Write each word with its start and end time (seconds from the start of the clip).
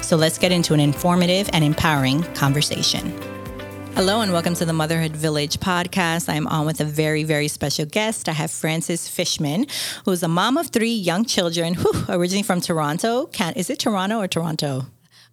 So 0.00 0.16
let's 0.16 0.38
get 0.38 0.52
into 0.52 0.74
an 0.74 0.80
informative 0.80 1.48
and 1.52 1.64
empowering 1.64 2.22
conversation. 2.34 3.12
Hello 3.94 4.22
and 4.22 4.32
welcome 4.32 4.54
to 4.54 4.64
the 4.64 4.72
Motherhood 4.72 5.14
Village 5.14 5.60
podcast. 5.60 6.28
I'm 6.28 6.46
on 6.46 6.64
with 6.64 6.80
a 6.80 6.84
very, 6.84 7.24
very 7.24 7.46
special 7.46 7.84
guest. 7.84 8.26
I 8.28 8.32
have 8.32 8.50
Frances 8.50 9.06
Fishman, 9.06 9.66
who's 10.06 10.22
a 10.22 10.28
mom 10.28 10.56
of 10.56 10.68
three 10.68 10.94
young 10.94 11.26
children, 11.26 11.74
whew, 11.74 12.04
originally 12.08 12.42
from 12.42 12.62
Toronto. 12.62 13.26
Can, 13.26 13.52
is 13.52 13.68
it 13.68 13.78
Toronto 13.78 14.18
or 14.18 14.28
Toronto? 14.28 14.86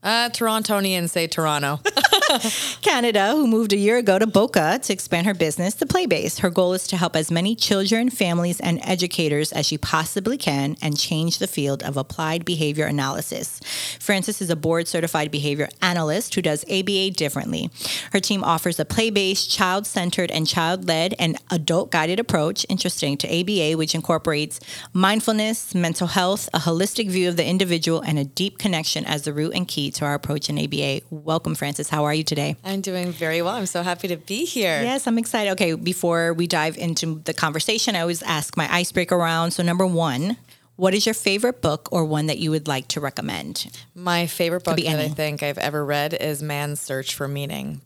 Uh, 0.04 0.30
Torontonians 0.30 1.09
say 1.09 1.27
Toronto. 1.27 1.79
Canada, 2.82 3.32
who 3.32 3.48
moved 3.48 3.74
a 3.74 3.78
year 3.78 3.98
ago 3.98 4.20
to 4.20 4.28
Boca 4.28 4.80
to 4.84 4.94
expand 4.94 5.26
her 5.26 5.34
business, 5.34 5.74
The 5.74 5.86
Play 5.86 6.06
Base. 6.06 6.40
Her 6.40 6.50
goal 6.50 6.74
is 6.74 6.86
to 6.88 6.98
help 6.98 7.16
as 7.16 7.32
many 7.32 7.55
children, 7.55 8.10
families, 8.10 8.60
and 8.60 8.80
educators 8.84 9.52
as 9.52 9.66
she 9.66 9.78
possibly 9.78 10.38
can 10.38 10.78
and 10.82 10.98
change 10.98 11.40
the 11.40 11.48
field 11.48 11.82
of 11.82 11.98
applied 11.98 12.46
behavior 12.46 12.86
analysis. 12.86 13.60
Frances 14.00 14.42
is 14.42 14.50
a 14.50 14.55
board 14.55 14.88
certified 14.88 15.32
behavior 15.32 15.70
analyst 15.82 16.36
who 16.36 16.42
does 16.42 16.64
ABA 16.66 17.12
differently. 17.12 17.72
Her 18.12 18.20
team 18.20 18.44
offers 18.44 18.80
a 18.80 18.86
play 18.86 19.10
based, 19.10 19.50
child 19.50 19.88
centered, 19.88 20.30
and 20.30 20.46
child 20.46 20.88
led 20.88 21.16
and 21.18 21.38
adult 21.49 21.91
guided 21.91 22.20
approach, 22.20 22.66
interesting, 22.70 23.18
to 23.18 23.27
ABA, 23.27 23.76
which 23.77 23.96
incorporates 23.96 24.60
mindfulness, 24.93 25.74
mental 25.74 26.08
health, 26.08 26.48
a 26.54 26.60
holistic 26.60 27.10
view 27.10 27.27
of 27.27 27.38
the 27.38 27.46
individual, 27.46 28.02
and 28.02 28.20
a 28.20 28.26
deep 28.26 28.60
connection 28.60 29.04
as 29.05 29.24
the 29.24 29.34
root 29.34 29.54
and 29.55 29.68
key 29.68 29.90
to 29.91 30.05
our 30.05 30.14
approach 30.14 30.49
in 30.49 30.60
ABA. 30.60 31.02
Welcome, 31.10 31.55
Frances. 31.55 31.90
How 31.90 32.04
are 32.04 32.14
you 32.14 32.18
today? 32.23 32.55
I'm 32.63 32.81
doing 32.81 33.12
very 33.12 33.41
well. 33.41 33.55
I'm 33.55 33.65
so 33.65 33.84
happy 33.84 34.07
to 34.09 34.17
be 34.17 34.45
here. 34.45 34.81
Yes, 34.81 35.07
I'm 35.07 35.17
excited. 35.17 35.51
Okay, 35.51 35.73
before 35.73 36.34
we 36.34 36.48
dive 36.48 36.77
into 36.77 37.21
the 37.25 37.34
conversation, 37.34 37.95
I 37.95 38.01
always 38.01 38.21
ask 38.23 38.55
my 38.57 38.71
icebreaker 38.73 39.17
round. 39.17 39.53
So, 39.53 39.63
number 39.63 39.85
one, 39.85 40.37
what 40.75 40.93
is 40.93 41.05
your 41.05 41.15
favorite 41.15 41.62
book 41.62 41.90
or 41.91 42.05
one 42.05 42.27
that 42.27 42.40
you 42.40 42.51
would 42.51 42.67
like 42.67 42.87
to 42.90 43.01
recommend? 43.01 43.70
My 43.93 44.27
favorite 44.27 44.63
book 44.63 44.77
that. 44.77 44.99
I 44.99 45.07
think 45.09 45.43
I've 45.43 45.57
ever 45.57 45.84
read 45.84 46.13
is 46.13 46.41
Man's 46.41 46.79
Search 46.79 47.15
for 47.15 47.27
Meaning. 47.27 47.81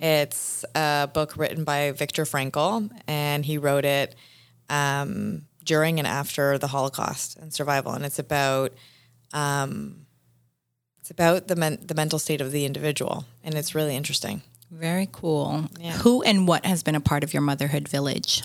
It's 0.00 0.64
a 0.74 1.08
book 1.12 1.36
written 1.36 1.64
by 1.64 1.92
Viktor 1.92 2.24
Frankl, 2.24 2.90
and 3.06 3.44
he 3.44 3.58
wrote 3.58 3.84
it 3.84 4.16
um, 4.68 5.42
during 5.64 5.98
and 5.98 6.08
after 6.08 6.58
the 6.58 6.66
Holocaust 6.66 7.36
and 7.36 7.52
survival. 7.52 7.92
And 7.92 8.04
it's 8.04 8.18
about 8.18 8.72
um, 9.32 10.06
about 11.12 11.46
the 11.46 11.56
men- 11.56 11.78
the 11.86 11.94
mental 11.94 12.18
state 12.18 12.40
of 12.40 12.50
the 12.50 12.64
individual, 12.64 13.24
and 13.44 13.54
it's 13.54 13.74
really 13.74 13.94
interesting. 13.94 14.42
Very 14.70 15.08
cool. 15.12 15.68
Yeah. 15.78 15.92
Who 15.98 16.22
and 16.22 16.48
what 16.48 16.64
has 16.64 16.82
been 16.82 16.94
a 16.96 17.00
part 17.00 17.22
of 17.22 17.32
your 17.34 17.42
motherhood 17.42 17.88
village? 17.88 18.42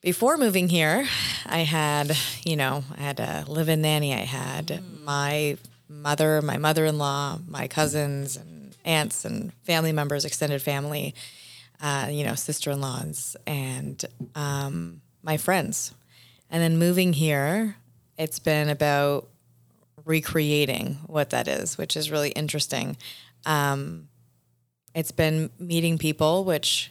Before 0.00 0.36
moving 0.36 0.68
here, 0.68 1.06
I 1.46 1.60
had, 1.60 2.16
you 2.44 2.56
know, 2.56 2.84
I 2.98 3.02
had 3.02 3.20
a 3.20 3.44
live-in 3.46 3.82
nanny. 3.82 4.12
I 4.12 4.24
had 4.24 4.66
mm. 4.66 5.04
my 5.04 5.56
mother, 5.88 6.42
my 6.42 6.56
mother-in-law, 6.56 7.40
my 7.46 7.68
cousins 7.68 8.36
and 8.36 8.74
aunts 8.84 9.24
and 9.24 9.52
family 9.62 9.92
members, 9.92 10.24
extended 10.24 10.62
family, 10.62 11.14
uh, 11.80 12.08
you 12.10 12.24
know, 12.24 12.34
sister-in-laws, 12.34 13.36
and 13.46 14.04
um, 14.34 15.00
my 15.22 15.36
friends. 15.36 15.94
And 16.50 16.62
then 16.62 16.78
moving 16.78 17.12
here, 17.12 17.76
it's 18.18 18.40
been 18.40 18.68
about 18.68 19.28
recreating 20.04 20.98
what 21.06 21.30
that 21.30 21.48
is, 21.48 21.78
which 21.78 21.96
is 21.96 22.10
really 22.10 22.30
interesting. 22.30 22.96
Um, 23.46 24.08
it's 24.94 25.12
been 25.12 25.50
meeting 25.58 25.98
people, 25.98 26.44
which 26.44 26.90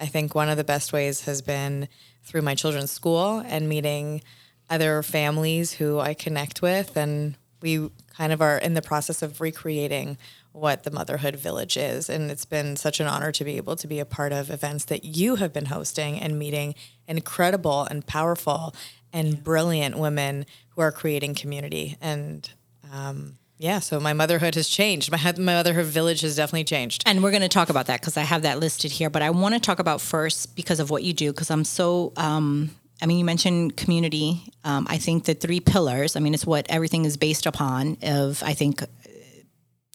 I 0.00 0.06
think 0.06 0.34
one 0.34 0.48
of 0.48 0.56
the 0.56 0.64
best 0.64 0.92
ways 0.92 1.22
has 1.22 1.42
been 1.42 1.88
through 2.24 2.42
my 2.42 2.54
children's 2.54 2.90
school 2.90 3.42
and 3.46 3.68
meeting 3.68 4.22
other 4.68 5.02
families 5.02 5.72
who 5.72 5.98
I 5.98 6.14
connect 6.14 6.60
with. 6.60 6.96
And 6.96 7.36
we 7.62 7.90
kind 8.16 8.32
of 8.32 8.42
are 8.42 8.58
in 8.58 8.74
the 8.74 8.82
process 8.82 9.22
of 9.22 9.40
recreating 9.40 10.18
what 10.52 10.82
the 10.82 10.90
motherhood 10.90 11.36
village 11.36 11.76
is. 11.76 12.08
And 12.08 12.30
it's 12.30 12.44
been 12.44 12.76
such 12.76 12.98
an 12.98 13.06
honor 13.06 13.30
to 13.32 13.44
be 13.44 13.56
able 13.56 13.76
to 13.76 13.86
be 13.86 14.00
a 14.00 14.06
part 14.06 14.32
of 14.32 14.50
events 14.50 14.86
that 14.86 15.04
you 15.04 15.36
have 15.36 15.52
been 15.52 15.66
hosting 15.66 16.18
and 16.18 16.38
meeting 16.38 16.74
incredible 17.06 17.82
and 17.84 18.06
powerful 18.06 18.74
and 19.12 19.42
brilliant 19.44 19.98
women 19.98 20.46
who 20.76 20.82
are 20.82 20.92
creating 20.92 21.34
community. 21.34 21.96
And 22.00 22.48
um, 22.92 23.38
yeah, 23.58 23.78
so 23.80 23.98
my 23.98 24.12
motherhood 24.12 24.54
has 24.54 24.68
changed. 24.68 25.10
My 25.10 25.18
my 25.38 25.54
motherhood 25.54 25.86
village 25.86 26.20
has 26.20 26.36
definitely 26.36 26.64
changed. 26.64 27.02
And 27.06 27.22
we're 27.22 27.30
going 27.30 27.42
to 27.42 27.48
talk 27.48 27.70
about 27.70 27.86
that 27.86 28.00
because 28.00 28.16
I 28.16 28.22
have 28.22 28.42
that 28.42 28.60
listed 28.60 28.92
here. 28.92 29.10
But 29.10 29.22
I 29.22 29.30
want 29.30 29.54
to 29.54 29.60
talk 29.60 29.78
about 29.78 30.00
first 30.00 30.54
because 30.54 30.78
of 30.78 30.90
what 30.90 31.02
you 31.02 31.12
do 31.12 31.32
because 31.32 31.50
I'm 31.50 31.64
so. 31.64 32.12
Um, 32.16 32.70
I 33.02 33.04
mean, 33.04 33.18
you 33.18 33.26
mentioned 33.26 33.76
community. 33.76 34.52
Um, 34.64 34.86
I 34.88 34.96
think 34.96 35.24
the 35.24 35.34
three 35.34 35.60
pillars. 35.60 36.16
I 36.16 36.20
mean, 36.20 36.32
it's 36.32 36.46
what 36.46 36.66
everything 36.70 37.04
is 37.04 37.16
based 37.16 37.46
upon. 37.46 37.98
Of 38.02 38.42
I 38.42 38.54
think 38.54 38.82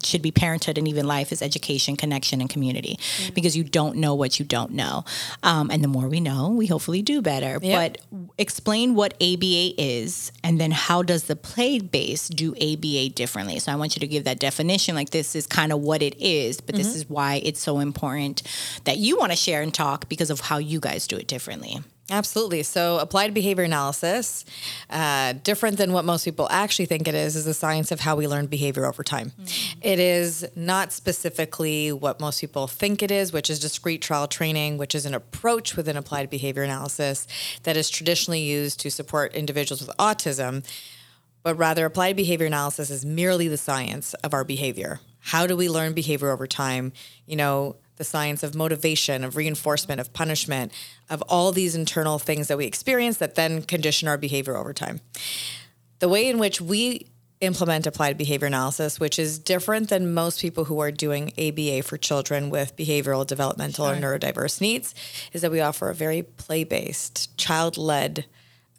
should 0.05 0.21
be 0.21 0.31
parenthood 0.31 0.77
and 0.77 0.87
even 0.87 1.07
life 1.07 1.31
is 1.31 1.41
education, 1.41 1.95
connection, 1.95 2.41
and 2.41 2.49
community 2.49 2.97
mm-hmm. 2.99 3.33
because 3.33 3.55
you 3.55 3.63
don't 3.63 3.97
know 3.97 4.15
what 4.15 4.39
you 4.39 4.45
don't 4.45 4.71
know. 4.71 5.05
Um, 5.43 5.69
and 5.71 5.83
the 5.83 5.87
more 5.87 6.07
we 6.07 6.19
know, 6.19 6.49
we 6.49 6.67
hopefully 6.67 7.01
do 7.01 7.21
better. 7.21 7.59
Yep. 7.61 7.61
But 8.09 8.31
explain 8.37 8.95
what 8.95 9.13
ABA 9.15 9.73
is 9.77 10.31
and 10.43 10.59
then 10.59 10.71
how 10.71 11.01
does 11.01 11.23
the 11.23 11.35
play 11.35 11.79
base 11.79 12.27
do 12.27 12.53
ABA 12.55 13.09
differently? 13.09 13.59
So 13.59 13.71
I 13.71 13.75
want 13.75 13.95
you 13.95 13.99
to 13.99 14.07
give 14.07 14.23
that 14.25 14.39
definition 14.39 14.95
like 14.95 15.11
this 15.11 15.35
is 15.35 15.47
kind 15.47 15.71
of 15.71 15.79
what 15.79 16.01
it 16.01 16.19
is, 16.19 16.61
but 16.61 16.75
mm-hmm. 16.75 16.83
this 16.83 16.95
is 16.95 17.09
why 17.09 17.41
it's 17.43 17.59
so 17.59 17.79
important 17.79 18.43
that 18.85 18.97
you 18.97 19.17
want 19.17 19.31
to 19.31 19.37
share 19.37 19.61
and 19.61 19.73
talk 19.73 20.09
because 20.09 20.29
of 20.29 20.39
how 20.39 20.57
you 20.57 20.79
guys 20.79 21.07
do 21.07 21.17
it 21.17 21.27
differently. 21.27 21.79
Absolutely. 22.09 22.63
So, 22.63 22.97
applied 22.99 23.33
behavior 23.33 23.63
analysis, 23.63 24.43
uh, 24.89 25.33
different 25.43 25.77
than 25.77 25.93
what 25.93 26.03
most 26.03 26.25
people 26.25 26.47
actually 26.51 26.85
think 26.85 27.07
it 27.07 27.15
is, 27.15 27.35
is 27.35 27.45
the 27.45 27.53
science 27.53 27.91
of 27.91 28.01
how 28.01 28.15
we 28.15 28.27
learn 28.27 28.47
behavior 28.47 28.85
over 28.85 29.03
time. 29.03 29.31
Mm-hmm. 29.31 29.79
It 29.81 29.99
is 29.99 30.45
not 30.55 30.91
specifically 30.91 31.91
what 31.91 32.19
most 32.19 32.41
people 32.41 32.67
think 32.67 33.01
it 33.01 33.11
is, 33.11 33.31
which 33.31 33.49
is 33.49 33.59
discrete 33.59 34.01
trial 34.01 34.27
training, 34.27 34.77
which 34.77 34.93
is 34.93 35.05
an 35.05 35.13
approach 35.13 35.77
within 35.77 35.95
applied 35.95 36.29
behavior 36.29 36.63
analysis 36.63 37.27
that 37.63 37.77
is 37.77 37.89
traditionally 37.89 38.41
used 38.41 38.79
to 38.81 38.91
support 38.91 39.33
individuals 39.33 39.85
with 39.85 39.95
autism. 39.97 40.65
But 41.43 41.55
rather, 41.55 41.85
applied 41.85 42.15
behavior 42.15 42.47
analysis 42.47 42.89
is 42.89 43.05
merely 43.05 43.47
the 43.47 43.57
science 43.57 44.13
of 44.15 44.33
our 44.33 44.43
behavior. 44.43 44.99
How 45.19 45.47
do 45.47 45.55
we 45.55 45.69
learn 45.69 45.93
behavior 45.93 46.31
over 46.31 46.45
time? 46.45 46.93
You 47.25 47.35
know, 47.35 47.77
the 48.01 48.05
science 48.05 48.41
of 48.41 48.55
motivation, 48.55 49.23
of 49.23 49.35
reinforcement, 49.35 50.01
of 50.01 50.11
punishment, 50.11 50.71
of 51.11 51.21
all 51.29 51.51
these 51.51 51.75
internal 51.75 52.17
things 52.17 52.47
that 52.47 52.57
we 52.57 52.65
experience 52.65 53.17
that 53.17 53.35
then 53.35 53.61
condition 53.61 54.07
our 54.07 54.17
behavior 54.17 54.57
over 54.57 54.73
time. 54.73 54.99
The 55.99 56.09
way 56.09 56.27
in 56.27 56.39
which 56.39 56.59
we 56.59 57.07
implement 57.41 57.85
applied 57.85 58.17
behavior 58.17 58.47
analysis, 58.47 58.99
which 58.99 59.19
is 59.19 59.37
different 59.37 59.89
than 59.89 60.13
most 60.13 60.41
people 60.41 60.65
who 60.65 60.79
are 60.79 60.91
doing 60.91 61.33
ABA 61.37 61.83
for 61.83 61.97
children 61.97 62.49
with 62.49 62.75
behavioral, 62.75 63.25
developmental, 63.27 63.85
sure. 63.85 63.95
or 63.95 63.97
neurodiverse 63.97 64.61
needs, 64.61 64.95
is 65.33 65.41
that 65.41 65.51
we 65.51 65.59
offer 65.59 65.89
a 65.89 65.95
very 65.95 66.23
play 66.23 66.63
based, 66.63 67.37
child 67.37 67.77
led, 67.77 68.25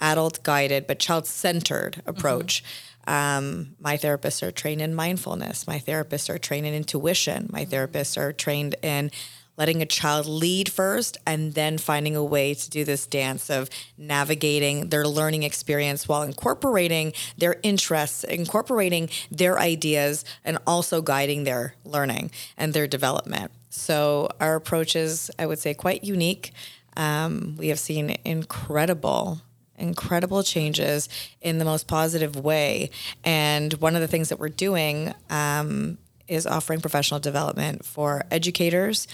adult 0.01 0.43
guided, 0.43 0.87
but 0.87 0.99
child 0.99 1.27
centered 1.27 1.95
mm-hmm. 1.95 2.11
approach. 2.11 2.63
Mm-hmm 2.63 2.89
um, 3.07 3.75
my 3.81 3.97
therapists 3.97 4.43
are 4.43 4.53
trained 4.53 4.81
in 4.81 4.95
mindfulness. 4.95 5.67
My 5.67 5.79
therapists 5.79 6.31
are 6.31 6.39
trained 6.39 6.67
in 6.67 6.75
intuition. 6.75 7.49
My 7.53 7.65
therapists 7.65 8.17
are 8.17 8.33
trained 8.33 8.77
in 8.83 9.11
letting 9.57 9.83
a 9.83 9.87
child 9.87 10.27
lead 10.27 10.71
first 10.71 11.17
and 11.27 11.55
then 11.55 11.79
finding 11.79 12.17
a 12.17 12.25
way 12.25 12.55
to 12.55 12.71
do 12.71 12.85
this 12.85 13.07
dance 13.07 13.51
of 13.51 13.69
navigating 13.99 14.89
their 14.89 15.07
learning 15.07 15.43
experience 15.43 16.09
while 16.09 16.23
incorporating 16.23 17.13
their 17.37 17.57
interests, 17.63 18.25
incorporating 18.25 19.09
their 19.31 19.59
ideas, 19.59 20.25
and 20.45 20.59
also 20.67 21.03
guiding 21.03 21.45
their 21.45 21.75
learning 21.85 22.31
and 22.57 22.75
their 22.75 22.87
development. 22.87 23.51
So, 23.71 24.29
our 24.41 24.55
approach 24.55 24.97
is, 24.97 25.31
I 25.39 25.47
would 25.47 25.59
say, 25.59 25.73
quite 25.75 26.05
unique. 26.05 26.53
Um, 26.97 27.57
we 27.59 27.69
have 27.69 27.79
seen 27.79 28.17
incredible 28.25 29.41
incredible 29.79 30.43
changes 30.43 31.09
in 31.41 31.59
the 31.59 31.65
most 31.65 31.89
positive 31.89 32.37
way. 32.37 32.91
And 33.25 33.73
one 33.75 33.97
of 33.97 34.01
the 34.01 34.07
things 34.07 34.29
that 34.29 34.39
we're 34.39 34.49
doing 34.49 35.13
um, 35.29 35.99
is 36.29 36.47
offering 36.47 36.81
professional 36.81 37.21
development 37.21 37.85
for 37.85 38.25
educators. 38.31 39.09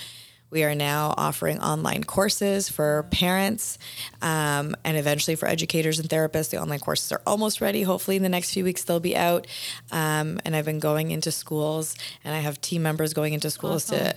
We 0.50 0.65
are 0.65 0.75
now 0.75 1.15
offering 1.17 1.61
online 1.61 2.05
courses 2.05 2.69
for 2.69 3.06
parents 3.11 3.79
um, 4.23 4.75
and 4.85 4.97
eventually 4.97 5.35
for 5.35 5.47
educators 5.47 5.99
and 5.99 6.09
therapists. 6.09 6.50
The 6.50 6.61
online 6.61 6.81
courses 6.81 7.12
are 7.12 7.21
almost 7.27 7.61
ready. 7.61 7.83
Hopefully, 7.83 8.17
in 8.17 8.23
the 8.23 8.29
next 8.29 8.53
few 8.53 8.65
weeks, 8.65 8.85
they'll 8.85 9.00
be 9.00 9.17
out. 9.17 9.47
Um, 9.93 10.41
and 10.45 10.56
I've 10.56 10.65
been 10.65 10.79
going 10.79 11.11
into 11.11 11.31
schools, 11.31 11.97
and 12.25 12.35
I 12.35 12.39
have 12.39 12.61
team 12.61 12.83
members 12.83 13.12
going 13.12 13.35
into 13.35 13.50
schools 13.50 13.91
awesome. 13.93 14.06
to 14.06 14.17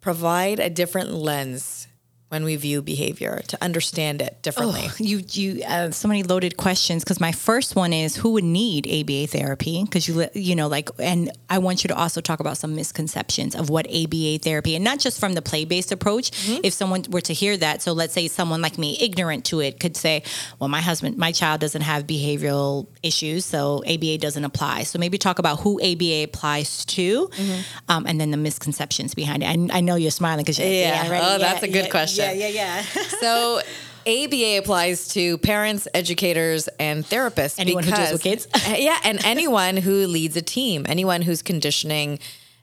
provide 0.00 0.60
a 0.60 0.68
different 0.68 1.14
lens 1.14 1.88
when 2.32 2.44
we 2.44 2.56
view 2.56 2.80
behavior 2.80 3.42
to 3.46 3.62
understand 3.62 4.22
it 4.22 4.40
differently? 4.40 4.84
Oh, 4.86 4.94
you 4.96 5.22
you 5.32 5.62
uh, 5.64 5.90
so 5.90 6.08
many 6.08 6.22
loaded 6.22 6.56
questions 6.56 7.04
because 7.04 7.20
my 7.20 7.30
first 7.30 7.76
one 7.76 7.92
is 7.92 8.16
who 8.16 8.30
would 8.32 8.42
need 8.44 8.88
ABA 8.88 9.26
therapy 9.26 9.84
because 9.84 10.08
you 10.08 10.26
you 10.32 10.56
know 10.56 10.66
like 10.66 10.88
and 10.98 11.30
I 11.50 11.58
want 11.58 11.84
you 11.84 11.88
to 11.88 11.94
also 11.94 12.22
talk 12.22 12.40
about 12.40 12.56
some 12.56 12.74
misconceptions 12.74 13.54
of 13.54 13.68
what 13.68 13.86
ABA 13.86 14.38
therapy 14.38 14.74
and 14.74 14.82
not 14.82 14.98
just 14.98 15.20
from 15.20 15.34
the 15.34 15.42
play 15.42 15.66
based 15.66 15.92
approach. 15.92 16.30
Mm-hmm. 16.30 16.60
If 16.64 16.72
someone 16.72 17.04
were 17.10 17.20
to 17.20 17.34
hear 17.34 17.54
that, 17.58 17.82
so 17.82 17.92
let's 17.92 18.14
say 18.14 18.28
someone 18.28 18.62
like 18.62 18.78
me, 18.78 18.96
ignorant 18.98 19.44
to 19.46 19.60
it, 19.60 19.78
could 19.78 19.94
say, 19.94 20.22
"Well, 20.58 20.68
my 20.68 20.80
husband, 20.80 21.18
my 21.18 21.32
child 21.32 21.60
doesn't 21.60 21.82
have 21.82 22.06
behavioral 22.06 22.86
issues, 23.02 23.44
so 23.44 23.84
ABA 23.86 24.16
doesn't 24.16 24.44
apply." 24.44 24.84
So 24.84 24.98
maybe 24.98 25.18
talk 25.18 25.38
about 25.38 25.60
who 25.60 25.78
ABA 25.82 26.24
applies 26.24 26.86
to, 26.86 27.28
mm-hmm. 27.28 27.60
um, 27.90 28.06
and 28.06 28.18
then 28.18 28.30
the 28.30 28.38
misconceptions 28.38 29.14
behind 29.14 29.42
it. 29.42 29.46
I, 29.46 29.78
I 29.78 29.80
know 29.82 29.96
you're 29.96 30.10
smiling 30.10 30.44
because 30.44 30.58
yeah, 30.58 30.66
yeah, 30.66 31.10
right? 31.10 31.22
oh, 31.22 31.36
that's 31.36 31.62
a 31.62 31.68
good 31.68 31.84
yeah, 31.84 31.90
question. 31.90 32.21
Yeah, 32.22 32.48
yeah, 32.48 32.48
yeah. 32.48 32.82
so 33.20 33.60
ABA 34.06 34.58
applies 34.58 35.08
to 35.08 35.38
parents, 35.38 35.86
educators, 35.94 36.68
and 36.78 37.04
therapists. 37.04 37.58
Anyone 37.58 37.84
because, 37.84 37.98
who 37.98 38.04
deals 38.04 38.12
with 38.12 38.22
kids. 38.22 38.48
yeah, 38.78 38.98
and 39.04 39.24
anyone 39.24 39.76
who 39.76 40.06
leads 40.06 40.36
a 40.36 40.42
team, 40.42 40.84
anyone 40.88 41.22
who's 41.22 41.42
conditioning 41.42 42.18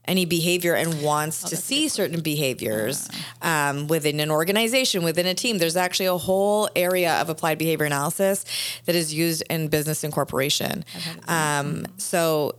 any 0.06 0.26
behavior 0.26 0.74
and 0.74 1.04
wants 1.04 1.46
oh, 1.46 1.50
to 1.50 1.56
see 1.56 1.88
certain 1.88 2.22
behaviors 2.22 3.08
um, 3.44 3.88
within 3.88 4.20
an 4.20 4.32
organization, 4.32 5.04
within 5.04 5.28
a 5.28 5.36
team. 5.36 5.60
There's 5.60 5.78
actually 5.78 6.08
a 6.08 6.18
whole 6.18 6.68
area 6.76 7.14
of 7.22 7.30
applied 7.30 7.60
behavior 7.60 7.86
analysis 7.86 8.44
that 8.86 8.96
is 8.96 9.14
used 9.14 9.44
in 9.50 9.68
business 9.68 10.04
incorporation. 10.04 10.84
Um, 11.28 11.86
so 11.98 12.56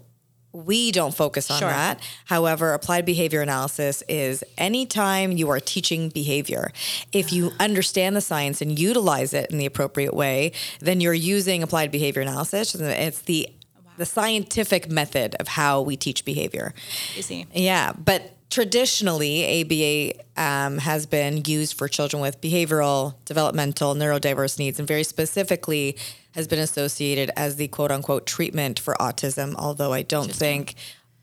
we 0.53 0.91
don't 0.91 1.15
focus 1.15 1.51
on 1.51 1.61
sure. 1.61 1.69
that. 1.69 2.01
However, 2.25 2.75
applied 2.75 3.05
behavior 3.05 3.41
analysis 3.41 4.03
is 4.09 4.43
anytime 4.59 5.33
you 5.33 5.49
are 5.51 5.61
teaching 5.61 6.09
behavior, 6.09 6.73
if 7.13 7.33
you 7.33 7.53
understand 7.61 8.17
the 8.17 8.21
science 8.21 8.61
and 8.61 8.79
utilize 8.79 9.33
it 9.33 9.51
in 9.51 9.59
the 9.59 9.67
appropriate 9.67 10.15
way, 10.15 10.53
then 10.81 11.01
you're 11.01 11.15
using 11.15 11.63
applied 11.63 11.91
behavior 11.91 12.23
analysis. 12.23 12.75
It's 12.75 13.23
the 13.23 13.49
the 13.97 14.07
scientific 14.07 14.91
method 14.91 15.37
of 15.41 15.47
how 15.47 15.83
we 15.83 15.95
teach 15.95 16.25
behavior. 16.25 16.73
Easy. 17.19 17.47
Yeah, 17.53 17.93
but 17.93 18.35
traditionally 18.49 19.61
ABA 19.61 20.43
um, 20.43 20.79
has 20.79 21.05
been 21.05 21.43
used 21.47 21.77
for 21.77 21.87
children 21.87 22.23
with 22.23 22.41
behavioral, 22.41 23.15
developmental, 23.27 23.95
neurodiverse 23.95 24.59
needs, 24.59 24.79
and 24.79 24.89
very 24.89 25.05
specifically 25.05 25.99
has 26.33 26.49
been 26.49 26.59
associated 26.59 27.31
as 27.37 27.57
the 27.57 27.69
quote 27.69 27.91
unquote 27.91 28.27
treatment 28.27 28.79
for 28.79 28.95
autism, 29.01 29.55
although 29.57 29.93
I 29.93 30.03
don't 30.03 30.33
think 30.33 30.75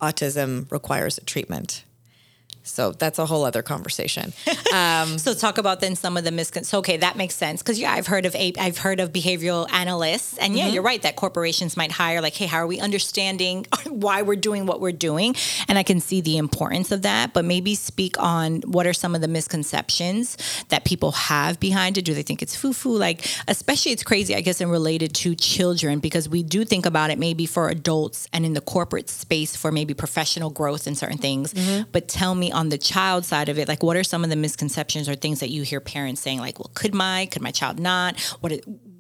autism 0.02 0.72
requires 0.72 1.18
a 1.18 1.24
treatment. 1.24 1.84
So 2.68 2.92
that's 2.92 3.20
a 3.20 3.26
whole 3.26 3.46
other 3.46 3.62
conversation. 3.62 4.34
Um, 4.74 5.18
so 5.18 5.34
talk 5.34 5.58
about 5.58 5.80
then 5.80 5.96
some 5.96 6.18
of 6.18 6.24
the 6.24 6.30
miscon. 6.30 6.66
So 6.66 6.80
okay, 6.80 6.98
that 6.98 7.16
makes 7.16 7.36
sense 7.36 7.64
because 7.64 7.80
yeah, 7.80 7.94
I've 7.94 8.06
heard 8.06 8.26
of 8.26 8.36
a- 8.36 8.54
I've 8.60 8.78
heard 8.78 9.00
of 9.00 9.12
behavioral 9.12 9.72
analysts, 9.72 10.38
and 10.38 10.56
yeah, 10.56 10.66
mm-hmm. 10.66 10.74
you're 10.74 10.84
right 10.84 11.02
that 11.04 11.16
corporations 11.16 11.78
might 11.78 11.92
hire 11.92 12.22
like, 12.22 12.36
hey, 12.36 12.46
how 12.46 12.58
are 12.58 12.68
we 12.68 12.80
understanding 12.80 13.66
why 13.88 14.22
we're 14.22 14.36
doing 14.36 14.66
what 14.66 14.82
we're 14.82 14.92
doing? 14.92 15.36
And 15.68 15.78
I 15.78 15.84
can 15.84 16.00
see 16.00 16.22
the 16.22 16.38
importance 16.38 16.92
of 16.92 17.04
that, 17.04 17.34
but 17.34 17.46
maybe 17.46 17.76
speak 17.76 18.20
on 18.20 18.62
what 18.62 18.86
are 18.86 18.94
some 18.94 19.16
of 19.16 19.22
the 19.22 19.28
misconceptions 19.28 20.38
that 20.70 20.84
people 20.84 21.12
have 21.14 21.60
behind 21.60 21.98
it. 21.98 22.04
Do 22.04 22.14
they 22.14 22.24
think 22.24 22.42
it's 22.42 22.56
foo 22.56 22.74
foo? 22.74 22.98
Like, 22.98 23.26
especially 23.48 23.94
it's 23.94 24.04
crazy, 24.04 24.36
I 24.36 24.42
guess, 24.42 24.62
and 24.62 24.70
related 24.70 25.16
to 25.16 25.34
children 25.36 26.00
because 26.00 26.28
we 26.28 26.44
do 26.44 26.66
think 26.66 26.86
about 26.86 27.10
it 27.10 27.18
maybe 27.18 27.46
for 27.46 27.70
adults 27.70 28.28
and 28.34 28.46
in 28.46 28.54
the 28.54 28.62
corporate 28.62 29.10
space 29.10 29.56
for 29.56 29.72
maybe 29.72 29.94
professional 29.94 30.50
growth 30.50 30.88
and 30.88 30.98
certain 30.98 31.18
things. 31.18 31.54
Mm-hmm. 31.54 31.90
But 31.92 32.08
tell 32.08 32.36
me 32.36 32.52
on 32.58 32.70
the 32.70 32.78
child 32.78 33.24
side 33.24 33.50
of 33.50 33.60
it, 33.60 33.68
like 33.68 33.84
what 33.84 33.96
are 33.96 34.04
some 34.04 34.24
of 34.24 34.32
the 34.32 34.36
misconceptions 34.36 35.08
or 35.08 35.14
things 35.14 35.42
that 35.42 35.52
you 35.52 35.62
hear 35.62 35.80
parents 35.80 36.22
saying, 36.22 36.40
like, 36.40 36.58
well, 36.58 36.72
could 36.74 36.92
my, 36.92 37.28
could 37.28 37.44
my 37.44 37.52
child 37.52 37.80
not? 37.80 38.20
What, 38.42 38.52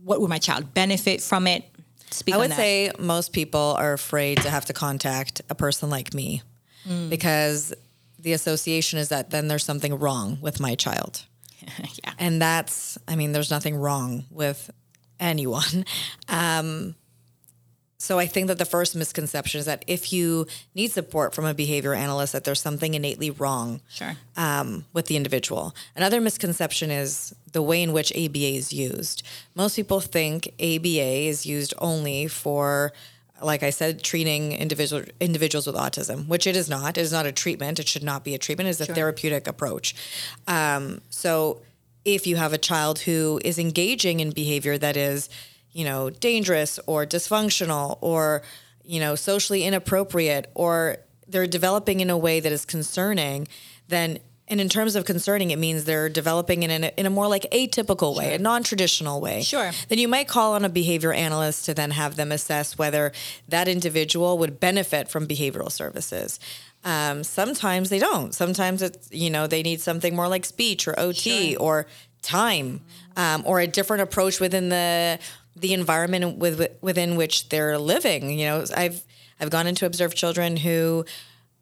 what 0.04 0.22
would 0.22 0.30
my 0.30 0.38
child 0.38 0.76
benefit 0.76 1.22
from 1.22 1.48
it? 1.48 1.66
Speak 2.12 2.36
I 2.36 2.38
would 2.38 2.54
say 2.54 2.92
most 3.00 3.34
people 3.34 3.76
are 3.80 3.94
afraid 3.94 4.42
to 4.44 4.50
have 4.52 4.66
to 4.66 4.74
contact 4.74 5.42
a 5.50 5.56
person 5.56 5.90
like 5.90 6.14
me 6.14 6.44
mm. 6.88 7.10
because 7.10 7.74
the 8.20 8.34
association 8.34 9.00
is 9.00 9.10
that 9.10 9.32
then 9.32 9.48
there's 9.48 9.66
something 9.66 9.98
wrong 9.98 10.38
with 10.40 10.60
my 10.60 10.76
child. 10.76 11.26
yeah. 12.04 12.14
And 12.20 12.40
that's, 12.40 13.00
I 13.08 13.16
mean, 13.16 13.32
there's 13.32 13.50
nothing 13.50 13.76
wrong 13.76 14.26
with 14.30 14.70
anyone. 15.20 15.84
Um, 16.30 16.94
so 18.00 18.20
I 18.20 18.28
think 18.28 18.48
that 18.48 18.60
the 18.60 18.66
first 18.66 18.96
misconception 18.96 19.60
is 19.60 19.66
that 19.66 19.84
if 19.88 20.14
you 20.14 20.46
need 20.76 20.92
support 20.92 21.34
from 21.34 21.46
a 21.46 21.54
behavior 21.54 21.96
analyst, 21.96 22.34
that 22.34 22.44
there's 22.44 22.62
something 22.62 22.94
innately 22.94 23.32
wrong 23.32 23.82
sure. 23.90 24.16
um, 24.36 24.86
with 24.94 25.08
the 25.08 25.18
individual. 25.18 25.74
Another 25.96 26.22
misconception 26.22 26.92
is 26.92 27.34
the 27.54 27.62
way 27.62 27.82
in 27.82 27.94
which 27.94 28.12
ABA 28.12 28.38
is 28.38 28.72
used. 28.72 29.24
Most 29.56 29.76
people 29.76 30.00
think 30.00 30.48
ABA 30.60 31.28
is 31.28 31.48
used 31.48 31.74
only 31.80 32.28
for, 32.28 32.94
like 33.42 33.64
I 33.64 33.72
said, 33.72 34.04
treating 34.04 34.52
individual 34.52 35.04
individuals 35.20 35.66
with 35.66 35.76
autism, 35.76 36.28
which 36.28 36.46
it 36.46 36.56
is 36.56 36.70
not. 36.70 37.00
It 37.00 37.02
is 37.02 37.12
not 37.12 37.26
a 37.26 37.32
treatment. 37.32 37.80
It 37.80 37.88
should 37.88 38.04
not 38.04 38.24
be 38.24 38.36
a 38.36 38.38
treatment. 38.38 38.70
It's 38.70 38.80
a 38.80 38.86
sure. 38.86 38.94
therapeutic 38.94 39.48
approach. 39.48 39.96
Um, 40.48 41.02
so 41.10 41.62
if 42.06 42.28
you 42.28 42.36
have 42.36 42.54
a 42.54 42.60
child 42.60 43.00
who 43.00 43.42
is 43.44 43.58
engaging 43.58 44.20
in 44.20 44.30
behavior 44.32 44.78
that 44.78 44.96
is 44.96 45.30
you 45.78 45.86
know, 45.86 46.10
dangerous 46.10 46.80
or 46.88 47.06
dysfunctional 47.06 48.00
or, 48.02 48.42
you 48.84 49.00
know, 49.00 49.14
socially 49.14 49.64
inappropriate 49.64 50.50
or 50.56 50.98
they're 51.28 51.46
developing 51.46 52.00
in 52.00 52.10
a 52.10 52.18
way 52.18 52.40
that 52.40 52.52
is 52.52 52.66
concerning, 52.66 53.48
then 53.88 54.18
and 54.48 54.60
in 54.60 54.70
terms 54.70 54.96
of 54.96 55.06
concerning, 55.06 55.52
it 55.52 55.60
means 55.60 55.84
they're 55.84 56.10
developing 56.10 56.64
in 56.64 56.86
a, 56.86 56.92
in 56.98 57.06
a 57.06 57.10
more 57.10 57.28
like 57.28 57.44
atypical 57.52 58.16
way, 58.16 58.28
sure. 58.30 58.36
a 58.36 58.38
non-traditional 58.38 59.20
way. 59.20 59.42
Sure. 59.44 59.72
Then 59.90 60.00
you 60.00 60.08
might 60.08 60.28
call 60.28 60.54
on 60.54 60.64
a 60.64 60.70
behavior 60.70 61.12
analyst 61.12 61.66
to 61.66 61.74
then 61.74 61.92
have 61.92 62.16
them 62.16 62.32
assess 62.32 62.78
whether 62.78 63.12
that 63.50 63.68
individual 63.68 64.38
would 64.38 64.60
benefit 64.60 65.10
from 65.10 65.28
behavioral 65.28 65.70
services. 65.70 66.40
Um, 66.86 67.24
sometimes 67.24 67.90
they 67.90 68.00
don't. 68.00 68.34
Sometimes 68.34 68.82
it's 68.82 69.12
you 69.12 69.30
know 69.30 69.46
they 69.46 69.62
need 69.62 69.80
something 69.80 70.16
more 70.16 70.28
like 70.28 70.46
speech 70.46 70.88
or 70.88 71.00
OT 71.00 71.52
sure. 71.52 71.62
or 71.62 71.88
time 72.24 72.82
um, 73.16 73.44
or 73.46 73.60
a 73.60 73.68
different 73.68 74.02
approach 74.04 74.40
within 74.40 74.70
the 74.70 75.20
the 75.60 75.74
environment 75.74 76.38
with, 76.38 76.68
within 76.82 77.16
which 77.16 77.50
they're 77.50 77.78
living. 77.78 78.30
You 78.38 78.46
know, 78.46 78.66
I've 78.76 79.04
I've 79.40 79.50
gone 79.50 79.68
into 79.68 79.86
observe 79.86 80.16
children 80.16 80.58
who, 80.58 81.06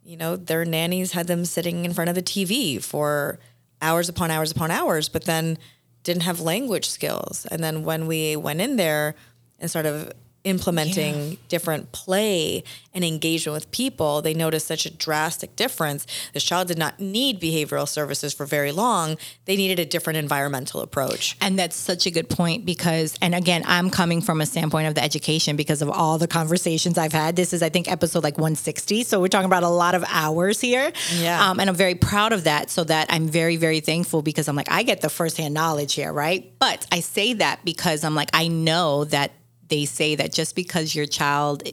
you 0.04 0.18
know, 0.18 0.36
their 0.36 0.64
nannies 0.64 1.12
had 1.12 1.28
them 1.28 1.46
sitting 1.46 1.84
in 1.86 1.94
front 1.94 2.10
of 2.10 2.16
the 2.16 2.24
TV 2.24 2.82
for 2.82 3.40
hours 3.82 4.08
upon 4.08 4.32
hours 4.32 4.52
upon 4.52 4.72
hours, 4.72 5.10
but 5.10 5.26
then 5.26 5.58
didn't 6.04 6.24
have 6.24 6.40
language 6.40 6.88
skills. 6.88 7.46
And 7.52 7.64
then 7.64 7.84
when 7.84 8.08
we 8.08 8.36
went 8.36 8.62
in 8.62 8.78
there 8.78 9.16
and 9.60 9.70
sort 9.70 9.86
of 9.86 10.14
implementing 10.46 11.32
yeah. 11.32 11.36
different 11.50 11.92
play 11.92 12.64
and 12.94 13.04
engagement 13.04 13.54
with 13.54 13.70
people, 13.72 14.22
they 14.22 14.34
noticed 14.34 14.68
such 14.68 14.86
a 14.86 14.90
drastic 14.90 15.56
difference. 15.58 16.08
This 16.34 16.44
child 16.44 16.70
did 16.70 16.78
not 16.78 17.00
need 17.00 17.42
behavioral 17.42 17.88
services 17.88 18.34
for 18.34 18.46
very 18.46 18.72
long. 18.72 19.18
They 19.46 19.58
needed 19.58 19.80
a 19.80 19.86
different 19.86 20.18
environmental 20.18 20.80
approach. 20.82 21.36
And 21.42 21.60
that's 21.60 21.76
such 21.76 22.06
a 22.06 22.12
good 22.12 22.30
point 22.30 22.66
because, 22.66 23.18
and 23.22 23.36
again, 23.36 23.64
I'm 23.66 23.90
coming 23.90 24.22
from 24.22 24.40
a 24.40 24.46
standpoint 24.46 24.88
of 24.88 24.96
the 24.96 25.04
education 25.04 25.58
because 25.58 25.82
of 25.82 25.90
all 25.90 26.18
the 26.18 26.28
conversations 26.28 26.98
I've 26.98 27.12
had. 27.12 27.36
This 27.36 27.52
is, 27.52 27.62
I 27.62 27.70
think, 27.70 27.92
episode 27.92 28.24
like 28.24 28.38
160. 28.38 29.04
So 29.04 29.20
we're 29.20 29.28
talking 29.28 29.46
about 29.46 29.64
a 29.64 29.70
lot 29.70 29.94
of 29.94 30.06
hours 30.08 30.62
here. 30.62 30.92
Yeah. 31.18 31.50
Um, 31.50 31.60
and 31.60 31.70
I'm 31.70 31.76
very 31.76 31.96
proud 31.96 32.32
of 32.32 32.46
that. 32.46 32.70
So 32.70 32.86
that 32.86 33.08
I'm 33.10 33.28
very, 33.28 33.58
very 33.58 33.82
thankful 33.82 34.22
because 34.22 34.48
I'm 34.48 34.56
like, 34.56 34.72
I 34.72 34.84
get 34.84 35.02
the 35.02 35.10
firsthand 35.10 35.54
knowledge 35.54 35.96
here, 35.96 36.14
right? 36.14 36.54
But 36.60 36.88
I 36.92 37.02
say 37.02 37.34
that 37.34 37.66
because 37.66 38.04
I'm 38.04 38.16
like, 38.16 38.30
I 38.34 38.48
know 38.48 39.04
that 39.06 39.32
they 39.70 39.86
say 39.86 40.16
that 40.16 40.34
just 40.34 40.56
because 40.56 40.96
your 40.96 41.06
child 41.06 41.64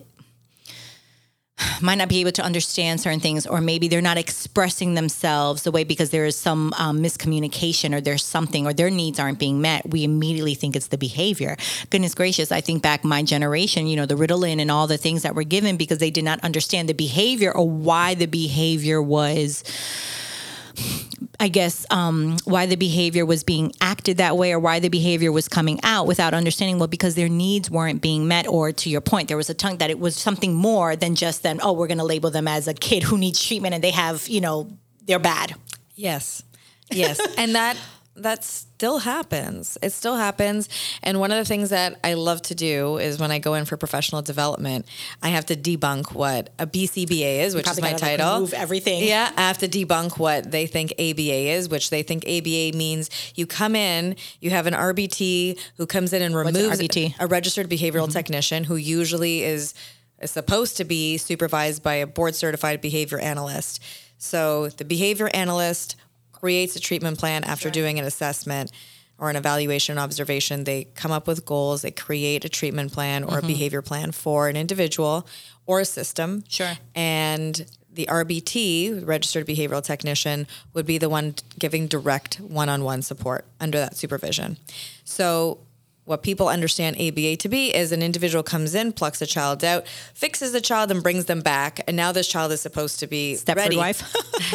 might 1.82 1.96
not 1.96 2.08
be 2.08 2.20
able 2.20 2.32
to 2.32 2.42
understand 2.42 3.00
certain 3.00 3.20
things 3.20 3.46
or 3.46 3.60
maybe 3.60 3.88
they're 3.88 4.00
not 4.00 4.18
expressing 4.18 4.94
themselves 4.94 5.62
the 5.62 5.70
way 5.70 5.84
because 5.84 6.10
there 6.10 6.24
is 6.24 6.36
some 6.36 6.72
um, 6.78 7.02
miscommunication 7.02 7.94
or 7.94 8.00
there's 8.00 8.24
something 8.24 8.66
or 8.66 8.72
their 8.72 8.90
needs 8.90 9.18
aren't 9.18 9.38
being 9.38 9.60
met 9.60 9.88
we 9.88 10.04
immediately 10.04 10.54
think 10.54 10.76
it's 10.76 10.88
the 10.88 10.98
behavior. 10.98 11.56
Goodness 11.90 12.14
gracious 12.14 12.52
i 12.52 12.60
think 12.60 12.82
back 12.82 13.04
my 13.04 13.22
generation 13.22 13.86
you 13.86 13.96
know 13.96 14.06
the 14.06 14.14
ritalin 14.14 14.60
and 14.60 14.70
all 14.70 14.86
the 14.86 14.98
things 14.98 15.22
that 15.22 15.34
were 15.34 15.44
given 15.44 15.76
because 15.76 15.98
they 15.98 16.10
did 16.10 16.24
not 16.24 16.40
understand 16.40 16.88
the 16.88 16.94
behavior 16.94 17.52
or 17.52 17.68
why 17.68 18.14
the 18.14 18.26
behavior 18.26 19.02
was 19.02 19.64
I 21.40 21.48
guess, 21.48 21.84
um, 21.90 22.36
why 22.44 22.66
the 22.66 22.76
behavior 22.76 23.26
was 23.26 23.42
being 23.42 23.72
acted 23.80 24.18
that 24.18 24.36
way 24.36 24.52
or 24.52 24.58
why 24.58 24.78
the 24.78 24.88
behavior 24.88 25.32
was 25.32 25.48
coming 25.48 25.80
out 25.82 26.06
without 26.06 26.34
understanding, 26.34 26.78
well, 26.78 26.88
because 26.88 27.14
their 27.14 27.28
needs 27.28 27.70
weren't 27.70 28.00
being 28.00 28.28
met. 28.28 28.46
Or 28.46 28.70
to 28.70 28.88
your 28.88 29.00
point, 29.00 29.28
there 29.28 29.36
was 29.36 29.50
a 29.50 29.54
tongue 29.54 29.78
that 29.78 29.90
it 29.90 29.98
was 29.98 30.16
something 30.16 30.54
more 30.54 30.94
than 30.94 31.14
just 31.14 31.42
then, 31.42 31.58
oh, 31.62 31.72
we're 31.72 31.88
going 31.88 31.98
to 31.98 32.04
label 32.04 32.30
them 32.30 32.46
as 32.46 32.68
a 32.68 32.74
kid 32.74 33.02
who 33.02 33.18
needs 33.18 33.44
treatment 33.44 33.74
and 33.74 33.82
they 33.82 33.90
have, 33.90 34.28
you 34.28 34.40
know, 34.40 34.70
they're 35.04 35.18
bad. 35.18 35.54
Yes. 35.96 36.42
yes, 36.90 37.20
and 37.38 37.54
that 37.54 37.76
that 38.14 38.44
still 38.44 38.98
happens. 38.98 39.78
It 39.82 39.90
still 39.90 40.16
happens. 40.16 40.68
And 41.02 41.18
one 41.18 41.30
of 41.30 41.38
the 41.38 41.44
things 41.44 41.70
that 41.70 41.98
I 42.04 42.14
love 42.14 42.42
to 42.42 42.54
do 42.54 42.98
is 42.98 43.18
when 43.18 43.30
I 43.30 43.38
go 43.38 43.54
in 43.54 43.64
for 43.64 43.76
professional 43.76 44.20
development, 44.20 44.86
I 45.22 45.28
have 45.30 45.46
to 45.46 45.56
debunk 45.56 46.12
what 46.12 46.50
a 46.58 46.66
BCBA 46.66 47.40
is, 47.40 47.54
which 47.54 47.68
is 47.68 47.80
my 47.80 47.94
title. 47.94 48.34
remove 48.34 48.52
everything. 48.52 49.04
Yeah, 49.04 49.32
I 49.36 49.42
have 49.42 49.58
to 49.58 49.68
debunk 49.68 50.18
what 50.18 50.50
they 50.50 50.66
think 50.66 50.92
ABA 50.98 51.50
is, 51.52 51.68
which 51.68 51.90
they 51.90 52.02
think 52.02 52.24
ABA 52.26 52.76
means 52.76 53.08
you 53.34 53.46
come 53.46 53.74
in, 53.74 54.16
you 54.40 54.50
have 54.50 54.66
an 54.66 54.74
RBT 54.74 55.58
who 55.76 55.86
comes 55.86 56.12
in 56.12 56.20
and 56.20 56.36
removes 56.36 56.80
RBT? 56.80 57.14
a 57.18 57.26
registered 57.26 57.70
behavioral 57.70 58.04
mm-hmm. 58.04 58.12
technician 58.12 58.64
who 58.64 58.76
usually 58.76 59.42
is, 59.42 59.74
is 60.20 60.30
supposed 60.30 60.76
to 60.76 60.84
be 60.84 61.16
supervised 61.16 61.82
by 61.82 61.94
a 61.94 62.06
board 62.06 62.34
certified 62.34 62.80
behavior 62.82 63.18
analyst. 63.18 63.82
So 64.18 64.68
the 64.68 64.84
behavior 64.84 65.30
analyst 65.34 65.96
creates 66.42 66.74
a 66.74 66.80
treatment 66.80 67.18
plan 67.18 67.44
after 67.44 67.70
doing 67.70 68.00
an 68.00 68.04
assessment 68.04 68.72
or 69.16 69.30
an 69.30 69.36
evaluation 69.36 69.92
and 69.92 70.00
observation. 70.00 70.64
They 70.64 70.88
come 70.96 71.12
up 71.12 71.28
with 71.28 71.44
goals, 71.44 71.82
they 71.82 71.92
create 71.92 72.44
a 72.44 72.48
treatment 72.48 72.92
plan 72.92 73.22
or 73.22 73.34
a 73.34 73.38
mm-hmm. 73.38 73.46
behavior 73.46 73.80
plan 73.80 74.10
for 74.10 74.48
an 74.48 74.56
individual 74.56 75.28
or 75.66 75.78
a 75.78 75.84
system. 75.84 76.42
Sure. 76.48 76.72
And 76.96 77.64
the 77.92 78.06
RBT, 78.06 79.06
registered 79.06 79.46
behavioral 79.46 79.84
technician, 79.84 80.48
would 80.72 80.86
be 80.86 80.98
the 80.98 81.08
one 81.08 81.36
giving 81.58 81.86
direct 81.86 82.40
one 82.40 82.68
on 82.68 82.82
one 82.82 83.02
support 83.02 83.44
under 83.60 83.78
that 83.78 83.96
supervision. 83.96 84.56
So, 85.04 85.60
what 86.04 86.22
people 86.22 86.48
understand 86.48 86.96
ABA 87.00 87.36
to 87.36 87.48
be 87.48 87.74
is 87.74 87.92
an 87.92 88.02
individual 88.02 88.42
comes 88.42 88.74
in, 88.74 88.92
plucks 88.92 89.22
a 89.22 89.26
child 89.26 89.62
out, 89.62 89.86
fixes 90.14 90.52
the 90.52 90.60
child, 90.60 90.90
and 90.90 91.00
brings 91.02 91.26
them 91.26 91.40
back. 91.40 91.80
And 91.86 91.96
now 91.96 92.10
this 92.10 92.26
child 92.26 92.50
is 92.50 92.60
supposed 92.60 92.98
to 93.00 93.06
be 93.06 93.34
Stepford 93.34 93.56
ready. 93.56 93.76
wife. 93.76 94.02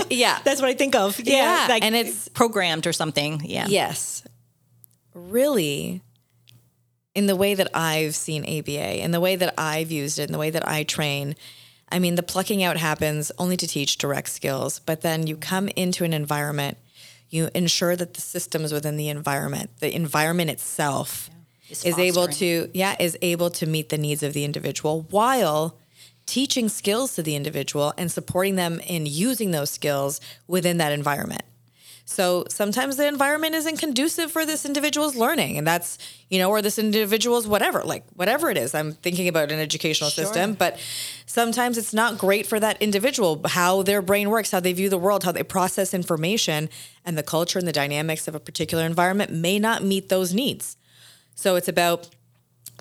Yeah. 0.09 0.39
That's 0.43 0.59
what 0.61 0.69
I 0.69 0.73
think 0.73 0.93
of. 0.95 1.19
Yeah, 1.19 1.65
Yeah, 1.65 1.67
like 1.73 1.83
and 1.83 1.95
it's- 1.95 2.27
programmed 2.33 2.85
or 2.85 2.91
something. 2.93 3.41
Yeah. 3.45 3.67
Yes. 3.69 4.23
Really, 5.13 6.01
in 7.15 7.25
the 7.27 7.35
way 7.35 7.55
that 7.55 7.69
I've 7.75 8.15
seen 8.15 8.43
ABA, 8.43 9.01
in 9.03 9.11
the 9.11 9.19
way 9.19 9.35
that 9.35 9.53
I've 9.57 9.89
used 9.91 10.19
it, 10.19 10.23
in 10.23 10.31
the 10.33 10.37
way 10.37 10.49
that 10.51 10.67
I 10.67 10.83
train, 10.83 11.35
I 11.89 11.97
mean, 11.99 12.15
the 12.15 12.23
plucking 12.23 12.61
out 12.63 12.77
happens 12.77 13.31
only 13.39 13.57
to 13.57 13.65
teach 13.67 13.97
direct 13.97 14.29
skills, 14.29 14.79
but 14.79 15.01
then 15.01 15.25
you 15.25 15.35
come 15.37 15.69
into 15.69 16.03
an 16.03 16.13
environment, 16.13 16.77
you 17.29 17.49
ensure 17.55 17.95
that 17.95 18.13
the 18.13 18.21
systems 18.21 18.71
within 18.71 18.97
the 18.97 19.09
environment, 19.09 19.71
the 19.79 19.95
environment 19.95 20.49
itself, 20.51 21.29
Is 21.69 21.83
is 21.83 21.97
able 21.97 22.27
to, 22.27 22.69
yeah, 22.73 22.95
is 22.99 23.17
able 23.21 23.49
to 23.51 23.65
meet 23.65 23.89
the 23.89 23.97
needs 23.97 24.23
of 24.23 24.33
the 24.33 24.45
individual 24.45 25.05
while 25.09 25.77
teaching 26.25 26.69
skills 26.69 27.15
to 27.15 27.23
the 27.23 27.35
individual 27.35 27.93
and 27.97 28.11
supporting 28.11 28.55
them 28.55 28.79
in 28.81 29.05
using 29.05 29.51
those 29.51 29.71
skills 29.71 30.21
within 30.47 30.77
that 30.77 30.91
environment. 30.91 31.43
So 32.09 32.45
sometimes 32.47 32.95
the 32.95 33.05
environment 33.05 33.53
isn't 33.53 33.79
conducive 33.79 34.31
for 34.31 34.45
this 34.45 34.65
individual's 34.65 35.17
learning, 35.17 35.57
and 35.57 35.67
that's 35.67 35.97
you 36.29 36.39
know, 36.39 36.49
or 36.49 36.61
this 36.61 36.79
individual's 36.79 37.47
whatever, 37.47 37.83
like 37.83 38.05
whatever 38.15 38.49
it 38.49 38.57
is. 38.57 38.73
I'm 38.73 38.93
thinking 38.93 39.27
about 39.27 39.51
an 39.51 39.59
educational 39.59 40.09
system, 40.09 40.53
but 40.53 40.79
sometimes 41.25 41.77
it's 41.77 41.93
not 41.93 42.17
great 42.17 42.47
for 42.47 42.61
that 42.61 42.81
individual 42.81 43.41
how 43.45 43.83
their 43.83 44.01
brain 44.01 44.29
works, 44.29 44.51
how 44.51 44.61
they 44.61 44.71
view 44.71 44.87
the 44.89 44.97
world, 44.97 45.25
how 45.25 45.33
they 45.33 45.43
process 45.43 45.93
information, 45.93 46.69
and 47.03 47.17
the 47.17 47.23
culture 47.23 47.59
and 47.59 47.67
the 47.67 47.73
dynamics 47.73 48.25
of 48.25 48.35
a 48.35 48.39
particular 48.39 48.85
environment 48.85 49.31
may 49.33 49.59
not 49.59 49.83
meet 49.83 50.07
those 50.07 50.33
needs. 50.33 50.77
So 51.37 51.55
it's 51.55 51.67
about 51.67 52.09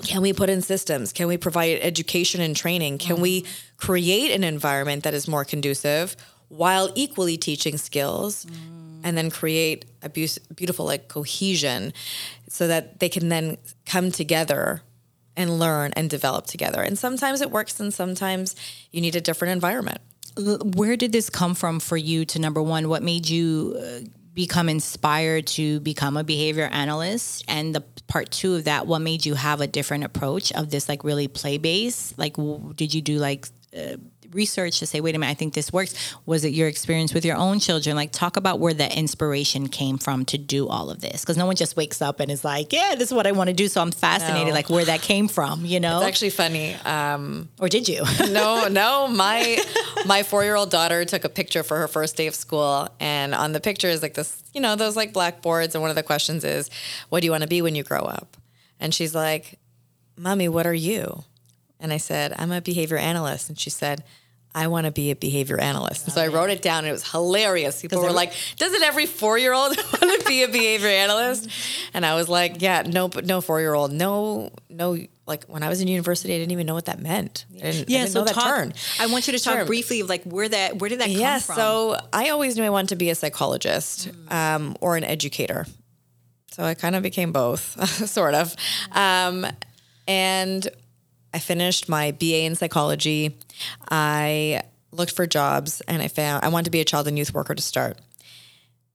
can 0.02 0.20
we 0.20 0.32
put 0.32 0.50
in 0.50 0.60
systems? 0.60 1.12
Can 1.12 1.26
we 1.26 1.36
provide 1.36 1.78
education 1.80 2.40
and 2.40 2.54
training? 2.54 2.98
Can 2.98 3.20
we 3.20 3.46
create 3.76 4.30
an 4.30 4.44
environment 4.44 5.04
that 5.04 5.14
is 5.14 5.26
more 5.26 5.44
conducive 5.44 6.16
while 6.48 6.90
equally 6.94 7.36
teaching 7.36 7.78
skills 7.78 8.46
and 9.02 9.16
then 9.16 9.30
create 9.30 9.84
a 10.02 10.08
beautiful 10.08 10.84
like 10.84 11.08
cohesion 11.08 11.92
so 12.48 12.66
that 12.66 12.98
they 13.00 13.08
can 13.08 13.28
then 13.28 13.56
come 13.84 14.10
together 14.10 14.82
and 15.36 15.58
learn 15.58 15.92
and 15.94 16.10
develop 16.10 16.46
together. 16.46 16.82
And 16.82 16.98
sometimes 16.98 17.40
it 17.40 17.50
works 17.50 17.78
and 17.78 17.92
sometimes 17.92 18.56
you 18.90 19.00
need 19.00 19.16
a 19.16 19.20
different 19.20 19.52
environment. 19.52 20.00
Where 20.38 20.96
did 20.96 21.12
this 21.12 21.30
come 21.30 21.54
from 21.54 21.80
for 21.80 21.96
you 21.96 22.24
to 22.26 22.38
number 22.38 22.62
one? 22.62 22.88
What 22.88 23.02
made 23.02 23.28
you 23.28 23.76
uh, 23.78 24.08
become 24.36 24.68
inspired 24.68 25.46
to 25.48 25.80
become 25.80 26.16
a 26.16 26.22
behavior 26.22 26.68
analyst? 26.70 27.42
And 27.48 27.74
the 27.74 27.80
part 28.06 28.30
two 28.30 28.54
of 28.54 28.64
that, 28.64 28.86
what 28.86 29.00
made 29.00 29.26
you 29.26 29.34
have 29.34 29.60
a 29.60 29.66
different 29.66 30.04
approach 30.04 30.52
of 30.52 30.70
this 30.70 30.88
like 30.88 31.02
really 31.02 31.26
play 31.26 31.58
based? 31.58 32.16
Like, 32.16 32.34
w- 32.34 32.72
did 32.74 32.94
you 32.94 33.00
do 33.00 33.18
like 33.18 33.48
uh, 33.76 33.96
research 34.36 34.78
to 34.78 34.86
say, 34.86 35.00
wait 35.00 35.14
a 35.16 35.18
minute, 35.18 35.32
I 35.32 35.34
think 35.34 35.54
this 35.54 35.72
works? 35.72 36.14
Was 36.26 36.44
it 36.44 36.52
your 36.52 36.68
experience 36.68 37.12
with 37.12 37.24
your 37.24 37.36
own 37.36 37.58
children? 37.58 37.96
Like, 37.96 38.12
talk 38.12 38.36
about 38.36 38.60
where 38.60 38.74
the 38.74 38.96
inspiration 38.96 39.68
came 39.68 39.98
from 39.98 40.24
to 40.26 40.38
do 40.38 40.68
all 40.68 40.90
of 40.90 41.00
this. 41.00 41.22
Because 41.22 41.36
no 41.36 41.46
one 41.46 41.56
just 41.56 41.76
wakes 41.76 42.00
up 42.00 42.20
and 42.20 42.30
is 42.30 42.44
like, 42.44 42.72
yeah, 42.72 42.94
this 42.96 43.08
is 43.08 43.14
what 43.14 43.26
I 43.26 43.32
want 43.32 43.48
to 43.48 43.54
do. 43.54 43.66
So 43.66 43.80
I'm 43.80 43.90
fascinated, 43.90 44.48
No. 44.48 44.54
like, 44.54 44.70
where 44.70 44.84
that 44.84 45.02
came 45.02 45.26
from, 45.26 45.64
you 45.64 45.80
know? 45.80 45.98
It's 45.98 46.06
actually 46.08 46.30
funny. 46.30 46.74
Um, 46.84 47.48
or 47.58 47.68
did 47.68 47.88
you? 47.88 48.04
no, 48.30 48.68
no. 48.68 49.08
My 49.08 49.58
my 50.04 50.22
four 50.22 50.44
year 50.44 50.54
old 50.54 50.70
daughter 50.70 51.04
took 51.04 51.24
a 51.24 51.28
picture 51.28 51.62
for 51.62 51.78
her 51.78 51.88
first 51.88 52.16
day 52.16 52.26
of 52.26 52.34
school, 52.34 52.88
and 53.00 53.34
on 53.34 53.52
the 53.52 53.60
picture 53.60 53.88
is 53.88 54.02
like 54.02 54.14
this, 54.14 54.42
you 54.52 54.60
know, 54.60 54.76
those 54.76 54.94
like 54.96 55.12
blackboards, 55.12 55.74
and 55.74 55.80
one 55.82 55.90
of 55.90 55.96
the 55.96 56.02
questions 56.02 56.44
is, 56.44 56.70
"What 57.08 57.20
do 57.20 57.24
you 57.26 57.30
want 57.30 57.42
to 57.42 57.48
be 57.48 57.62
when 57.62 57.74
you 57.74 57.82
grow 57.82 58.02
up?" 58.02 58.36
And 58.78 58.94
she's 58.94 59.14
like, 59.14 59.58
"Mommy, 60.16 60.48
what 60.48 60.66
are 60.66 60.74
you?" 60.74 61.24
And 61.80 61.92
I 61.92 61.96
said, 61.96 62.34
"I'm 62.38 62.52
a 62.52 62.60
behavior 62.60 62.98
analyst," 62.98 63.48
and 63.48 63.58
she 63.58 63.70
said. 63.70 64.04
I 64.56 64.68
want 64.68 64.86
to 64.86 64.90
be 64.90 65.10
a 65.10 65.16
behavior 65.16 65.58
analyst. 65.60 66.04
And 66.06 66.14
so 66.14 66.22
I 66.22 66.28
wrote 66.28 66.48
it 66.48 66.62
down 66.62 66.78
and 66.78 66.88
it 66.88 66.92
was 66.92 67.08
hilarious. 67.10 67.82
People 67.82 68.00
were 68.00 68.10
like, 68.10 68.32
doesn't 68.56 68.82
every 68.82 69.04
four 69.04 69.36
year 69.36 69.52
old 69.52 69.76
want 70.02 70.20
to 70.22 70.24
be 70.26 70.42
a 70.44 70.48
behavior 70.48 70.88
analyst? 70.88 71.50
And 71.94 72.04
I 72.04 72.14
was 72.14 72.28
like, 72.28 72.60
yeah, 72.62 72.82
no, 72.82 73.08
but 73.08 73.24
no 73.26 73.40
four 73.40 73.60
year 73.60 73.72
old. 73.74 73.92
No, 73.92 74.50
no. 74.68 74.98
Like 75.26 75.44
when 75.44 75.62
I 75.62 75.68
was 75.68 75.80
in 75.80 75.88
university, 75.88 76.34
I 76.34 76.38
didn't 76.38 76.52
even 76.52 76.66
know 76.66 76.74
what 76.74 76.86
that 76.86 77.00
meant. 77.00 77.44
I 77.54 77.70
didn't, 77.70 77.90
I 77.94 78.08
know 78.14 78.24
that 78.24 78.34
talk, 78.34 78.44
term. 78.44 78.72
I 79.00 79.06
want 79.06 79.26
you 79.26 79.32
to 79.32 79.38
talk 79.38 79.54
Sure. 79.54 79.64
briefly 79.64 80.00
of 80.00 80.08
like 80.08 80.24
where 80.24 80.48
that 80.48 80.78
where 80.78 80.88
did 80.90 81.00
that 81.00 81.10
Yeah, 81.10 81.32
come 81.34 81.40
from? 81.40 81.56
so 81.56 81.96
I 82.12 82.30
always 82.30 82.56
knew 82.56 82.64
I 82.64 82.70
wanted 82.70 82.88
to 82.90 82.96
be 82.96 83.10
a 83.10 83.14
psychologist 83.14 84.10
um, 84.30 84.76
or 84.80 84.96
an 84.96 85.04
educator. 85.04 85.66
So 86.52 86.64
I 86.64 86.74
kind 86.74 86.96
of 86.96 87.02
became 87.02 87.32
both, 87.32 87.62
sort 88.08 88.34
of. 88.34 88.54
Um, 88.92 89.46
and 90.08 90.66
I 91.34 91.38
finished 91.38 91.88
my 91.88 92.12
BA 92.12 92.44
in 92.44 92.54
psychology. 92.54 93.36
I 93.90 94.62
looked 94.92 95.12
for 95.12 95.26
jobs 95.26 95.80
and 95.82 96.02
I 96.02 96.08
found 96.08 96.44
I 96.44 96.48
wanted 96.48 96.64
to 96.64 96.70
be 96.70 96.80
a 96.80 96.84
child 96.84 97.08
and 97.08 97.18
youth 97.18 97.34
worker 97.34 97.54
to 97.54 97.62
start. 97.62 97.98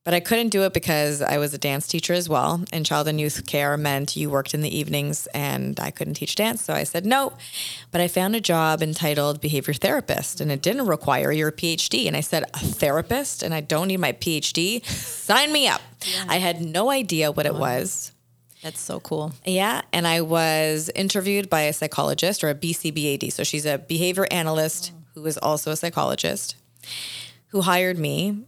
But 0.04 0.16
I 0.16 0.20
couldn't 0.20 0.50
do 0.50 0.64
it 0.64 0.74
because 0.74 1.22
I 1.22 1.38
was 1.38 1.54
a 1.54 1.60
dance 1.60 1.88
teacher 1.88 2.14
as 2.14 2.28
well. 2.28 2.64
And 2.74 2.84
child 2.84 3.08
and 3.08 3.22
youth 3.22 3.46
care 3.46 3.78
meant 3.78 4.16
you 4.16 4.32
worked 4.32 4.56
in 4.56 4.62
the 4.62 4.76
evenings 4.76 5.28
and 5.28 5.80
I 5.80 5.92
couldn't 5.92 6.16
teach 6.16 6.34
dance. 6.34 6.64
So 6.64 6.74
I 6.74 6.86
said 6.86 7.06
no. 7.06 7.34
But 7.92 8.02
I 8.02 8.08
found 8.08 8.36
a 8.36 8.42
job 8.42 8.82
entitled 8.82 9.42
behavior 9.42 9.76
therapist 9.76 10.42
and 10.42 10.52
it 10.52 10.64
didn't 10.64 10.88
require 10.88 11.32
your 11.32 11.52
PhD. 11.52 12.08
And 12.08 12.18
I 12.18 12.22
said, 12.22 12.46
a 12.56 12.60
therapist 12.60 13.44
and 13.44 13.54
I 13.54 13.62
don't 13.62 13.90
need 13.90 13.98
my 13.98 14.14
PhD? 14.14 14.84
Sign 14.86 15.54
me 15.54 15.68
up. 15.68 15.82
I 16.28 16.38
had 16.38 16.62
no 16.62 16.90
idea 16.90 17.32
what 17.32 17.46
it 17.46 17.54
was. 17.54 18.12
That's 18.62 18.80
so 18.80 19.00
cool. 19.00 19.34
Yeah, 19.46 19.82
and 19.92 20.08
I 20.08 20.22
was 20.22 20.92
interviewed 20.94 21.50
by 21.50 21.62
a 21.62 21.74
psychologist 21.74 22.44
or 22.44 22.50
a 22.50 22.56
BCBAD. 22.56 23.32
So 23.34 23.44
she's 23.44 23.66
a 23.66 23.80
behavior 23.80 24.28
analyst 24.30 24.92
who 25.16 25.26
is 25.26 25.38
also 25.38 25.72
a 25.72 25.76
psychologist 25.76 26.56
who 27.48 27.62
hired 27.62 27.98
me. 27.98 28.46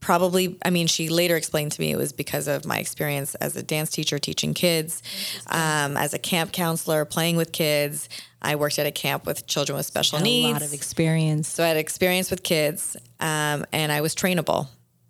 Probably, 0.00 0.56
I 0.64 0.70
mean, 0.70 0.86
she 0.86 1.08
later 1.08 1.36
explained 1.36 1.72
to 1.72 1.80
me 1.80 1.90
it 1.90 1.96
was 1.96 2.12
because 2.12 2.46
of 2.46 2.64
my 2.64 2.78
experience 2.78 3.34
as 3.36 3.56
a 3.56 3.64
dance 3.64 3.90
teacher 3.90 4.20
teaching 4.20 4.54
kids, 4.54 5.02
um, 5.48 5.96
as 5.96 6.14
a 6.14 6.20
camp 6.20 6.52
counselor 6.52 7.04
playing 7.04 7.36
with 7.36 7.50
kids. 7.50 8.08
I 8.40 8.54
worked 8.54 8.78
at 8.78 8.86
a 8.86 8.92
camp 8.92 9.26
with 9.26 9.48
children 9.48 9.76
with 9.76 9.86
special 9.86 10.20
needs. 10.20 10.50
A 10.50 10.52
lot 10.52 10.62
of 10.62 10.72
experience. 10.72 11.48
So 11.48 11.64
I 11.64 11.68
had 11.68 11.76
experience 11.76 12.30
with 12.30 12.44
kids, 12.44 12.96
um, 13.18 13.66
and 13.72 13.90
I 13.90 14.00
was 14.00 14.14
trainable. 14.14 14.68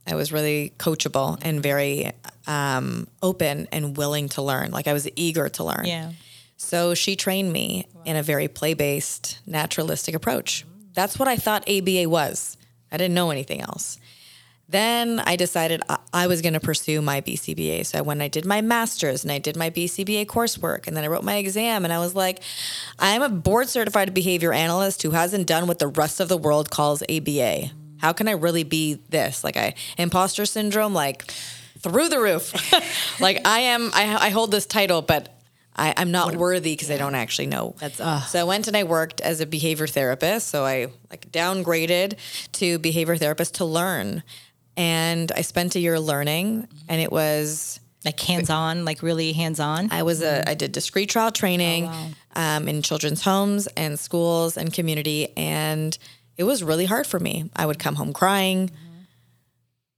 I 0.08 0.14
was 0.14 0.32
really 0.32 0.72
coachable 0.78 1.38
and 1.42 1.62
very 1.62 2.10
um, 2.46 3.06
open 3.22 3.68
and 3.70 3.96
willing 3.96 4.28
to 4.30 4.42
learn. 4.42 4.70
Like 4.70 4.86
I 4.88 4.92
was 4.94 5.06
eager 5.16 5.48
to 5.50 5.64
learn. 5.64 5.84
Yeah. 5.84 6.12
So 6.56 6.94
she 6.94 7.14
trained 7.14 7.52
me 7.52 7.86
in 8.04 8.16
a 8.16 8.22
very 8.22 8.48
play 8.48 8.74
based, 8.74 9.38
naturalistic 9.46 10.14
approach. 10.14 10.64
That's 10.94 11.18
what 11.18 11.28
I 11.28 11.36
thought 11.36 11.68
ABA 11.68 12.08
was. 12.08 12.56
I 12.90 12.96
didn't 12.96 13.14
know 13.14 13.30
anything 13.30 13.60
else. 13.60 13.98
Then 14.70 15.20
I 15.20 15.36
decided 15.36 15.80
I- 15.88 15.98
I 16.12 16.26
was 16.26 16.42
going 16.42 16.52
to 16.52 16.60
pursue 16.60 17.00
my 17.00 17.20
BCBA. 17.22 17.86
So 17.86 18.02
when 18.02 18.20
I 18.20 18.28
did 18.28 18.44
my 18.44 18.60
master's 18.60 19.22
and 19.22 19.32
I 19.32 19.38
did 19.38 19.56
my 19.56 19.70
BCBA 19.70 20.26
coursework 20.26 20.86
and 20.86 20.94
then 20.96 21.04
I 21.04 21.06
wrote 21.06 21.24
my 21.24 21.36
exam 21.36 21.84
and 21.84 21.92
I 21.92 21.98
was 21.98 22.14
like, 22.14 22.40
I'm 22.98 23.22
a 23.22 23.28
board 23.30 23.68
certified 23.68 24.12
behavior 24.12 24.52
analyst 24.52 25.02
who 25.02 25.12
hasn't 25.12 25.46
done 25.46 25.68
what 25.68 25.78
the 25.78 25.86
rest 25.88 26.20
of 26.20 26.28
the 26.28 26.36
world 26.36 26.70
calls 26.70 27.02
ABA. 27.08 27.70
How 27.98 28.12
can 28.12 28.28
I 28.28 28.32
really 28.32 28.64
be 28.64 28.94
this? 29.08 29.44
Like 29.44 29.56
I 29.56 29.74
imposter 29.96 30.46
syndrome, 30.46 30.94
like 30.94 31.22
through 31.78 32.08
the 32.08 32.18
roof. 32.20 32.52
like 33.20 33.46
I 33.46 33.60
am, 33.60 33.90
I, 33.94 34.16
I 34.26 34.30
hold 34.30 34.50
this 34.50 34.66
title, 34.66 35.02
but 35.02 35.34
I, 35.76 35.94
I'm 35.96 36.10
not 36.10 36.34
worthy 36.34 36.72
because 36.72 36.90
I 36.90 36.96
don't 36.96 37.14
actually 37.14 37.46
know. 37.46 37.76
That's, 37.78 38.00
uh. 38.00 38.20
So 38.22 38.40
I 38.40 38.44
went 38.44 38.66
and 38.66 38.76
I 38.76 38.82
worked 38.82 39.20
as 39.20 39.40
a 39.40 39.46
behavior 39.46 39.86
therapist. 39.86 40.48
So 40.48 40.64
I 40.64 40.88
like 41.10 41.30
downgraded 41.30 42.16
to 42.52 42.78
behavior 42.80 43.16
therapist 43.16 43.54
to 43.56 43.64
learn. 43.64 44.22
and 44.76 45.30
I 45.36 45.42
spent 45.42 45.74
a 45.76 45.80
year 45.80 45.98
learning, 46.00 46.66
and 46.88 47.00
it 47.00 47.10
was 47.12 47.80
like 48.04 48.18
hands 48.20 48.48
on, 48.50 48.84
like 48.84 49.02
really 49.02 49.32
hands 49.32 49.58
on. 49.60 49.88
I 49.92 50.02
was 50.04 50.22
a 50.22 50.48
I 50.48 50.54
did 50.54 50.72
discrete 50.72 51.10
trial 51.10 51.32
training 51.32 51.90
um, 52.36 52.68
in 52.68 52.82
children's 52.82 53.22
homes 53.22 53.66
and 53.76 53.98
schools 53.98 54.56
and 54.56 54.72
community, 54.72 55.36
and 55.36 55.96
it 56.38 56.44
was 56.44 56.62
really 56.62 56.86
hard 56.86 57.06
for 57.06 57.18
me. 57.20 57.50
I 57.54 57.66
would 57.66 57.78
come 57.78 57.96
home 57.96 58.12
crying, 58.12 58.70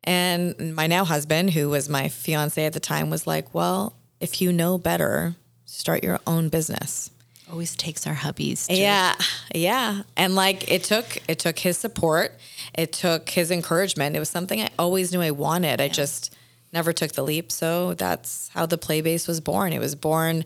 and 0.02 0.74
my 0.74 0.86
now 0.86 1.04
husband, 1.04 1.50
who 1.50 1.68
was 1.68 1.88
my 1.88 2.08
fiance 2.08 2.64
at 2.64 2.72
the 2.72 2.80
time, 2.80 3.10
was 3.10 3.26
like, 3.26 3.54
"Well, 3.54 3.94
if 4.18 4.40
you 4.40 4.52
know 4.52 4.78
better, 4.78 5.36
start 5.66 6.02
your 6.02 6.18
own 6.26 6.48
business." 6.48 7.10
Always 7.50 7.76
takes 7.76 8.06
our 8.06 8.14
hubbies. 8.14 8.66
Yeah, 8.70 9.14
yeah, 9.54 10.02
and 10.16 10.34
like 10.34 10.70
it 10.70 10.84
took 10.84 11.18
it 11.28 11.38
took 11.38 11.58
his 11.58 11.76
support, 11.76 12.38
it 12.74 12.92
took 12.92 13.28
his 13.28 13.50
encouragement. 13.50 14.16
It 14.16 14.20
was 14.20 14.30
something 14.30 14.60
I 14.60 14.70
always 14.78 15.12
knew 15.12 15.20
I 15.20 15.32
wanted. 15.32 15.80
I 15.80 15.88
just 15.88 16.34
never 16.72 16.92
took 16.92 17.12
the 17.12 17.22
leap. 17.22 17.50
So 17.52 17.94
that's 17.94 18.48
how 18.54 18.66
the 18.66 18.78
Play 18.78 19.00
Base 19.00 19.26
was 19.26 19.40
born. 19.40 19.72
It 19.72 19.80
was 19.80 19.94
born 19.94 20.44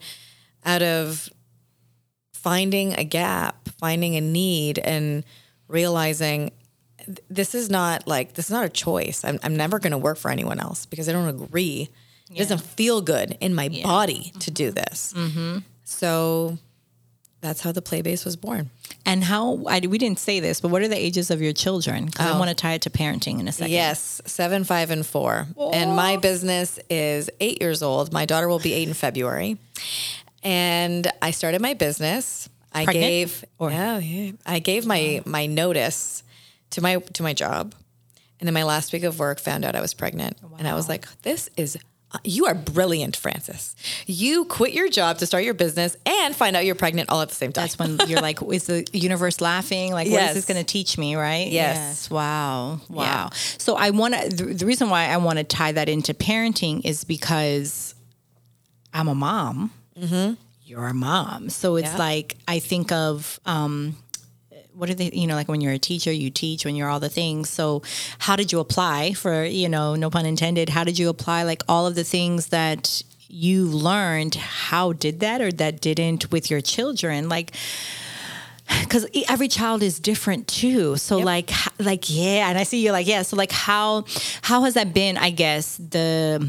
out 0.64 0.82
of 0.82 1.28
finding 2.32 2.94
a 2.94 3.04
gap, 3.04 3.68
finding 3.78 4.16
a 4.16 4.20
need, 4.20 4.78
and 4.78 5.24
realizing 5.68 6.52
th- 6.98 7.18
this 7.30 7.54
is 7.54 7.70
not 7.70 8.06
like 8.06 8.34
this 8.34 8.46
is 8.46 8.50
not 8.50 8.64
a 8.64 8.68
choice. 8.68 9.24
I'm 9.24 9.38
I'm 9.42 9.56
never 9.56 9.78
going 9.78 9.92
to 9.92 9.98
work 9.98 10.18
for 10.18 10.30
anyone 10.30 10.60
else 10.60 10.86
because 10.86 11.08
I 11.08 11.12
don't 11.12 11.28
agree. 11.28 11.90
It 12.30 12.38
doesn't 12.38 12.62
feel 12.62 13.00
good 13.00 13.36
in 13.40 13.54
my 13.54 13.68
body 13.68 14.32
to 14.40 14.50
mm-hmm. 14.50 14.54
do 14.54 14.70
this. 14.70 15.12
Mm-hmm. 15.16 15.58
So 15.84 16.58
that's 17.44 17.60
how 17.60 17.72
the 17.72 17.82
play 17.82 18.00
base 18.00 18.24
was 18.24 18.36
born. 18.36 18.70
And 19.04 19.22
how 19.22 19.62
I, 19.68 19.80
we 19.80 19.98
didn't 19.98 20.18
say 20.18 20.40
this, 20.40 20.62
but 20.62 20.70
what 20.70 20.80
are 20.80 20.88
the 20.88 20.98
ages 20.98 21.30
of 21.30 21.42
your 21.42 21.52
children? 21.52 22.06
Because 22.06 22.26
I 22.26 22.34
oh. 22.34 22.38
want 22.38 22.48
to 22.48 22.54
tie 22.54 22.72
it 22.72 22.82
to 22.82 22.90
parenting 22.90 23.38
in 23.38 23.46
a 23.46 23.52
second. 23.52 23.70
Yes, 23.70 24.22
seven, 24.24 24.64
five, 24.64 24.90
and 24.90 25.04
four. 25.04 25.46
And 25.74 25.94
my 25.94 26.16
business 26.16 26.78
is 26.88 27.28
eight 27.40 27.60
years 27.60 27.82
old. 27.82 28.12
My 28.12 28.24
daughter 28.24 28.48
will 28.48 28.58
be 28.58 28.72
eight 28.72 28.88
in 28.88 28.94
February. 28.94 29.58
And 30.42 31.06
I 31.20 31.30
started 31.32 31.60
my 31.60 31.74
business. 31.74 32.48
I 32.74 32.84
Pregnant? 32.84 33.06
gave 33.08 33.44
Or- 33.58 33.70
yeah, 33.70 33.98
yeah. 33.98 34.32
I 34.44 34.58
gave 34.58 34.84
my 34.86 35.22
my 35.24 35.46
notice 35.46 36.22
to 36.70 36.80
my 36.80 36.96
to 36.96 37.22
my 37.22 37.32
job. 37.32 37.74
And 38.40 38.48
in 38.48 38.54
my 38.54 38.64
last 38.64 38.92
week 38.92 39.04
of 39.04 39.18
work 39.18 39.38
found 39.38 39.64
out 39.64 39.74
I 39.76 39.80
was 39.80 39.94
pregnant. 39.94 40.36
And 40.58 40.66
I 40.68 40.74
was 40.74 40.88
like, 40.88 41.06
this 41.22 41.48
is 41.56 41.78
uh, 42.12 42.18
you 42.24 42.46
are 42.46 42.54
brilliant, 42.54 43.16
Frances. 43.16 43.74
You 44.06 44.44
quit 44.44 44.72
your 44.72 44.88
job 44.88 45.18
to 45.18 45.26
start 45.26 45.44
your 45.44 45.54
business 45.54 45.96
and 46.04 46.34
find 46.34 46.54
out 46.56 46.64
you're 46.64 46.74
pregnant 46.74 47.10
all 47.10 47.22
at 47.22 47.28
the 47.28 47.34
same 47.34 47.52
time. 47.52 47.62
That's 47.64 47.78
when 47.78 47.98
you're 48.06 48.20
like, 48.20 48.40
is 48.42 48.66
the 48.66 48.86
universe 48.92 49.40
laughing? 49.40 49.92
Like, 49.92 50.08
what 50.10 50.22
is 50.22 50.34
this 50.34 50.44
going 50.44 50.58
to 50.58 50.64
teach 50.64 50.98
me? 50.98 51.16
Right? 51.16 51.48
Yes. 51.48 52.10
Wow. 52.10 52.80
Wow. 52.88 53.02
Yeah. 53.02 53.28
So 53.32 53.76
I 53.76 53.90
want 53.90 54.14
to, 54.14 54.28
the, 54.28 54.44
the 54.54 54.66
reason 54.66 54.90
why 54.90 55.06
I 55.08 55.16
want 55.16 55.38
to 55.38 55.44
tie 55.44 55.72
that 55.72 55.88
into 55.88 56.12
parenting 56.12 56.84
is 56.84 57.04
because 57.04 57.94
I'm 58.92 59.08
a 59.08 59.14
mom. 59.14 59.72
You're 59.96 60.36
a 60.72 60.92
mom. 60.94 61.50
So 61.50 61.76
it's 61.76 61.90
Yeah. 61.92 61.98
like, 61.98 62.36
I 62.48 62.58
think 62.58 62.90
of, 62.92 63.38
um, 63.46 63.96
what 64.74 64.90
are 64.90 64.94
they, 64.94 65.10
you 65.12 65.26
know, 65.26 65.34
like 65.36 65.48
when 65.48 65.60
you're 65.60 65.72
a 65.72 65.78
teacher, 65.78 66.10
you 66.10 66.30
teach 66.30 66.64
when 66.64 66.74
you're 66.74 66.88
all 66.88 66.98
the 67.00 67.08
things. 67.08 67.48
So 67.48 67.82
how 68.18 68.34
did 68.36 68.50
you 68.50 68.58
apply 68.58 69.12
for, 69.12 69.44
you 69.44 69.68
know, 69.68 69.94
no 69.94 70.10
pun 70.10 70.26
intended, 70.26 70.68
how 70.70 70.82
did 70.84 70.98
you 70.98 71.08
apply 71.08 71.44
like 71.44 71.62
all 71.68 71.86
of 71.86 71.94
the 71.94 72.02
things 72.04 72.48
that 72.48 73.02
you 73.28 73.66
learned? 73.66 74.34
How 74.34 74.92
did 74.92 75.20
that 75.20 75.40
or 75.40 75.52
that 75.52 75.80
didn't 75.80 76.32
with 76.32 76.50
your 76.50 76.60
children? 76.60 77.28
Like, 77.28 77.52
because 78.80 79.06
every 79.28 79.46
child 79.48 79.82
is 79.82 80.00
different 80.00 80.48
too 80.48 80.96
so 80.96 81.18
like 81.18 81.50
like 81.78 82.04
yeah 82.08 82.48
and 82.48 82.56
i 82.56 82.62
see 82.62 82.82
you 82.82 82.92
like 82.92 83.06
yeah 83.06 83.20
so 83.20 83.36
like 83.36 83.52
how 83.52 84.04
how 84.40 84.62
has 84.62 84.72
that 84.72 84.94
been 84.94 85.18
i 85.18 85.28
guess 85.28 85.76
the 85.76 86.48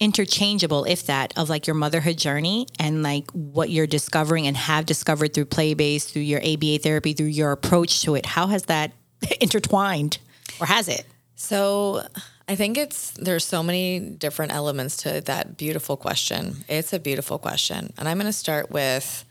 interchangeable 0.00 0.84
if 0.84 1.06
that 1.06 1.36
of 1.38 1.48
like 1.50 1.66
your 1.66 1.74
motherhood 1.74 2.16
journey 2.16 2.66
and 2.78 3.02
like 3.02 3.30
what 3.32 3.68
you're 3.70 3.86
discovering 3.86 4.46
and 4.46 4.56
have 4.56 4.86
discovered 4.86 5.34
through 5.34 5.44
play 5.44 5.74
base 5.74 6.06
through 6.06 6.22
your 6.22 6.40
aba 6.42 6.78
therapy 6.78 7.12
through 7.12 7.26
your 7.26 7.52
approach 7.52 8.00
to 8.02 8.14
it 8.14 8.24
how 8.24 8.46
has 8.46 8.62
that 8.64 8.92
intertwined 9.40 10.18
or 10.58 10.66
has 10.66 10.88
it 10.88 11.04
So 11.36 12.02
I 12.48 12.56
think 12.56 12.76
it's 12.76 13.12
there's 13.12 13.44
so 13.44 13.62
many 13.62 14.00
different 14.00 14.52
elements 14.52 14.96
to 15.04 15.20
that 15.22 15.56
beautiful 15.56 15.96
question. 15.96 16.64
It's 16.68 16.92
a 16.92 16.98
beautiful 16.98 17.38
question. 17.38 17.92
And 17.96 18.08
I'm 18.08 18.18
going 18.18 18.26
to 18.26 18.32
start 18.32 18.70
with 18.70 19.24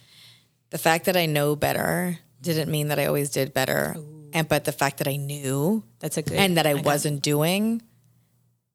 the 0.69 0.77
fact 0.77 1.05
that 1.05 1.15
I 1.17 1.25
know 1.25 1.55
better 1.55 2.17
didn't 2.41 2.71
mean 2.71 2.87
that 2.87 2.97
I 2.97 3.05
always 3.05 3.29
did 3.29 3.53
better. 3.53 3.95
And 4.33 4.47
but 4.47 4.63
the 4.63 4.71
fact 4.71 4.97
that 4.99 5.07
I 5.07 5.17
knew 5.17 5.83
That's 5.99 6.17
a 6.17 6.21
good- 6.21 6.37
and 6.37 6.55
that 6.57 6.65
I, 6.65 6.71
I 6.71 6.81
wasn't 6.81 7.21
doing 7.21 7.81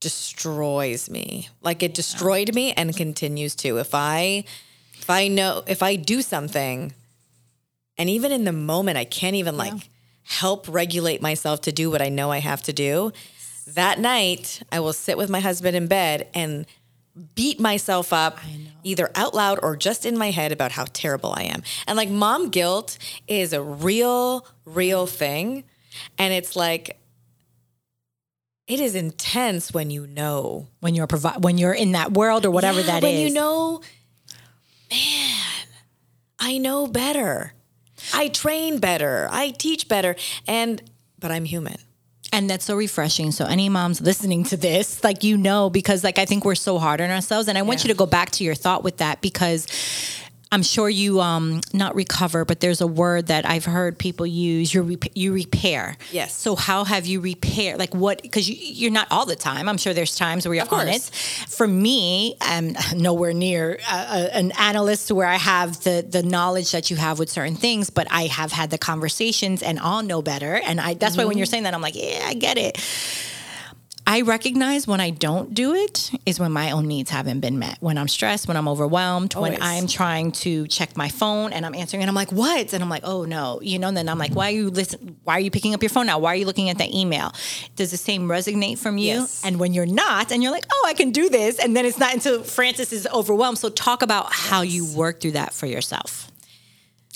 destroys 0.05 1.09
me. 1.09 1.49
Like 1.63 1.83
it 1.83 1.95
destroyed 1.95 2.55
me 2.55 2.75
and 2.75 2.95
continues 2.95 3.55
to. 3.57 3.79
If 3.79 3.95
I 3.95 4.45
if 4.99 5.09
I 5.09 5.29
know 5.29 5.65
if 5.67 5.83
I 5.83 5.97
do 5.97 6.21
something 6.21 6.93
and 7.97 8.11
even 8.11 8.31
in 8.31 8.45
the 8.45 8.53
moment 8.53 8.99
I 8.99 9.07
can't 9.07 9.35
even 9.35 9.57
like 9.57 9.89
help 10.25 10.69
regulate 10.69 11.23
myself 11.23 11.63
to 11.63 11.73
do 11.73 11.91
what 11.91 12.03
I 12.03 12.11
know 12.11 12.31
I 12.31 12.41
have 12.41 12.63
to 12.65 12.73
do. 12.75 13.13
That 13.67 13.99
night, 13.99 14.63
I 14.71 14.81
will 14.81 14.93
sit 14.93 15.17
with 15.17 15.31
my 15.31 15.41
husband 15.41 15.75
in 15.75 15.87
bed 15.87 16.29
and 16.35 16.67
beat 17.35 17.59
myself 17.59 18.13
up 18.13 18.41
either 18.83 19.11
out 19.15 19.35
loud 19.35 19.59
or 19.63 19.75
just 19.75 20.05
in 20.05 20.19
my 20.19 20.33
head 20.33 20.53
about 20.53 20.73
how 20.73 20.85
terrible 20.93 21.33
I 21.35 21.45
am. 21.45 21.63
And 21.87 21.97
like 21.97 22.11
mom 22.11 22.51
guilt 22.51 22.99
is 23.27 23.55
a 23.55 23.63
real 23.63 24.47
real 24.67 25.07
thing 25.07 25.65
and 26.19 26.35
it's 26.35 26.57
like 26.57 26.99
it 28.67 28.81
is 28.81 28.95
intense 28.95 29.73
when 29.75 29.91
you 29.91 30.07
know 30.07 30.69
when 30.81 30.95
you're 30.95 31.07
provi- 31.07 31.39
when 31.41 31.59
you're 31.59 31.73
in 31.75 31.93
that 31.93 32.13
world 32.13 32.47
or 32.47 32.51
whatever 32.51 32.81
yeah, 32.81 32.87
that 32.87 33.03
when 33.03 33.15
is 33.15 33.29
you 33.29 33.35
know, 33.35 33.81
man, 34.91 35.67
I 36.39 36.59
know 36.59 36.87
better. 36.87 37.53
I 38.13 38.29
train 38.29 38.79
better. 38.79 39.29
I 39.31 39.51
teach 39.51 39.89
better. 39.89 40.17
And 40.47 40.83
but 41.19 41.31
I'm 41.31 41.45
human. 41.45 41.77
And 42.33 42.51
that's 42.51 42.65
so 42.65 42.75
refreshing. 42.75 43.31
So 43.31 43.45
any 43.45 43.69
moms 43.69 44.01
listening 44.01 44.45
to 44.45 44.57
this, 44.57 45.05
like 45.05 45.23
you 45.23 45.37
know, 45.37 45.71
because 45.71 46.03
like 46.03 46.19
I 46.19 46.25
think 46.25 46.45
we're 46.45 46.55
so 46.57 46.79
hard 46.79 47.01
on 47.01 47.11
ourselves. 47.11 47.49
And 47.49 47.57
I 47.57 47.63
want 47.63 47.81
Yeah. 47.81 47.89
you 47.89 47.95
to 47.95 47.99
go 47.99 48.07
back 48.07 48.31
to 48.33 48.45
your 48.45 48.55
thought 48.55 48.83
with 48.83 48.97
that 48.99 49.21
because 49.21 49.67
I'm 50.55 50.63
sure 50.63 50.89
you 50.89 51.21
um 51.21 51.63
not 51.73 51.97
recover, 51.97 52.45
but 52.45 52.61
there's 52.61 52.81
a 52.81 52.87
word 52.87 53.27
that 53.27 53.45
I've 53.45 53.65
heard 53.65 53.99
people 53.99 54.25
use. 54.25 54.73
You 54.73 54.83
rep- 54.83 55.17
you 55.17 55.33
repair. 55.33 55.97
Yes. 56.13 56.33
So 56.33 56.55
how 56.55 56.85
have 56.85 57.07
you 57.07 57.19
repaired? 57.19 57.81
Like 57.81 57.93
what? 57.93 58.23
Because 58.23 58.49
you, 58.49 58.55
you're 58.57 58.93
not 58.93 59.09
all 59.11 59.27
the 59.27 59.35
time. 59.35 59.69
I'm 59.69 59.79
sure 59.79 59.93
there's 59.93 60.15
times 60.15 60.47
where 60.47 60.55
you're 60.55 60.73
on 60.73 60.89
it. 60.89 61.03
For 61.49 61.67
me, 61.67 62.37
I'm 62.41 62.77
nowhere 62.95 63.33
near 63.33 63.81
uh, 63.91 64.29
an 64.33 64.53
analyst 64.53 65.11
where 65.11 65.27
I 65.27 65.39
have 65.39 65.83
the 65.83 66.07
the 66.09 66.23
knowledge 66.23 66.71
that 66.71 66.89
you 66.89 66.97
have 66.99 67.19
with 67.19 67.31
certain 67.31 67.57
things, 67.57 67.91
but 67.91 68.07
I 68.13 68.27
have 68.27 68.53
had 68.53 68.71
the 68.71 68.79
conversations 68.79 69.61
and 69.61 69.81
I'll 69.81 70.05
know 70.05 70.23
better. 70.23 70.55
And 70.55 70.81
I 70.81 70.95
that's 70.95 71.17
why 71.17 71.25
when 71.25 71.37
you're 71.37 71.47
saying 71.47 71.65
that, 71.65 71.75
I'm 71.75 71.83
like, 71.83 71.97
yeah, 71.97 72.27
I 72.29 72.35
get 72.35 72.59
it. 72.59 72.79
I 74.07 74.21
recognize 74.21 74.87
when 74.87 75.01
I 75.01 75.11
don't 75.11 75.55
do 75.55 75.75
it 75.75 76.11
is 76.27 76.39
when 76.39 76.53
my 76.53 76.73
own 76.73 76.87
needs 76.87 77.11
haven't 77.11 77.41
been 77.41 77.59
met. 77.59 77.79
When 77.81 77.97
I'm 77.97 78.09
stressed, 78.09 78.47
when 78.47 78.57
I'm 78.57 78.69
overwhelmed, 78.69 79.35
when 79.35 79.61
I'm 79.63 79.87
trying 79.87 80.33
to 80.33 80.67
check 80.67 80.95
my 80.95 81.09
phone 81.09 81.55
and 81.55 81.65
I'm 81.65 81.75
answering 81.75 82.03
and 82.03 82.11
I'm 82.11 82.15
like, 82.15 82.31
what? 82.31 82.75
And 82.75 82.83
I'm 82.83 82.91
like, 82.91 83.03
oh 83.05 83.25
no, 83.25 83.61
you 83.63 83.79
know, 83.79 83.89
and 83.89 83.97
then 83.97 84.11
I'm 84.11 84.19
like, 84.19 84.35
why 84.35 84.49
are 84.49 84.55
you 84.55 84.69
listen 84.71 85.17
why 85.25 85.35
are 85.35 85.41
you 85.41 85.51
picking 85.51 85.73
up 85.73 85.83
your 85.83 85.89
phone 85.89 86.07
now? 86.07 86.19
Why 86.19 86.33
are 86.33 86.37
you 86.37 86.45
looking 86.45 86.69
at 86.69 86.79
that 86.79 86.93
email? 86.93 87.33
Does 87.77 87.91
the 87.91 87.97
same 87.97 88.29
resonate 88.29 88.79
from 88.79 88.99
you? 88.99 89.21
Yes. 89.21 89.43
And 89.43 89.59
when 89.59 89.73
you're 89.73 89.87
not, 89.87 90.31
and 90.31 90.43
you're 90.43 90.53
like, 90.53 90.67
oh, 90.71 90.85
I 90.87 90.93
can 90.93 91.11
do 91.11 91.31
this, 91.31 91.59
and 91.59 91.75
then 91.75 91.87
it's 91.87 91.99
not 91.99 92.13
until 92.13 92.43
Frances 92.43 92.93
is 92.93 93.09
overwhelmed. 93.13 93.59
So 93.59 93.71
talk 93.71 94.03
about 94.03 94.33
how 94.33 94.61
you 94.61 94.87
work 94.95 95.21
through 95.21 95.33
that 95.33 95.55
for 95.55 95.67
yourself. 95.67 96.31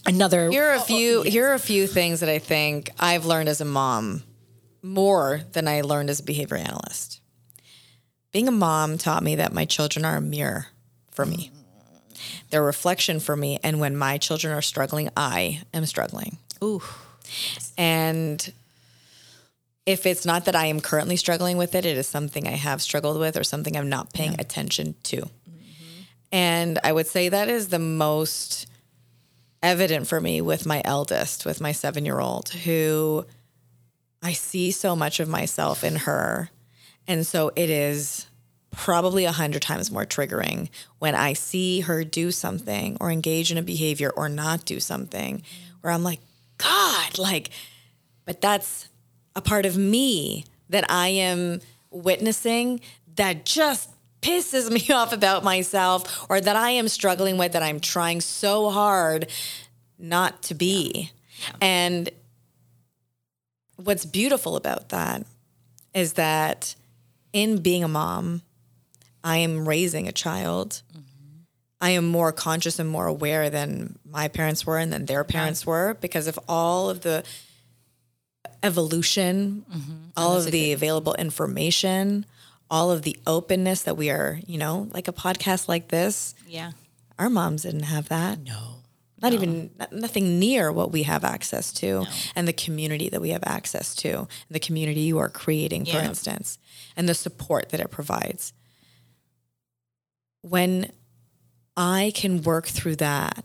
Another 0.07 0.51
Here 0.51 0.65
are 0.65 0.75
a 0.75 0.79
oh, 0.79 0.81
oh, 0.81 0.85
few 0.85 1.23
here 1.23 1.49
are 1.49 1.55
a 1.55 1.59
few 1.59 1.87
things 1.87 2.21
that 2.21 2.31
I 2.31 2.39
think 2.39 2.91
I've 2.99 3.27
learned 3.27 3.51
as 3.51 3.61
a 3.61 3.67
mom 3.67 4.23
more 4.83 5.43
than 5.53 5.69
I 5.69 5.81
learned 5.81 6.11
as 6.11 6.21
a 6.21 6.25
behavior 6.25 6.57
analyst. 6.57 7.21
Being 8.33 8.49
a 8.49 8.53
mom 8.53 8.99
taught 8.99 9.23
me 9.23 9.37
that 9.37 9.53
my 9.53 9.65
children 9.65 10.05
are 10.05 10.17
a 10.17 10.21
mirror 10.21 10.67
for 11.11 11.25
me. 11.25 11.51
They're 12.51 12.63
a 12.63 12.67
reflection 12.67 13.21
for 13.21 13.37
me. 13.37 13.59
And 13.63 13.81
when 13.81 13.97
my 13.97 14.19
children 14.19 14.53
are 14.53 14.63
struggling, 14.63 15.09
I 15.17 15.63
am 15.73 15.87
struggling. 15.87 16.39
Ooh. 16.63 16.83
And 17.77 18.53
if 19.87 20.05
it's 20.05 20.27
not 20.27 20.45
that 20.45 20.57
I 20.57 20.67
am 20.67 20.81
currently 20.81 21.17
struggling 21.17 21.57
with 21.57 21.75
it, 21.75 21.87
it 21.87 21.97
is 21.97 22.07
something 22.07 22.47
I 22.47 22.53
have 22.53 22.83
struggled 22.83 23.19
with 23.19 23.37
or 23.37 23.45
something 23.45 23.77
I'm 23.77 23.89
not 23.89 24.13
paying 24.13 24.39
attention 24.39 24.95
to. 25.05 25.17
Mm-hmm. 25.17 26.03
And 26.33 26.79
I 26.85 26.93
would 26.93 27.07
say 27.07 27.29
that 27.29 27.49
is 27.49 27.69
the 27.69 27.79
most 27.79 28.67
evident 29.63 30.07
for 30.07 30.21
me 30.21 30.41
with 30.41 30.67
my 30.67 30.83
eldest, 30.85 31.45
with 31.47 31.61
my 31.61 31.73
seven 31.73 32.05
year 32.05 32.21
old, 32.21 32.51
who 32.51 33.25
I 34.23 34.33
see 34.33 34.71
so 34.71 34.97
much 34.97 35.21
of 35.21 35.29
myself 35.29 35.85
in 35.85 35.97
her. 35.97 36.51
And 37.07 37.27
so 37.27 37.53
it 37.57 37.71
is 37.71 38.27
probably 38.71 39.25
a 39.25 39.33
hundred 39.33 39.63
times 39.63 39.91
more 39.91 40.05
triggering 40.05 40.69
when 40.99 41.15
I 41.15 41.33
see 41.33 41.81
her 41.81 42.05
do 42.05 42.31
something 42.31 42.97
or 43.01 43.11
engage 43.11 43.51
in 43.51 43.59
a 43.59 43.63
behavior 43.63 44.11
or 44.11 44.29
not 44.29 44.65
do 44.65 44.81
something 44.81 45.43
where 45.81 45.93
I'm 45.93 46.05
like, 46.05 46.21
God, 46.59 47.19
like, 47.19 47.51
but 48.25 48.41
that's 48.41 48.89
a 49.35 49.41
part 49.41 49.67
of 49.67 49.77
me. 49.77 50.45
that 50.71 50.85
I 50.91 51.09
am 51.09 51.61
witnessing 51.91 52.81
that 53.17 53.47
just 53.47 53.89
pisses 54.21 54.71
me 54.71 54.91
off 54.95 55.13
about 55.13 55.43
myself 55.45 56.27
or 56.29 56.41
that 56.41 56.57
I 56.57 56.71
am 56.71 56.89
struggling 56.89 57.39
with 57.39 57.53
that 57.53 57.63
I'm 57.63 57.81
trying 57.81 58.21
so 58.21 58.69
hard 58.71 59.29
not 59.99 60.43
to 60.45 60.55
be. 60.55 61.11
And 61.61 62.11
what's 63.83 64.05
beautiful 64.05 64.57
about 64.57 64.91
that 64.91 65.25
is 65.95 66.15
that 66.15 66.75
in 67.33 67.63
being 67.63 67.83
a 67.83 67.89
mom, 67.89 68.43
I 69.25 69.39
am 69.39 69.67
raising 69.69 70.07
a 70.09 70.13
child. 70.13 70.83
I 71.81 71.91
am 71.91 72.09
more 72.09 72.33
conscious 72.33 72.79
and 72.79 72.89
more 72.89 73.07
aware 73.07 73.51
than 73.51 73.99
my 74.05 74.29
parents 74.29 74.67
were 74.67 74.79
and 74.79 74.93
than 74.93 75.07
their 75.07 75.23
parents 75.23 75.65
were 75.65 75.95
because 75.95 76.27
of 76.27 76.39
all 76.49 76.91
of 76.91 77.03
the 77.03 77.23
evolution, 78.63 79.65
all 80.17 80.37
of 80.37 80.51
the 80.51 80.73
available 80.73 81.15
information, 81.15 82.27
all 82.71 82.91
of 82.91 83.03
the 83.03 83.17
openness 83.27 83.83
that 83.83 83.97
we 83.97 84.11
are, 84.11 84.41
you 84.47 84.59
know, 84.59 84.89
like 84.93 85.09
a 85.09 85.13
podcast 85.13 85.69
like 85.69 85.89
this. 85.89 86.35
Yeah. 86.47 86.73
Our 87.19 87.31
moms 87.31 87.63
didn't 87.63 87.85
have 87.85 88.09
that. 88.09 88.41
No. 88.41 88.78
Not 89.21 89.33
even 89.33 89.71
nothing 89.91 90.39
near 90.39 90.71
what 90.71 90.93
we 90.93 91.03
have 91.03 91.25
access 91.25 91.73
to 91.75 92.07
and 92.37 92.47
the 92.47 92.53
community 92.53 93.09
that 93.09 93.21
we 93.21 93.31
have 93.31 93.43
access 93.45 93.95
to, 93.97 94.11
and 94.19 94.29
the 94.51 94.61
community 94.61 95.01
you 95.01 95.19
are 95.19 95.29
creating, 95.29 95.87
for 95.87 95.99
instance, 95.99 96.59
and 96.97 97.09
the 97.09 97.15
support 97.15 97.71
that 97.71 97.81
it 97.81 97.91
provides. 97.91 98.53
When 100.43 100.93
I 101.77 102.13
can 102.15 102.43
work 102.43 102.67
through 102.67 102.97
that 102.97 103.45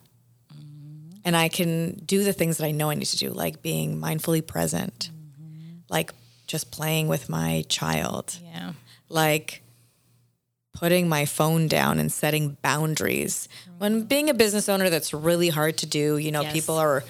mm-hmm. 0.53 1.17
and 1.25 1.35
I 1.35 1.49
can 1.49 2.01
do 2.05 2.23
the 2.23 2.33
things 2.33 2.57
that 2.57 2.65
I 2.65 2.71
know 2.71 2.91
I 2.91 2.95
need 2.95 3.05
to 3.05 3.17
do, 3.17 3.31
like 3.31 3.63
being 3.63 3.99
mindfully 3.99 4.45
present, 4.45 5.09
mm-hmm. 5.11 5.79
like 5.89 6.11
just 6.45 6.71
playing 6.71 7.07
with 7.07 7.29
my 7.29 7.65
child, 7.67 8.37
Yeah. 8.43 8.73
like 9.09 9.62
putting 10.73 11.07
my 11.07 11.25
phone 11.25 11.67
down 11.67 11.99
and 11.99 12.11
setting 12.11 12.57
boundaries. 12.61 13.47
When 13.77 14.03
being 14.03 14.29
a 14.29 14.33
business 14.33 14.67
owner, 14.67 14.89
that's 14.89 15.13
really 15.13 15.49
hard 15.49 15.77
to 15.77 15.85
do. 15.85 16.17
You 16.17 16.31
know, 16.31 16.41
Yes. 16.41 16.53
people 16.53 16.75
are, 16.77 17.03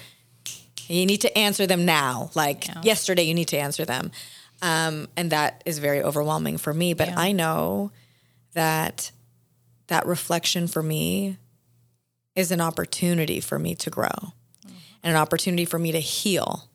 you 0.86 1.06
need 1.06 1.22
to 1.22 1.38
answer 1.38 1.66
them 1.66 1.84
now. 1.84 2.30
Like 2.34 2.68
Yeah. 2.68 2.82
yesterday, 2.82 3.22
you 3.24 3.34
need 3.34 3.48
to 3.48 3.58
answer 3.58 3.84
them. 3.84 4.12
Um, 4.60 5.08
and 5.16 5.32
that 5.32 5.62
is 5.64 5.78
very 5.78 6.02
overwhelming 6.02 6.58
for 6.58 6.72
me. 6.74 6.92
But 6.94 7.08
Yeah. 7.08 7.18
I 7.18 7.32
know 7.32 7.90
that 8.52 9.10
that 9.88 10.06
reflection 10.06 10.68
for 10.68 10.82
me 10.82 11.38
is 12.36 12.50
an 12.50 12.60
opportunity 12.60 13.40
for 13.40 13.58
me 13.58 13.74
to 13.76 13.90
grow 13.90 14.32
and 15.02 15.10
an 15.10 15.16
opportunity 15.16 15.64
for 15.64 15.78
me 15.78 15.92
to 15.92 16.00
heal. 16.00 16.68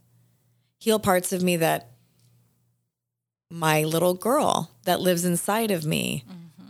Heal 0.80 1.00
parts 1.00 1.32
of 1.34 1.42
me 1.44 1.56
that 1.58 1.92
my 3.50 3.84
little 3.84 4.14
girl 4.14 4.72
that 4.84 5.02
lives 5.02 5.26
inside 5.26 5.72
of 5.72 5.86
me, 5.86 6.24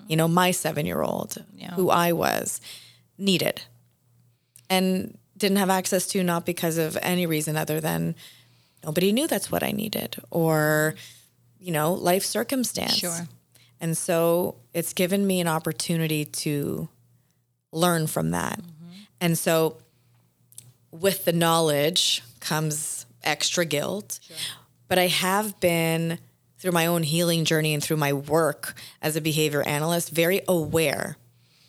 you 0.10 0.18
know, 0.18 0.28
my 0.28 0.52
seven 0.52 0.86
year 0.86 1.02
old, 1.02 1.38
Yeah. 1.56 1.76
who 1.76 1.90
I 1.90 2.12
was, 2.12 2.60
needed 3.18 3.62
and 4.70 5.18
didn't 5.38 5.58
have 5.58 5.70
access 5.70 6.08
to, 6.08 6.24
not 6.24 6.46
because 6.46 6.78
of 6.78 6.98
any 7.02 7.26
reason 7.26 7.56
other 7.56 7.80
than 7.80 8.16
nobody 8.84 9.12
knew 9.12 9.28
that's 9.28 9.52
what 9.52 9.64
I 9.64 9.72
needed 9.72 10.18
or, 10.32 10.96
you 11.60 11.72
know, 11.72 11.94
life 11.94 12.26
circumstance. 12.26 12.96
Sure. 12.98 13.28
And 13.80 13.98
so 13.98 14.56
it's 14.74 14.94
given 14.94 15.26
me 15.28 15.40
an 15.40 15.48
opportunity 15.48 16.26
to 16.26 16.90
learn 17.72 18.08
from 18.08 18.32
that. 18.32 18.60
Mm-hmm. 18.60 18.94
And 19.22 19.38
so 19.38 19.78
with 20.92 21.26
the 21.26 21.34
knowledge 21.34 22.24
comes 22.40 23.06
extra 23.24 23.64
guilt. 23.66 24.20
But 24.88 24.98
I 24.98 25.08
have 25.08 25.60
been 25.60 26.20
through 26.60 26.72
my 26.72 26.86
own 26.86 27.04
healing 27.04 27.46
journey 27.46 27.74
and 27.74 27.84
through 27.84 27.98
my 27.98 28.14
work 28.14 28.76
as 29.02 29.16
a 29.16 29.22
behavior 29.22 29.62
analyst 29.64 30.12
very 30.12 30.42
aware 30.48 31.18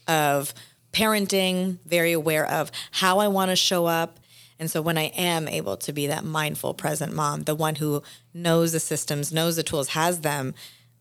of 0.08 0.52
parenting, 0.92 1.78
very 1.86 2.12
aware 2.12 2.46
of 2.46 2.70
how 2.90 3.20
I 3.20 3.28
want 3.28 3.50
to 3.50 3.56
show 3.56 3.86
up. 3.86 4.18
And 4.58 4.70
so 4.70 4.82
when 4.82 4.98
I 4.98 5.04
am 5.16 5.48
able 5.48 5.76
to 5.78 5.92
be 5.92 6.08
that 6.08 6.24
mindful, 6.24 6.74
present 6.74 7.14
mom, 7.14 7.42
the 7.42 7.54
one 7.54 7.76
who 7.76 8.02
knows 8.34 8.72
the 8.72 8.80
systems, 8.80 9.32
knows 9.32 9.56
the 9.56 9.62
tools, 9.62 9.90
has 9.90 10.20
them, 10.20 10.54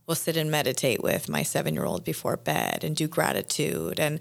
will 0.06 0.16
sit 0.16 0.38
and 0.38 0.50
meditate 0.50 1.04
with 1.04 1.28
my 1.28 1.44
seven 1.44 1.74
year 1.74 1.86
old 1.86 2.04
before 2.04 2.38
bed 2.38 2.84
and 2.84 2.96
do 2.96 3.08
gratitude 3.08 4.00
and, 4.00 4.20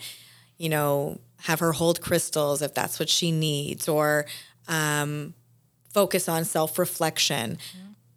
you 0.57 0.69
know, 0.69 1.19
have 1.43 1.61
her 1.61 1.73
hold 1.73 2.01
crystals 2.01 2.63
if 2.63 2.75
that's 2.75 2.99
what 2.99 3.09
she 3.09 3.31
needs 3.31 3.89
or 3.89 4.27
um, 4.67 5.35
focus 5.93 6.29
on 6.29 6.45
self 6.45 6.79
reflection. 6.79 7.59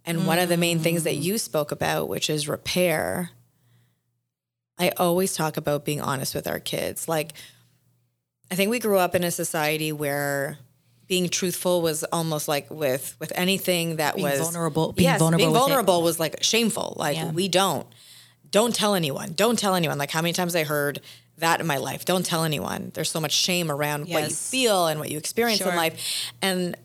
And 0.04 0.26
one 0.26 0.38
of 0.38 0.48
the 0.48 0.56
main 0.56 0.80
things 0.80 1.04
that 1.04 1.14
mm. 1.14 1.22
you 1.22 1.38
spoke 1.38 1.70
about, 1.70 2.08
which 2.08 2.28
is 2.28 2.48
repair, 2.48 3.30
I 4.78 4.90
always 4.96 5.34
talk 5.34 5.56
about 5.56 5.84
being 5.84 6.00
honest 6.00 6.34
with 6.34 6.48
our 6.48 6.58
kids. 6.58 7.08
Like, 7.08 7.34
I 8.50 8.54
think 8.54 8.70
we 8.70 8.80
grew 8.80 8.98
up 8.98 9.14
in 9.14 9.22
a 9.22 9.30
society 9.30 9.92
where 9.92 10.58
being 11.06 11.28
truthful 11.28 11.82
was 11.82 12.04
almost 12.04 12.48
like 12.48 12.70
with 12.70 13.16
with 13.20 13.32
anything 13.34 13.96
that 13.96 14.14
Being 14.14 14.28
was 14.28 14.40
vulnerable- 14.40 14.92
being 14.92 15.10
yes, 15.10 15.18
vulnerable 15.18 15.44
being 15.44 15.54
vulnerable 15.54 16.02
was 16.02 16.18
like 16.18 16.42
shameful. 16.42 16.94
Like 16.96 17.16
Yeah. 17.16 17.30
we 17.30 17.48
don't 17.48 17.86
don't 18.50 18.74
tell 18.74 18.94
anyone. 18.94 19.32
Don't 19.34 19.58
tell 19.58 19.74
anyone. 19.74 19.98
Like 19.98 20.10
how 20.10 20.22
many 20.22 20.32
times 20.32 20.54
I 20.54 20.64
heard 20.64 21.00
that 21.38 21.60
in 21.60 21.66
my 21.66 21.78
life. 21.78 22.04
Don't 22.04 22.24
tell 22.24 22.44
anyone. 22.44 22.92
There's 22.94 23.10
so 23.10 23.20
much 23.20 23.32
shame 23.32 23.70
around 23.70 24.08
what 24.08 24.24
you 24.24 24.34
feel 24.34 24.86
and 24.86 25.00
what 25.00 25.10
you 25.10 25.18
experience 25.18 25.60
in 25.60 25.74
life. 25.74 26.32
And 26.40 26.76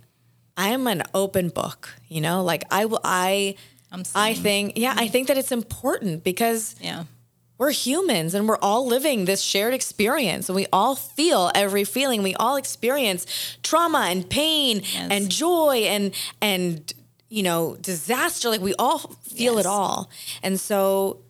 I 0.58 0.70
am 0.70 0.88
an 0.88 1.04
open 1.14 1.50
book, 1.50 1.94
you 2.10 2.20
know? 2.22 2.44
Like 2.44 2.64
I 2.72 2.86
will 2.86 3.00
I 3.04 3.56
I 4.16 4.34
think 4.34 4.74
yeah, 4.76 4.94
I 4.98 5.08
think 5.08 5.28
that 5.28 5.38
it's 5.38 5.52
important 5.52 6.24
because 6.24 6.76
Yeah. 6.82 7.04
we're 7.58 7.72
humans 7.72 8.34
and 8.34 8.48
we're 8.48 8.58
all 8.62 8.86
living 8.86 9.26
this 9.26 9.42
shared 9.42 9.74
experience 9.74 10.50
and 10.50 10.56
we 10.56 10.68
all 10.74 10.96
feel 10.96 11.52
every 11.56 11.84
feeling 11.86 12.22
we 12.24 12.36
all 12.36 12.56
experience 12.58 13.26
trauma 13.64 14.08
and 14.12 14.30
pain 14.30 14.82
Yes. 14.84 15.08
and 15.12 15.30
joy 15.32 15.86
and 15.88 16.14
and 16.42 16.94
you 17.30 17.44
know 17.44 17.76
disaster 17.82 18.50
like 18.50 18.62
we 18.62 18.74
all 18.78 19.00
feel 19.24 19.56
Yes. 19.56 19.66
it 19.66 19.68
all 19.68 20.10
and 20.44 20.60
so 20.60 21.22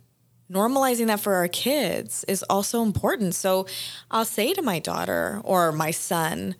normalizing 0.51 1.07
that 1.07 1.19
for 1.19 1.33
our 1.35 1.47
kids 1.47 2.23
is 2.27 2.43
also 2.49 2.81
important 2.81 3.35
so 3.35 3.65
i'll 4.11 4.25
say 4.25 4.53
to 4.53 4.61
my 4.61 4.79
daughter 4.79 5.41
or 5.43 5.71
my 5.71 5.91
son 5.91 6.55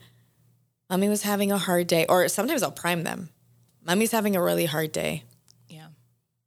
mommy 0.90 1.08
was 1.08 1.22
having 1.22 1.50
a 1.52 1.58
hard 1.58 1.86
day 1.86 2.06
or 2.08 2.28
sometimes 2.28 2.62
i'll 2.62 2.70
prime 2.70 3.02
them 3.04 3.28
mommy's 3.84 4.12
having 4.12 4.34
a 4.36 4.42
really 4.42 4.66
hard 4.66 4.92
day 4.92 5.22
Yeah. 5.68 5.88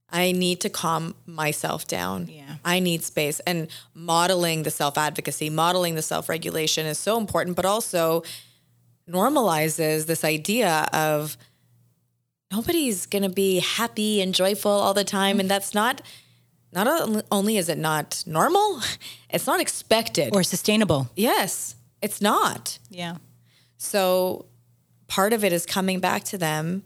I 0.10 0.34
need 0.34 0.60
to 0.62 0.70
calm 0.70 1.16
myself 1.26 1.88
down. 1.88 2.28
Yeah. 2.28 2.56
I 2.66 2.80
need 2.82 3.02
space. 3.04 3.40
And 3.48 3.70
modeling 3.94 4.64
the 4.64 4.70
self 4.72 4.98
advocacy, 4.98 5.50
modeling 5.50 5.96
the 5.96 6.02
self 6.02 6.28
regulation 6.28 6.86
is 6.86 7.00
so 7.00 7.18
important, 7.18 7.56
but 7.56 7.66
also 7.66 8.24
normalizes 9.10 10.06
this 10.08 10.24
idea 10.26 10.88
of 10.92 11.38
nobody's 12.52 13.06
going 13.06 13.24
to 13.24 13.30
be 13.30 13.60
happy 13.60 14.22
and 14.22 14.34
joyful 14.36 14.72
all 14.72 14.94
the 14.94 15.04
time. 15.06 15.40
And 15.40 15.50
that's 15.50 15.74
not, 15.74 16.02
not 16.74 16.88
only 17.32 17.56
is 17.58 17.70
it 17.70 17.78
not 17.78 18.24
normal, 18.26 18.82
it's 19.30 19.48
not 19.48 19.60
expected. 19.62 20.36
Or 20.36 20.44
sustainable. 20.44 21.10
yes, 21.16 21.76
it's 22.02 22.20
not. 22.22 22.80
Yeah. 22.90 23.16
So 23.84 24.46
part 25.08 25.34
of 25.34 25.44
it 25.44 25.52
is 25.52 25.66
coming 25.66 26.00
back 26.00 26.24
to 26.26 26.38
them. 26.38 26.84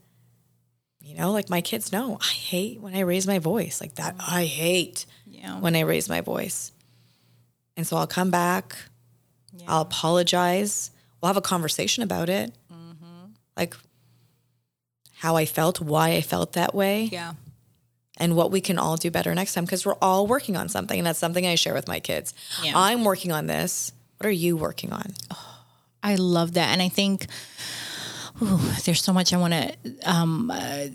You 1.01 1.13
know, 1.17 1.33
like 1.33 1.49
my 1.49 1.59
kids 1.59 1.91
know, 1.91 2.17
I 2.21 2.25
hate 2.33 2.79
when 2.79 2.95
I 2.95 3.01
raise 3.01 3.27
my 3.27 3.37
voice 3.39 3.81
like 3.81 3.95
that. 3.95 4.15
I 4.17 4.45
hate 4.45 5.05
Yeah. 5.27 5.59
when 5.59 5.75
I 5.75 5.81
raise 5.81 6.07
my 6.07 6.21
voice. 6.21 6.71
And 7.75 7.85
so 7.85 7.97
I'll 7.97 8.07
come 8.07 8.31
back, 8.31 8.77
I'll 9.67 9.81
apologize. 9.81 10.91
We'll 11.21 11.27
have 11.27 11.37
a 11.37 11.41
conversation 11.41 12.01
about 12.01 12.29
it. 12.29 12.53
Mm-hmm. 12.73 13.31
Like 13.57 13.75
how 15.17 15.35
I 15.35 15.45
felt, 15.45 15.81
why 15.81 16.11
I 16.11 16.21
felt 16.21 16.53
that 16.53 16.73
way, 16.73 17.09
Yeah. 17.11 17.33
and 18.17 18.37
what 18.37 18.51
we 18.51 18.61
can 18.61 18.77
all 18.79 18.95
do 18.95 19.11
better 19.11 19.35
next 19.35 19.53
time 19.53 19.65
because 19.65 19.85
we're 19.85 19.95
all 20.01 20.25
working 20.27 20.55
on 20.55 20.69
something. 20.69 20.97
And 20.97 21.05
that's 21.05 21.19
something 21.19 21.45
I 21.45 21.55
share 21.55 21.73
with 21.73 21.89
my 21.89 21.99
kids. 21.99 22.33
Yeah. 22.63 22.71
I'm 22.73 23.03
working 23.03 23.33
on 23.33 23.47
this. 23.47 23.91
What 24.17 24.27
are 24.27 24.31
you 24.31 24.55
working 24.55 24.93
on? 24.93 25.13
I 26.05 26.15
love 26.15 26.53
that. 26.53 26.69
And 26.71 26.81
I 26.81 26.89
think 26.89 27.25
ooh, 28.41 28.57
there's 28.85 29.01
so 29.01 29.13
much 29.13 29.33
I 29.33 29.37
want 29.37 29.53
to, 29.53 29.75
um, 30.05 30.51
uh, 30.51 30.87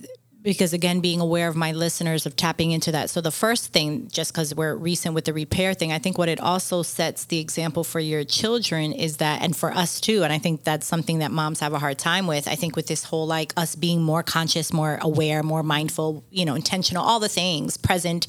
because 0.43 0.73
again, 0.73 1.01
being 1.01 1.21
aware 1.21 1.49
of 1.49 1.57
my 1.57 1.73
listeners 1.73 2.25
of 2.25 2.35
tapping 2.35 2.71
into 2.71 2.93
that. 2.93 3.11
So 3.11 3.21
the 3.21 3.31
first 3.31 3.73
thing, 3.73 4.09
just 4.09 4.33
because 4.33 4.55
we're 4.55 4.75
recent 4.75 5.15
with 5.15 5.27
the 5.27 5.33
repair 5.33 5.75
thing, 5.75 5.93
I 5.93 5.99
think 5.99 6.17
what 6.17 6.29
it 6.29 6.41
also 6.41 6.83
sets 6.83 7.27
the 7.27 7.39
example 7.39 7.85
for 7.85 8.01
your 8.01 8.25
children 8.25 8.93
is 8.93 9.19
that, 9.19 9.43
and 9.43 9.55
for 9.55 9.73
us 9.73 10.01
too. 10.01 10.25
And 10.25 10.33
I 10.33 10.39
think 10.39 10.65
that's 10.65 10.87
something 10.87 11.19
that 11.19 11.31
moms 11.31 11.61
have 11.61 11.75
a 11.75 11.79
hard 11.79 11.99
time 11.99 12.27
with. 12.27 12.49
I 12.49 12.55
think 12.55 12.75
with 12.75 12.87
this 12.87 13.05
whole 13.05 13.27
like 13.27 13.53
us 13.57 13.77
being 13.77 14.03
more 14.03 14.23
conscious, 14.23 14.73
more 14.73 14.99
aware, 15.03 15.43
more 15.43 15.63
mindful, 15.63 16.25
you 16.31 16.45
know, 16.45 16.55
intentional, 16.55 17.05
all 17.05 17.21
the 17.21 17.29
things 17.29 17.77
present, 17.77 18.27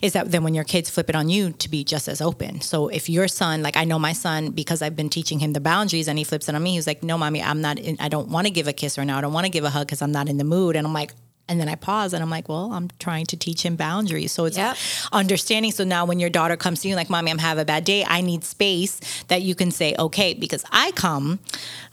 is 0.00 0.12
that 0.12 0.30
then 0.30 0.44
when 0.44 0.54
your 0.54 0.64
kids 0.64 0.90
flip 0.90 1.08
it 1.08 1.16
on 1.16 1.28
you 1.28 1.52
to 1.52 1.68
be 1.68 1.82
just 1.82 2.08
as 2.08 2.20
open. 2.20 2.60
So 2.60 2.88
if 2.88 3.08
your 3.08 3.26
son, 3.26 3.62
like 3.62 3.76
I 3.76 3.84
know 3.84 3.98
my 3.98 4.12
son, 4.12 4.50
because 4.50 4.80
I've 4.80 4.94
been 4.94 5.10
teaching 5.10 5.40
him 5.40 5.54
the 5.54 5.60
boundaries 5.60 6.06
and 6.06 6.18
he 6.18 6.24
flips 6.24 6.48
it 6.48 6.54
on 6.54 6.62
me, 6.62 6.74
he's 6.74 6.86
like, 6.86 7.02
no, 7.02 7.18
mommy, 7.18 7.42
I'm 7.42 7.60
not, 7.60 7.78
in, 7.78 7.96
I 7.98 8.08
don't 8.08 8.28
want 8.28 8.46
to 8.46 8.52
give 8.52 8.68
a 8.68 8.72
kiss 8.72 8.96
right 8.96 9.04
now. 9.04 9.18
I 9.18 9.20
don't 9.20 9.32
want 9.32 9.46
to 9.46 9.50
give 9.50 9.64
a 9.64 9.70
hug 9.70 9.86
because 9.86 10.02
I'm 10.02 10.12
not 10.12 10.28
in 10.28 10.36
the 10.36 10.44
mood. 10.44 10.76
And 10.76 10.86
I'm 10.86 10.92
like, 10.92 11.12
And 11.48 11.58
then 11.58 11.68
I 11.68 11.74
pause 11.76 12.12
and 12.12 12.22
I'm 12.22 12.30
like, 12.30 12.48
well, 12.48 12.72
I'm 12.72 12.90
trying 12.98 13.26
to 13.26 13.36
teach 13.36 13.62
him 13.62 13.76
boundaries. 13.76 14.32
So 14.32 14.44
it's 14.44 14.58
Yep. 14.58 14.76
understanding. 15.12 15.72
So 15.72 15.84
now 15.84 16.04
when 16.04 16.18
your 16.18 16.30
daughter 16.30 16.56
comes 16.56 16.82
to 16.82 16.88
you, 16.88 16.94
like, 16.96 17.08
mommy, 17.08 17.30
I'm 17.30 17.38
having 17.38 17.62
a 17.62 17.64
bad 17.64 17.84
day, 17.84 18.04
I 18.06 18.20
need 18.20 18.44
space 18.44 19.00
that 19.28 19.42
you 19.42 19.54
can 19.54 19.70
say, 19.70 19.94
okay, 19.98 20.34
because 20.34 20.64
I 20.70 20.90
come 20.92 21.38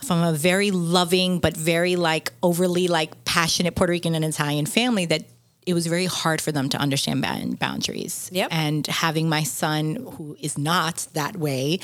from 0.03 0.21
a 0.21 0.33
very 0.33 0.71
loving, 0.71 1.39
but 1.39 1.55
very 1.55 1.95
like 1.95 2.33
overly 2.43 2.87
like 2.87 3.23
passionate 3.25 3.75
Puerto 3.75 3.91
Rican 3.91 4.13
and 4.15 4.25
Italian 4.25 4.65
family 4.65 5.05
that 5.05 5.23
it 5.65 5.73
was 5.73 5.87
very 5.87 6.05
hard 6.05 6.41
for 6.41 6.51
them 6.51 6.69
to 6.69 6.77
understand 6.77 7.21
boundaries. 7.57 8.29
Yep. 8.31 8.49
And 8.51 8.85
having 8.85 9.29
my 9.29 9.41
son, 9.43 9.95
who 10.17 10.37
is 10.39 10.57
not 10.57 11.07
that 11.13 11.37
way, 11.37 11.79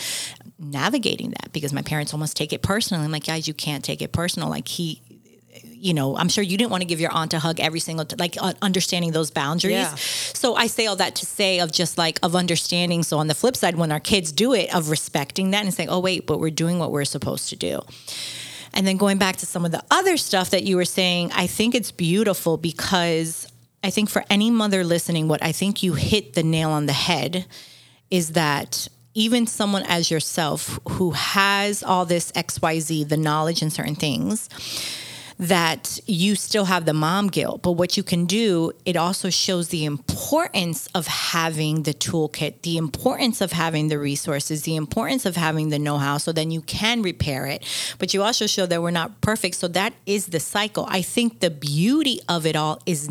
navigating 0.60 1.32
that 1.32 1.52
because 1.52 1.74
my 1.74 1.82
parents 1.82 2.14
almost 2.14 2.38
take 2.38 2.54
it 2.54 2.62
personally. 2.62 3.04
I'm 3.04 3.12
like, 3.12 3.26
guys, 3.26 3.48
you 3.48 3.54
can't 3.56 3.84
take 3.84 4.02
it 4.04 4.12
personal. 4.12 4.50
Like 4.50 4.68
he, 4.68 5.02
you 5.82 5.94
know, 5.94 6.16
I'm 6.16 6.30
sure 6.30 6.44
you 6.44 6.58
didn't 6.58 6.72
want 6.72 6.82
to 6.82 6.88
give 6.88 7.00
your 7.00 7.12
aunt 7.12 7.34
a 7.34 7.40
hug 7.40 7.60
every 7.60 7.80
single 7.80 8.06
t- 8.06 8.16
like 8.20 8.38
uh, 8.40 8.54
understanding 8.62 9.12
those 9.12 9.32
boundaries. 9.32 9.74
Yeah. 9.74 9.96
So 9.96 10.56
I 10.56 10.68
say 10.68 10.86
all 10.86 10.96
that 10.98 11.16
to 11.16 11.26
say 11.26 11.60
of 11.60 11.72
just 11.72 11.98
like 11.98 12.20
of 12.22 12.36
understanding. 12.36 13.04
So 13.04 13.18
on 13.18 13.28
the 13.28 13.34
flip 13.34 13.56
side, 13.56 13.76
when 13.76 13.92
our 13.92 14.00
kids 14.00 14.32
do 14.32 14.54
it, 14.54 14.74
of 14.74 14.90
respecting 14.90 15.52
that 15.52 15.64
and 15.64 15.74
saying, 15.74 15.90
oh 15.90 16.00
wait, 16.00 16.28
but 16.28 16.40
we're 16.40 16.52
doing 16.52 16.78
what 16.78 16.92
we're 16.92 17.06
supposed 17.06 17.50
to 17.50 17.56
do. 17.56 17.82
And 18.74 18.88
then 18.88 18.98
going 18.98 19.18
back 19.18 19.38
to 19.38 19.46
some 19.46 19.66
of 19.66 19.72
the 19.72 19.84
other 19.92 20.18
stuff 20.18 20.52
that 20.52 20.64
you 20.64 20.78
were 20.78 20.86
saying, 20.86 21.32
I 21.34 21.48
think 21.48 21.76
it's 21.76 21.92
beautiful 21.92 22.58
because 22.58 23.48
I 23.84 23.90
think 23.90 24.10
for 24.10 24.24
any 24.30 24.52
mother 24.52 24.84
listening, 24.84 25.28
what 25.28 25.44
I 25.44 25.52
think 25.52 25.84
you 25.84 25.94
hit 25.94 26.34
the 26.34 26.44
nail 26.44 26.70
on 26.70 26.86
the 26.86 26.94
head 26.94 27.46
is 28.10 28.34
that 28.34 28.88
even 29.14 29.48
someone 29.48 29.84
as 29.88 30.10
yourself 30.10 30.80
who 30.88 31.12
has 31.12 31.84
all 31.84 32.06
this 32.06 32.32
XYZ, 32.32 33.10
the 33.10 33.18
knowledge 33.18 33.62
in 33.62 33.70
certain 33.70 33.96
things, 33.96 34.48
that 35.42 36.00
you 36.06 36.36
still 36.36 36.66
have 36.66 36.86
the 36.86 36.94
mom 36.94 37.28
guilt. 37.28 37.64
But 37.64 37.72
what 37.72 37.98
you 37.98 38.04
can 38.04 38.26
do, 38.26 38.74
it 38.86 38.96
also 38.96 39.32
shows 39.32 39.70
the 39.70 39.86
importance 39.86 40.88
of 40.94 41.08
having 41.08 41.82
the 41.82 41.96
toolkit, 41.96 42.62
the 42.62 42.78
importance 42.78 43.42
of 43.42 43.52
having 43.52 43.88
the 43.88 43.98
resources, 43.98 44.62
the 44.62 44.76
importance 44.76 45.26
of 45.26 45.36
having 45.36 45.70
the 45.70 45.80
know 45.80 45.98
how, 45.98 46.20
so 46.20 46.32
then 46.32 46.52
you 46.52 46.62
can 46.62 47.02
repair 47.02 47.48
it. 47.48 47.66
But 47.98 48.14
you 48.14 48.22
also 48.22 48.46
show 48.46 48.68
that 48.68 48.84
we're 48.84 48.92
not 48.92 49.20
perfect. 49.22 49.56
So 49.56 49.68
that 49.70 49.94
is 50.06 50.28
the 50.28 50.40
cycle. 50.40 50.86
I 50.88 51.02
think 51.02 51.40
the 51.40 51.50
beauty 51.50 52.20
of 52.30 52.46
it 52.46 52.56
all 52.56 52.80
is 52.86 53.10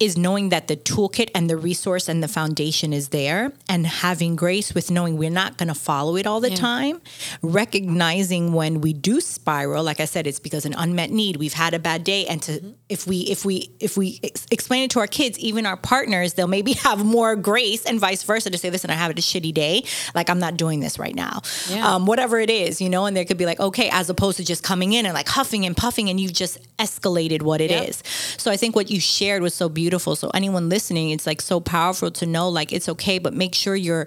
is 0.00 0.16
knowing 0.16 0.48
that 0.48 0.68
the 0.68 0.76
toolkit 0.76 1.30
and 1.34 1.50
the 1.50 1.56
resource 1.56 2.08
and 2.08 2.22
the 2.22 2.28
foundation 2.28 2.94
is 2.94 3.10
there 3.10 3.52
and 3.68 3.86
having 3.86 4.36
grace 4.36 4.74
with 4.74 4.90
knowing 4.90 5.18
we're 5.18 5.28
not 5.28 5.58
going 5.58 5.68
to 5.68 5.74
follow 5.74 6.16
it 6.16 6.26
all 6.26 6.40
the 6.40 6.50
time 6.50 7.00
recognizing 7.42 8.52
when 8.52 8.80
we 8.80 8.92
do 8.92 9.20
spiral 9.20 9.82
like 9.82 10.00
i 10.00 10.04
said 10.04 10.26
it's 10.26 10.38
because 10.38 10.64
an 10.64 10.74
unmet 10.78 11.10
need 11.10 11.36
we've 11.36 11.57
had 11.62 11.74
a 11.74 11.78
bad 11.88 12.00
day 12.04 12.24
and 12.30 12.40
to 12.46 12.52
if 12.88 13.06
we 13.06 13.18
if 13.34 13.44
we 13.44 13.56
if 13.80 13.96
we 14.00 14.06
ex- 14.22 14.46
explain 14.50 14.82
it 14.84 14.90
to 14.92 14.98
our 15.00 15.06
kids 15.18 15.38
even 15.48 15.66
our 15.66 15.76
partners 15.76 16.34
they'll 16.34 16.46
maybe 16.58 16.72
have 16.88 17.04
more 17.04 17.36
grace 17.50 17.84
and 17.84 17.98
vice 18.00 18.22
versa 18.22 18.48
to 18.50 18.56
say 18.62 18.70
listen 18.70 18.90
i 18.90 18.94
have 18.94 19.10
a 19.10 19.14
shitty 19.14 19.52
day 19.52 19.82
like 20.14 20.30
i'm 20.30 20.38
not 20.38 20.56
doing 20.56 20.78
this 20.80 20.98
right 20.98 21.14
now 21.14 21.40
Yeah. 21.68 21.94
um, 21.94 22.06
whatever 22.06 22.38
it 22.38 22.50
is 22.50 22.80
you 22.80 22.88
know 22.88 23.06
and 23.06 23.16
they 23.16 23.24
could 23.24 23.36
be 23.36 23.46
like 23.46 23.60
okay 23.60 23.88
as 23.90 24.08
opposed 24.08 24.36
to 24.38 24.44
just 24.44 24.62
coming 24.62 24.92
in 24.92 25.04
and 25.06 25.14
like 25.14 25.28
huffing 25.28 25.66
and 25.66 25.76
puffing 25.76 26.08
and 26.10 26.20
you've 26.20 26.32
just 26.44 26.56
escalated 26.78 27.42
what 27.42 27.60
it 27.60 27.70
is. 27.70 27.96
Yep. 27.98 28.40
so 28.42 28.50
i 28.50 28.56
think 28.56 28.76
what 28.76 28.90
you 28.90 29.00
shared 29.00 29.42
was 29.42 29.54
so 29.54 29.68
beautiful 29.68 30.14
so 30.16 30.30
anyone 30.34 30.68
listening 30.68 31.10
it's 31.10 31.26
like 31.26 31.40
so 31.42 31.60
powerful 31.60 32.10
to 32.12 32.24
know 32.26 32.48
like 32.48 32.72
it's 32.72 32.88
okay 32.88 33.18
but 33.18 33.34
make 33.34 33.54
sure 33.54 33.74
you're 33.76 34.06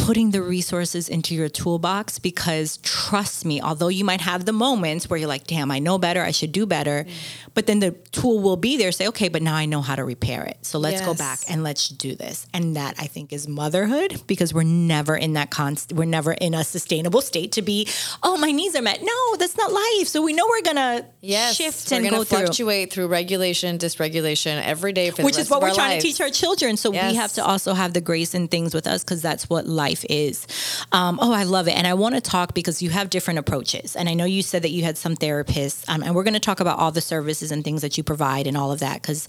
putting 0.00 0.30
the 0.30 0.42
resources 0.42 1.08
into 1.08 1.34
your 1.34 1.48
toolbox 1.48 2.18
because 2.18 2.78
trust 2.78 3.44
me, 3.44 3.60
although 3.60 3.88
you 3.88 4.04
might 4.04 4.20
have 4.20 4.44
the 4.44 4.52
moments 4.52 5.08
where 5.08 5.18
you're 5.18 5.28
like, 5.28 5.46
damn, 5.46 5.70
I 5.70 5.78
know 5.78 5.98
better, 5.98 6.22
I 6.22 6.30
should 6.30 6.52
do 6.52 6.66
better, 6.66 7.04
mm. 7.04 7.12
but 7.54 7.66
then 7.66 7.80
the 7.80 7.92
tool 8.12 8.40
will 8.40 8.56
be 8.56 8.76
there, 8.76 8.92
say, 8.92 9.08
okay, 9.08 9.28
but 9.28 9.42
now 9.42 9.54
I 9.54 9.66
know 9.66 9.82
how 9.82 9.96
to 9.96 10.04
repair 10.04 10.44
it. 10.44 10.58
So 10.62 10.78
let's 10.78 11.00
go 11.02 11.14
back 11.14 11.40
and 11.48 11.62
let's 11.62 11.88
do 11.88 12.14
this. 12.14 12.46
And 12.54 12.76
that 12.76 12.94
I 12.98 13.06
think 13.06 13.32
is 13.32 13.46
motherhood 13.46 14.22
because 14.26 14.54
we're 14.54 14.62
never 14.62 15.16
in 15.16 15.34
that 15.34 15.50
const 15.50 15.92
we're 15.92 16.04
never 16.06 16.32
in 16.32 16.54
a 16.54 16.64
sustainable 16.64 17.20
state 17.20 17.52
to 17.52 17.62
be, 17.62 17.86
oh, 18.22 18.36
my 18.36 18.50
needs 18.50 18.74
are 18.76 18.82
met. 18.82 19.02
No, 19.02 19.36
that's 19.36 19.56
not 19.56 19.72
life. 19.72 20.08
So 20.08 20.22
we 20.22 20.32
know 20.32 20.46
we're 20.48 20.62
gonna 20.62 21.06
Yes, 21.20 21.56
shift 21.56 21.90
we're 21.90 21.98
and 21.98 22.06
gonna 22.06 22.18
go 22.18 22.24
fluctuate 22.24 22.92
through 22.92 23.08
regulation, 23.08 23.78
dysregulation 23.78 24.62
every 24.62 24.92
day 24.92 25.10
for 25.10 25.22
which 25.22 25.38
is 25.38 25.50
what 25.50 25.60
we're 25.60 25.74
trying 25.74 25.90
lives. 25.90 26.04
to 26.04 26.10
teach 26.10 26.20
our 26.20 26.30
children. 26.30 26.76
So 26.76 26.90
we 26.90 27.14
have 27.14 27.32
to 27.34 27.44
also 27.44 27.74
have 27.74 27.92
the 27.92 28.00
grace 28.00 28.34
and 28.34 28.50
things 28.50 28.74
with 28.74 28.86
us 28.86 29.04
because 29.04 29.20
that's 29.20 29.48
what 29.50 29.66
life 29.66 29.89
is. 30.08 30.46
Um, 30.92 31.18
oh, 31.20 31.32
I 31.32 31.44
love 31.44 31.68
it. 31.68 31.72
And 31.72 31.86
I 31.86 31.94
want 31.94 32.14
to 32.14 32.20
talk 32.20 32.54
because 32.54 32.82
you 32.82 32.90
have 32.90 33.10
different 33.10 33.38
approaches. 33.38 33.96
And 33.96 34.08
I 34.08 34.14
know 34.14 34.24
you 34.24 34.42
said 34.42 34.62
that 34.62 34.70
you 34.70 34.82
had 34.82 34.96
some 34.96 35.16
therapists, 35.16 35.88
um, 35.88 36.02
and 36.02 36.14
we're 36.14 36.24
going 36.24 36.34
to 36.34 36.40
talk 36.40 36.60
about 36.60 36.78
all 36.78 36.92
the 36.92 37.00
services 37.00 37.52
and 37.52 37.64
things 37.64 37.82
that 37.82 37.96
you 37.96 38.04
provide 38.04 38.46
and 38.46 38.56
all 38.56 38.72
of 38.72 38.80
that 38.80 39.00
because 39.02 39.26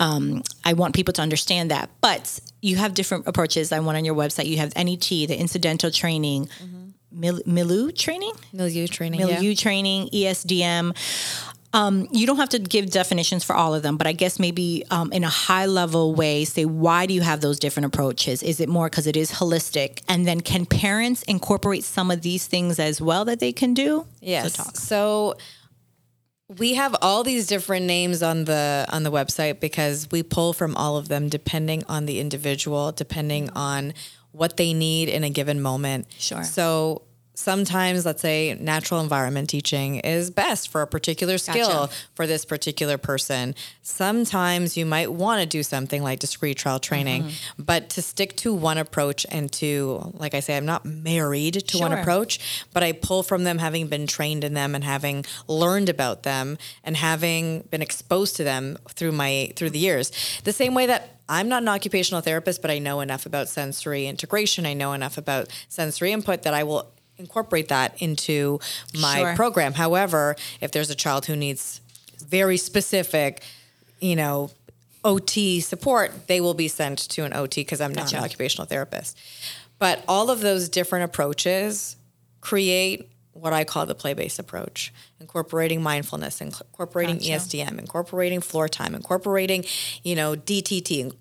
um, 0.00 0.42
I 0.64 0.72
want 0.74 0.94
people 0.94 1.12
to 1.14 1.22
understand 1.22 1.70
that. 1.70 1.90
But 2.00 2.40
you 2.60 2.76
have 2.76 2.94
different 2.94 3.26
approaches. 3.26 3.72
I 3.72 3.80
want 3.80 3.98
on 3.98 4.04
your 4.04 4.14
website, 4.14 4.46
you 4.46 4.58
have 4.58 4.74
NET, 4.76 5.00
the 5.08 5.36
incidental 5.38 5.90
training. 5.90 6.48
Mil- 7.14 7.42
Milu 7.46 7.92
training? 7.92 8.32
Milieu 8.52 8.86
training. 8.86 9.20
milieu 9.20 9.50
yeah. 9.50 9.54
training, 9.54 10.08
ESDM. 10.08 10.96
Um, 11.74 12.06
you 12.12 12.26
don't 12.26 12.36
have 12.36 12.50
to 12.50 12.58
give 12.58 12.90
definitions 12.90 13.44
for 13.44 13.54
all 13.54 13.74
of 13.74 13.82
them, 13.82 13.96
but 13.96 14.06
I 14.06 14.12
guess 14.12 14.38
maybe 14.38 14.84
um, 14.90 15.10
in 15.10 15.24
a 15.24 15.28
high 15.28 15.66
level 15.66 16.14
way, 16.14 16.44
say 16.44 16.66
why 16.66 17.06
do 17.06 17.14
you 17.14 17.22
have 17.22 17.40
those 17.40 17.58
different 17.58 17.86
approaches? 17.86 18.42
Is 18.42 18.60
it 18.60 18.68
more 18.68 18.90
because 18.90 19.06
it 19.06 19.16
is 19.16 19.32
holistic? 19.32 20.02
And 20.06 20.26
then 20.26 20.42
can 20.42 20.66
parents 20.66 21.22
incorporate 21.22 21.84
some 21.84 22.10
of 22.10 22.20
these 22.20 22.46
things 22.46 22.78
as 22.78 23.00
well 23.00 23.24
that 23.24 23.40
they 23.40 23.52
can 23.52 23.72
do? 23.72 24.06
Yes. 24.20 24.54
So. 24.54 24.70
So 24.74 25.34
we 26.58 26.74
have 26.74 26.94
all 27.00 27.24
these 27.24 27.46
different 27.46 27.86
names 27.86 28.22
on 28.22 28.44
the 28.44 28.86
on 28.90 29.02
the 29.02 29.10
website 29.10 29.60
because 29.60 30.08
we 30.10 30.22
pull 30.22 30.52
from 30.52 30.76
all 30.76 30.96
of 30.96 31.08
them 31.08 31.28
depending 31.28 31.84
on 31.88 32.06
the 32.06 32.20
individual, 32.20 32.92
depending 32.92 33.48
on 33.50 33.94
what 34.32 34.56
they 34.56 34.72
need 34.72 35.08
in 35.08 35.24
a 35.24 35.30
given 35.30 35.60
moment. 35.60 36.06
Sure. 36.18 36.44
So 36.44 37.02
sometimes 37.42 38.06
let's 38.06 38.22
say 38.22 38.56
natural 38.60 39.00
environment 39.00 39.50
teaching 39.50 39.96
is 39.96 40.30
best 40.30 40.68
for 40.68 40.80
a 40.82 40.86
particular 40.86 41.36
skill 41.38 41.68
Gotcha. 41.86 41.94
for 42.14 42.26
this 42.26 42.44
particular 42.44 42.96
person. 42.98 43.54
Sometimes 43.82 44.76
you 44.76 44.86
might 44.86 45.12
want 45.12 45.40
to 45.40 45.46
do 45.46 45.62
something 45.62 46.02
like 46.02 46.18
discrete 46.20 46.56
trial 46.56 46.78
training, 46.80 47.24
Mm-hmm. 47.24 47.62
but 47.62 47.90
to 47.90 48.02
stick 48.02 48.36
to 48.38 48.54
one 48.54 48.78
approach 48.78 49.26
and 49.30 49.50
to 49.54 50.12
like 50.14 50.34
I 50.34 50.40
say 50.40 50.56
I'm 50.56 50.64
not 50.66 50.84
married 50.84 51.54
to 51.68 51.78
one 51.78 51.90
Sure. 51.90 51.98
approach 52.00 52.12
approach, 52.12 52.66
but 52.74 52.82
I 52.82 52.92
pull 52.92 53.22
from 53.22 53.44
them 53.44 53.58
having 53.58 53.86
been 53.86 54.06
trained 54.06 54.44
in 54.44 54.54
them 54.54 54.74
and 54.74 54.84
having 54.84 55.24
learned 55.48 55.88
about 55.88 56.24
them 56.24 56.58
and 56.84 56.96
having 56.96 57.60
been 57.70 57.80
exposed 57.80 58.36
to 58.36 58.44
them 58.44 58.76
through 58.90 59.12
my 59.12 59.52
through 59.56 59.70
the 59.70 59.78
years. 59.78 60.10
The 60.44 60.52
same 60.52 60.74
way 60.74 60.86
that 60.86 61.16
I'm 61.28 61.48
not 61.48 61.62
an 61.62 61.68
occupational 61.68 62.20
therapist, 62.22 62.60
but 62.60 62.70
I 62.70 62.78
know 62.78 63.00
enough 63.00 63.24
about 63.24 63.48
sensory 63.48 64.06
integration. 64.06 64.66
I 64.66 64.74
know 64.74 64.92
enough 64.92 65.16
about 65.16 65.48
sensory 65.68 66.12
input 66.12 66.42
that 66.42 66.54
I 66.54 66.64
will 66.64 66.92
incorporate 67.22 67.68
that 67.68 67.94
into 68.02 68.60
my 68.98 69.18
Sure. 69.18 69.36
program. 69.36 69.74
However, 69.74 70.36
if 70.60 70.72
there's 70.72 70.90
a 70.90 70.94
child 70.94 71.26
who 71.26 71.36
needs 71.36 71.80
very 72.26 72.56
specific, 72.56 73.42
you 74.00 74.16
know, 74.16 74.50
OT 75.04 75.60
support, 75.60 76.26
they 76.28 76.40
will 76.40 76.54
be 76.54 76.68
sent 76.68 76.98
to 77.10 77.24
an 77.24 77.32
OT 77.32 77.62
because 77.62 77.80
I'm 77.80 77.94
not 77.94 78.12
an 78.12 78.18
occupational 78.22 78.66
therapist. 78.66 79.16
But 79.78 80.04
all 80.06 80.30
of 80.30 80.40
those 80.40 80.68
different 80.68 81.04
approaches 81.06 81.96
create 82.40 83.08
what 83.32 83.52
I 83.52 83.64
call 83.64 83.86
the 83.86 83.94
play 83.94 84.14
based 84.14 84.38
approach, 84.38 84.92
incorporating 85.18 85.82
mindfulness, 85.82 86.40
incorporating 86.40 87.16
Gotcha. 87.16 87.30
ESDM, 87.32 87.78
incorporating 87.78 88.40
floor 88.40 88.68
time, 88.68 88.94
incorporating, 88.94 89.64
you 90.04 90.14
know, 90.14 90.36
DTT, 90.36 91.12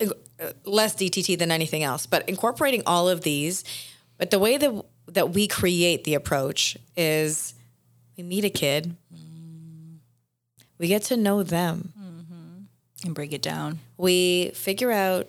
uh, 0.41 0.51
less 0.65 0.93
DTT 0.95 1.37
than 1.39 1.51
anything 1.51 1.83
else, 1.83 2.05
but 2.05 2.27
incorporating 2.27 2.83
all 2.85 3.07
of 3.09 3.21
these. 3.21 3.63
But 4.17 4.29
the 4.29 4.39
way 4.39 4.57
that 4.57 4.85
that 5.07 5.31
we 5.31 5.47
create 5.47 6.03
the 6.03 6.13
approach 6.13 6.77
is 6.95 7.53
we 8.17 8.23
meet 8.23 8.45
a 8.45 8.49
kid, 8.49 8.95
we 10.77 10.87
get 10.87 11.03
to 11.03 11.17
know 11.17 11.43
them, 11.43 11.93
mm-hmm. 11.99 12.63
And 13.05 13.15
break 13.15 13.33
it 13.33 13.41
down. 13.41 13.79
we 13.97 14.51
figure 14.53 14.91
out 14.91 15.27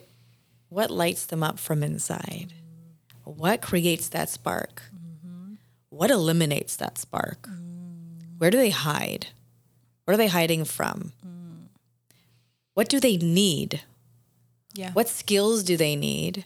what 0.69 0.91
lights 0.91 1.27
them 1.27 1.43
up 1.43 1.59
from 1.59 1.83
inside, 1.83 2.53
what 3.25 3.61
creates 3.63 4.09
that 4.09 4.29
spark, 4.31 4.83
mm-hmm. 4.95 5.55
what 5.91 6.11
eliminates 6.11 6.77
that 6.77 6.97
spark, 6.99 7.43
mm. 7.49 8.39
where 8.39 8.51
do 8.51 8.57
they 8.57 8.71
hide, 8.71 9.29
what 10.05 10.15
are 10.15 10.17
they 10.17 10.29
hiding 10.29 10.65
from, 10.65 11.13
mm. 11.27 11.67
what 12.75 12.89
do 12.89 12.99
they 13.01 13.17
need, 13.19 13.83
Yeah. 14.75 14.93
what 14.93 15.09
skills 15.09 15.63
do 15.63 15.77
they 15.77 15.95
need. 15.97 16.45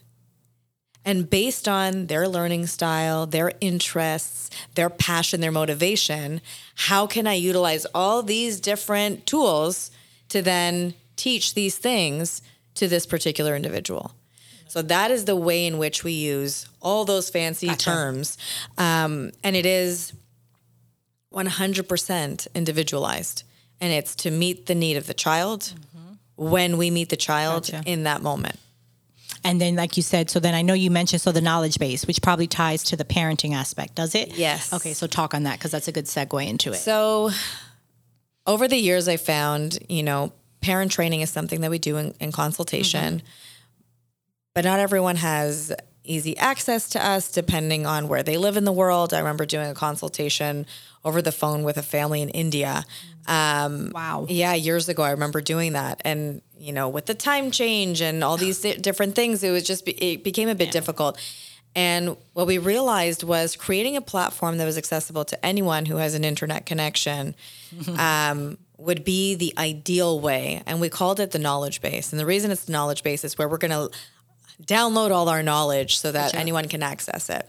And 1.06 1.30
based 1.30 1.68
on 1.68 2.06
their 2.06 2.26
learning 2.26 2.66
style, 2.66 3.26
their 3.26 3.52
interests, 3.60 4.50
their 4.74 4.90
passion, 4.90 5.40
their 5.40 5.52
motivation, 5.52 6.40
how 6.74 7.06
can 7.06 7.28
I 7.28 7.34
utilize 7.34 7.86
all 7.94 8.24
these 8.24 8.58
different 8.58 9.24
tools 9.24 9.92
to 10.30 10.42
then 10.42 10.94
teach 11.14 11.54
these 11.54 11.78
things 11.78 12.42
to 12.74 12.88
this 12.88 13.06
particular 13.06 13.54
individual? 13.54 14.16
So 14.66 14.82
that 14.82 15.12
is 15.12 15.26
the 15.26 15.36
way 15.36 15.64
in 15.64 15.78
which 15.78 16.02
we 16.02 16.10
use 16.10 16.68
all 16.82 17.04
those 17.04 17.30
fancy 17.30 17.68
Gotcha. 17.68 17.84
terms. 17.84 18.36
Um, 18.76 19.30
and 19.44 19.54
it 19.54 19.64
is 19.64 20.12
100% 21.32 22.48
individualized. 22.52 23.44
And 23.80 23.92
it's 23.92 24.16
to 24.16 24.32
meet 24.32 24.66
the 24.66 24.74
need 24.74 24.96
of 24.96 25.06
the 25.06 25.14
child 25.14 25.72
when 26.34 26.76
we 26.78 26.90
meet 26.90 27.10
the 27.10 27.16
child 27.16 27.70
Gotcha. 27.70 27.82
in 27.86 28.02
that 28.02 28.22
moment. 28.22 28.58
And 29.44 29.60
then, 29.60 29.76
like 29.76 29.96
you 29.96 30.02
said, 30.02 30.30
so 30.30 30.40
then 30.40 30.54
I 30.54 30.62
know 30.62 30.74
you 30.74 30.90
mentioned 30.90 31.22
so 31.22 31.32
the 31.32 31.40
knowledge 31.40 31.78
base, 31.78 32.06
which 32.06 32.22
probably 32.22 32.46
ties 32.46 32.82
to 32.84 32.96
the 32.96 33.04
parenting 33.04 33.54
aspect, 33.54 33.94
does 33.94 34.14
it? 34.14 34.36
Yes. 34.36 34.72
Okay, 34.72 34.92
so 34.92 35.06
talk 35.06 35.34
on 35.34 35.44
that 35.44 35.58
because 35.58 35.70
that's 35.70 35.88
a 35.88 35.92
good 35.92 36.06
segue 36.06 36.46
into 36.46 36.72
it. 36.72 36.76
So, 36.76 37.30
over 38.46 38.68
the 38.68 38.76
years, 38.76 39.08
I 39.08 39.16
found, 39.16 39.78
you 39.88 40.02
know, 40.02 40.32
parent 40.60 40.92
training 40.92 41.20
is 41.20 41.30
something 41.30 41.60
that 41.60 41.70
we 41.70 41.78
do 41.78 41.96
in, 41.96 42.14
in 42.20 42.32
consultation, 42.32 43.18
mm-hmm. 43.18 43.26
but 44.54 44.64
not 44.64 44.78
everyone 44.78 45.16
has 45.16 45.72
easy 46.06 46.36
access 46.38 46.88
to 46.90 47.04
us 47.04 47.30
depending 47.30 47.84
on 47.84 48.08
where 48.08 48.22
they 48.22 48.36
live 48.36 48.56
in 48.56 48.64
the 48.64 48.72
world. 48.72 49.12
I 49.12 49.18
remember 49.18 49.44
doing 49.44 49.68
a 49.68 49.74
consultation 49.74 50.66
over 51.06 51.22
the 51.22 51.32
phone 51.32 51.62
with 51.62 51.78
a 51.78 51.82
family 51.82 52.20
in 52.20 52.28
India. 52.30 52.84
Um, 53.26 53.92
Wow. 53.94 54.26
Yeah, 54.28 54.54
years 54.54 54.88
ago, 54.88 55.02
I 55.04 55.12
remember 55.12 55.40
doing 55.40 55.72
that. 55.74 56.02
And, 56.04 56.42
you 56.58 56.72
know, 56.72 56.88
with 56.88 57.06
the 57.06 57.14
time 57.14 57.50
change 57.50 58.02
and 58.02 58.22
all 58.24 58.36
these 58.36 58.60
different 58.60 59.14
things, 59.14 59.42
it 59.42 59.50
was 59.50 59.62
just, 59.62 59.86
it 59.86 60.24
became 60.24 60.48
a 60.48 60.54
bit 60.54 60.72
difficult. 60.72 61.18
And 61.76 62.16
what 62.32 62.46
we 62.46 62.58
realized 62.58 63.22
was 63.22 63.54
creating 63.54 63.96
a 63.96 64.00
platform 64.00 64.58
that 64.58 64.64
was 64.64 64.76
accessible 64.76 65.24
to 65.26 65.46
anyone 65.46 65.86
who 65.86 65.96
has 65.96 66.14
an 66.14 66.24
internet 66.24 66.66
connection 66.66 67.34
um, 67.98 68.58
would 68.76 69.04
be 69.04 69.34
the 69.36 69.54
ideal 69.56 70.18
way. 70.18 70.62
And 70.66 70.80
we 70.80 70.88
called 70.88 71.20
it 71.20 71.30
the 71.30 71.38
knowledge 71.38 71.80
base. 71.80 72.12
And 72.12 72.18
the 72.18 72.26
reason 72.26 72.50
it's 72.50 72.64
the 72.64 72.72
knowledge 72.72 73.02
base 73.02 73.24
is 73.24 73.38
where 73.38 73.48
we're 73.48 73.58
going 73.58 73.70
to 73.70 73.90
download 74.64 75.10
all 75.10 75.28
our 75.28 75.42
knowledge 75.42 75.98
so 75.98 76.10
that 76.12 76.34
anyone 76.34 76.66
can 76.66 76.82
access 76.82 77.28
it. 77.30 77.48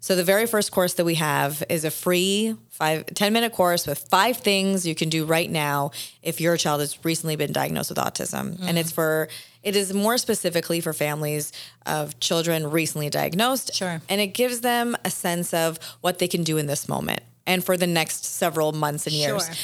So 0.00 0.14
the 0.14 0.24
very 0.24 0.46
first 0.46 0.70
course 0.70 0.94
that 0.94 1.04
we 1.04 1.16
have 1.16 1.62
is 1.68 1.84
a 1.84 1.90
free 1.90 2.56
five, 2.70 3.06
10 3.06 3.32
minute 3.32 3.52
course 3.52 3.86
with 3.86 3.98
five 4.08 4.36
things 4.36 4.86
you 4.86 4.94
can 4.94 5.08
do 5.08 5.24
right 5.24 5.50
now 5.50 5.90
if 6.22 6.40
your 6.40 6.56
child 6.56 6.80
has 6.80 7.04
recently 7.04 7.34
been 7.34 7.52
diagnosed 7.52 7.90
with 7.90 7.98
autism. 7.98 8.58
And 8.62 8.78
it's 8.78 8.92
for, 8.92 9.28
it 9.64 9.74
is 9.74 9.92
more 9.92 10.16
specifically 10.16 10.80
for 10.80 10.92
families 10.92 11.52
of 11.84 12.18
children 12.20 12.70
recently 12.70 13.10
diagnosed. 13.10 13.74
Sure. 13.74 14.00
And 14.08 14.20
it 14.20 14.28
gives 14.28 14.60
them 14.60 14.96
a 15.04 15.10
sense 15.10 15.52
of 15.52 15.78
what 16.00 16.20
they 16.20 16.28
can 16.28 16.44
do 16.44 16.56
in 16.56 16.66
this 16.66 16.88
moment 16.88 17.22
and 17.46 17.64
for 17.64 17.76
the 17.76 17.86
next 17.86 18.24
several 18.24 18.72
months 18.72 19.06
and 19.06 19.16
years. 19.16 19.46
Sure. 19.46 19.54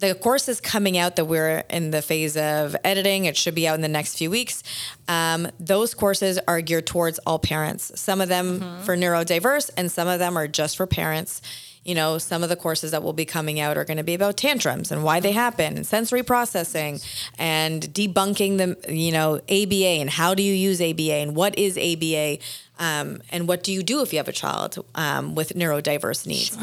The 0.00 0.14
course 0.14 0.48
is 0.48 0.62
coming 0.62 0.96
out 0.96 1.16
that 1.16 1.26
we're 1.26 1.62
in 1.68 1.90
the 1.90 2.00
phase 2.00 2.34
of 2.34 2.74
editing. 2.84 3.26
It 3.26 3.36
should 3.36 3.54
be 3.54 3.68
out 3.68 3.74
in 3.74 3.82
the 3.82 3.88
next 3.88 4.16
few 4.16 4.30
weeks. 4.30 4.62
Um, 5.08 5.48
those 5.60 5.92
courses 5.92 6.38
are 6.48 6.62
geared 6.62 6.86
towards 6.86 7.18
all 7.20 7.38
parents. 7.38 7.92
Some 8.00 8.22
of 8.22 8.28
them 8.30 8.60
for 8.82 8.96
neurodiverse, 8.96 9.70
and 9.76 9.92
some 9.92 10.08
of 10.08 10.18
them 10.18 10.38
are 10.38 10.48
just 10.48 10.78
for 10.78 10.86
parents. 10.86 11.42
You 11.84 11.94
know, 11.94 12.16
some 12.18 12.42
of 12.42 12.48
the 12.48 12.56
courses 12.56 12.90
that 12.92 13.02
will 13.02 13.12
be 13.12 13.24
coming 13.24 13.60
out 13.60 13.76
are 13.76 13.84
going 13.84 13.96
to 13.98 14.02
be 14.02 14.14
about 14.14 14.36
tantrums 14.38 14.90
and 14.90 15.02
why 15.04 15.20
they 15.20 15.32
happen, 15.32 15.76
and 15.76 15.86
sensory 15.86 16.22
processing, 16.22 17.00
and 17.38 17.82
debunking 17.82 18.56
the, 18.58 18.94
you 18.94 19.12
know, 19.12 19.36
ABA 19.48 20.00
and 20.00 20.08
how 20.10 20.34
do 20.34 20.42
you 20.42 20.54
use 20.54 20.80
ABA 20.80 21.12
and 21.12 21.34
what 21.36 21.58
is 21.58 21.76
ABA, 21.78 22.38
um, 22.78 23.22
and 23.30 23.48
what 23.48 23.62
do 23.62 23.72
you 23.72 23.82
do 23.82 24.00
if 24.02 24.12
you 24.12 24.18
have 24.18 24.28
a 24.28 24.32
child 24.32 24.82
um, 24.94 25.34
with 25.34 25.50
neurodiverse 25.54 26.26
needs. 26.26 26.56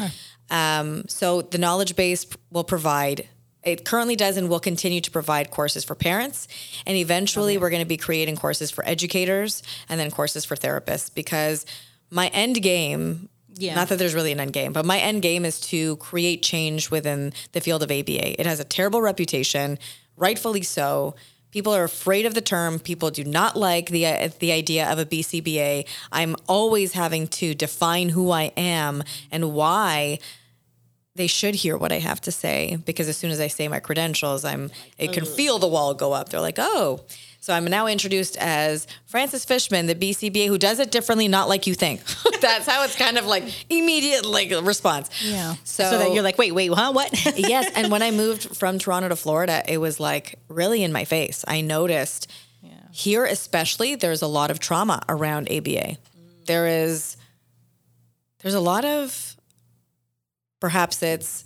Um, 0.50 1.06
so 1.08 1.42
the 1.42 1.58
knowledge 1.58 1.96
base 1.96 2.26
will 2.50 2.64
provide. 2.64 3.28
It 3.64 3.84
currently 3.84 4.16
does 4.16 4.36
and 4.36 4.48
will 4.48 4.60
continue 4.60 5.00
to 5.00 5.10
provide 5.10 5.50
courses 5.50 5.84
for 5.84 5.94
parents. 5.94 6.48
And 6.86 6.96
eventually, 6.96 7.58
we're 7.58 7.70
going 7.70 7.82
to 7.82 7.86
be 7.88 7.96
creating 7.96 8.36
courses 8.36 8.70
for 8.70 8.86
educators 8.88 9.62
and 9.88 9.98
then 10.00 10.10
courses 10.10 10.44
for 10.44 10.56
therapists 10.56 11.12
because 11.14 11.66
my 12.10 12.28
end 12.28 12.62
game, 12.62 13.28
Yeah. 13.54 13.74
not 13.74 13.88
that 13.88 13.98
there's 13.98 14.14
really 14.14 14.32
an 14.32 14.40
end 14.40 14.52
game, 14.52 14.72
but 14.72 14.86
my 14.86 14.98
end 14.98 15.20
game 15.22 15.44
is 15.44 15.60
to 15.72 15.96
create 15.96 16.42
change 16.42 16.90
within 16.90 17.32
the 17.52 17.60
field 17.60 17.82
of 17.82 17.90
ABA. 17.90 18.40
It 18.40 18.46
has 18.46 18.60
a 18.60 18.64
terrible 18.64 19.02
reputation, 19.02 19.78
rightfully 20.16 20.62
so. 20.62 21.14
People 21.50 21.74
are 21.74 21.84
afraid 21.84 22.24
of 22.26 22.34
the 22.34 22.42
term. 22.42 22.78
People 22.78 23.10
do 23.10 23.24
not 23.24 23.56
like 23.56 23.88
the 23.88 24.06
uh, 24.06 24.28
the 24.38 24.52
idea 24.52 24.86
of 24.86 24.98
a 24.98 25.06
BCBA. 25.06 25.86
I'm 26.12 26.36
always 26.46 26.92
having 26.92 27.26
to 27.28 27.54
define 27.54 28.10
who 28.10 28.30
I 28.30 28.52
am 28.56 29.02
and 29.30 29.52
why 29.54 30.18
they 31.18 31.26
should 31.26 31.56
hear 31.56 31.76
what 31.76 31.92
I 31.92 31.98
have 31.98 32.20
to 32.22 32.32
say 32.32 32.78
because 32.86 33.08
as 33.08 33.16
soon 33.16 33.30
as 33.30 33.40
I 33.40 33.48
say 33.48 33.68
my 33.68 33.80
credentials, 33.80 34.44
I'm 34.44 34.70
it 34.96 35.12
can 35.12 35.24
mm. 35.24 35.36
feel 35.36 35.58
the 35.58 35.68
wall 35.68 35.92
go 35.92 36.12
up. 36.12 36.30
They're 36.30 36.40
like, 36.40 36.58
oh. 36.58 37.00
So 37.40 37.54
I'm 37.54 37.64
now 37.64 37.86
introduced 37.86 38.36
as 38.38 38.86
Frances 39.06 39.44
Fishman, 39.44 39.86
the 39.86 39.94
BCBA, 39.94 40.48
who 40.48 40.58
does 40.58 40.80
it 40.80 40.90
differently, 40.90 41.28
not 41.28 41.48
like 41.48 41.66
you 41.66 41.74
think. 41.74 42.02
That's 42.40 42.66
how 42.66 42.84
it's 42.84 42.96
kind 42.96 43.16
of 43.16 43.26
like 43.26 43.44
immediate 43.70 44.24
like 44.24 44.52
response. 44.62 45.08
Yeah. 45.22 45.54
So, 45.64 45.84
So, 45.90 45.98
that 45.98 46.12
you're 46.12 46.22
like, 46.22 46.38
wait, 46.38 46.52
wait, 46.52 46.72
huh? 46.72 46.92
What? 46.92 47.10
yes, 47.36 47.70
and 47.74 47.90
when 47.90 48.02
I 48.02 48.10
moved 48.22 48.56
from 48.56 48.78
Toronto 48.78 49.08
to 49.08 49.16
Florida, 49.16 49.62
it 49.68 49.78
was 49.78 50.00
like 50.00 50.38
really 50.48 50.82
in 50.82 50.92
my 50.92 51.04
face. 51.04 51.44
I 51.46 51.60
noticed 51.60 52.30
here, 52.98 53.24
especially, 53.24 53.94
there's 53.94 54.22
a 54.22 54.26
lot 54.26 54.50
of 54.50 54.58
trauma 54.58 55.02
around 55.08 55.48
ABA. 55.50 55.68
Mm. 55.68 55.98
There 56.46 56.66
is, 56.66 57.16
there's 58.40 58.54
a 58.54 58.60
lot 58.60 58.84
of, 58.84 59.27
perhaps 60.60 61.02
it's 61.02 61.44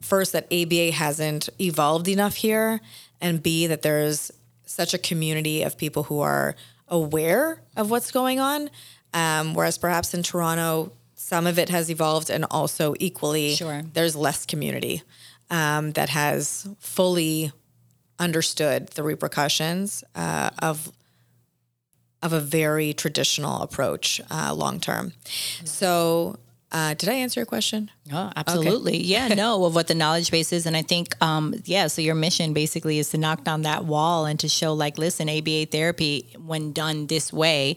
first 0.00 0.32
that 0.32 0.44
ABA 0.52 0.92
hasn't 0.92 1.48
evolved 1.60 2.08
enough 2.08 2.36
here, 2.36 2.80
and 3.20 3.42
B 3.42 3.66
that 3.66 3.82
there's 3.82 4.30
such 4.64 4.94
a 4.94 4.98
community 4.98 5.62
of 5.62 5.76
people 5.76 6.04
who 6.04 6.20
are 6.20 6.54
aware 6.88 7.60
of 7.76 7.90
what's 7.90 8.10
going 8.10 8.38
on. 8.40 8.70
Um, 9.14 9.54
whereas 9.54 9.78
perhaps 9.78 10.14
in 10.14 10.22
Toronto, 10.22 10.92
some 11.14 11.46
of 11.46 11.58
it 11.58 11.68
has 11.70 11.90
evolved, 11.90 12.30
and 12.30 12.44
also 12.50 12.94
equally, 13.00 13.54
Sure. 13.54 13.82
there's 13.92 14.14
less 14.14 14.46
community 14.46 15.02
um, 15.50 15.92
that 15.92 16.10
has 16.10 16.68
fully 16.78 17.50
understood 18.18 18.88
the 18.88 19.02
repercussions 19.02 20.04
uh, 20.14 20.50
of 20.60 20.92
of 22.20 22.32
a 22.32 22.40
very 22.40 22.92
traditional 22.92 23.62
approach 23.62 24.20
uh, 24.28 24.52
long 24.52 24.80
term. 24.80 25.12
So, 25.64 26.36
uh, 26.70 26.94
did 26.94 27.08
I 27.08 27.14
answer 27.14 27.40
your 27.40 27.46
question? 27.46 27.90
Oh, 28.12 28.30
absolutely. 28.36 28.98
Yeah, 29.02 29.28
no, 29.34 29.64
of 29.64 29.74
what 29.74 29.86
the 29.88 29.94
knowledge 29.94 30.30
base 30.30 30.52
is. 30.52 30.66
And 30.66 30.76
I 30.76 30.82
think, 30.82 31.14
um, 31.22 31.54
yeah, 31.64 31.86
so 31.86 32.02
your 32.02 32.14
mission 32.14 32.52
basically 32.52 32.98
is 32.98 33.10
to 33.10 33.18
knock 33.18 33.44
down 33.44 33.62
that 33.62 33.84
wall 33.86 34.26
and 34.26 34.38
to 34.40 34.48
show, 34.48 34.74
like, 34.74 34.98
listen, 34.98 35.28
ABA 35.30 35.66
therapy, 35.66 36.34
when 36.38 36.72
done 36.72 37.06
this 37.06 37.32
way, 37.32 37.76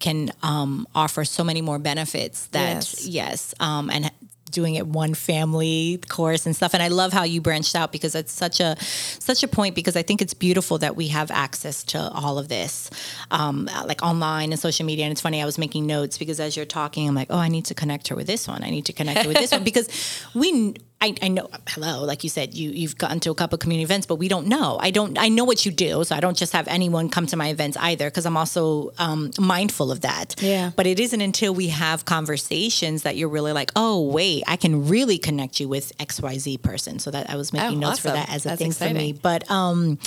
can 0.00 0.30
um, 0.42 0.88
offer 0.94 1.24
so 1.24 1.44
many 1.44 1.60
more 1.62 1.78
benefits 1.78 2.46
that, 2.48 2.74
Yes. 2.74 3.06
yes, 3.06 3.54
um, 3.60 3.90
and 3.90 4.10
doing 4.52 4.76
it 4.76 4.86
one 4.86 5.14
family 5.14 6.00
course 6.08 6.46
and 6.46 6.54
stuff. 6.54 6.74
And 6.74 6.82
I 6.82 6.88
love 6.88 7.12
how 7.12 7.24
you 7.24 7.40
branched 7.40 7.74
out 7.74 7.92
because 7.92 8.14
it's 8.14 8.32
such 8.32 8.60
a 8.60 8.76
such 8.80 9.42
a 9.42 9.48
point 9.48 9.74
because 9.74 9.96
I 9.96 10.02
think 10.02 10.22
it's 10.22 10.34
beautiful 10.34 10.78
that 10.78 10.96
we 10.96 11.08
have 11.08 11.30
access 11.30 11.82
to 11.84 11.98
all 11.98 12.38
of 12.38 12.48
this 12.48 12.90
um, 13.30 13.68
like 13.86 14.02
online 14.02 14.52
and 14.52 14.60
social 14.60 14.86
media. 14.86 15.04
And 15.04 15.12
it's 15.12 15.20
funny 15.20 15.42
I 15.42 15.44
was 15.44 15.58
making 15.58 15.86
notes 15.86 16.18
because 16.18 16.38
as 16.38 16.56
you're 16.56 16.66
talking 16.66 17.08
I'm 17.08 17.14
like 17.14 17.28
oh 17.30 17.38
I 17.38 17.48
need 17.48 17.64
to 17.66 17.74
connect 17.74 18.08
her 18.08 18.16
with 18.16 18.26
this 18.26 18.46
one. 18.46 18.62
I 18.62 18.70
need 18.70 18.86
to 18.86 18.92
connect 18.92 19.22
her 19.22 19.28
with 19.28 19.38
this 19.38 19.52
one 19.52 19.64
because 19.70 19.88
we 20.34 20.74
I, 21.04 21.14
I 21.20 21.28
know 21.28 21.48
hello 21.68 22.04
like 22.04 22.22
you 22.22 22.30
said 22.30 22.54
you 22.54 22.70
you've 22.70 22.96
gotten 22.96 23.18
to 23.20 23.30
a 23.30 23.34
couple 23.34 23.56
of 23.56 23.60
community 23.60 23.82
events 23.84 24.06
but 24.06 24.16
we 24.16 24.28
don't 24.28 24.46
know 24.46 24.78
I 24.80 24.90
don't 24.92 25.18
I 25.18 25.28
know 25.28 25.44
what 25.44 25.66
you 25.66 25.72
do 25.72 26.04
so 26.04 26.14
I 26.14 26.20
don't 26.20 26.36
just 26.36 26.52
have 26.52 26.68
anyone 26.68 27.08
come 27.08 27.26
to 27.26 27.36
my 27.36 27.48
events 27.48 27.76
either 27.76 28.08
because 28.08 28.24
I'm 28.24 28.36
also 28.36 28.92
um, 28.98 29.30
mindful 29.38 29.90
of 29.90 30.02
that 30.02 30.40
Yeah. 30.40 30.70
but 30.76 30.86
it 30.86 31.00
isn't 31.00 31.20
until 31.20 31.52
we 31.54 31.68
have 31.68 32.04
conversations 32.04 33.02
that 33.02 33.16
you're 33.16 33.28
really 33.28 33.52
like, 33.52 33.70
oh, 33.74 34.00
wait, 34.18 34.44
I 34.46 34.56
can 34.56 34.88
really 34.88 35.18
connect 35.18 35.58
you 35.60 35.68
with 35.68 35.92
XYZ 35.98 36.62
person. 36.62 36.98
So 37.00 37.10
that 37.10 37.28
I 37.30 37.36
was 37.36 37.52
making 37.52 37.78
Oh, 37.78 37.88
notes 37.88 37.98
for 37.98 38.08
that 38.08 38.30
as 38.30 38.46
a 38.46 38.50
That's 38.50 38.62
thing 38.62 38.72
for 38.72 38.92
me. 38.94 39.12
But 39.12 39.50
um 39.50 39.98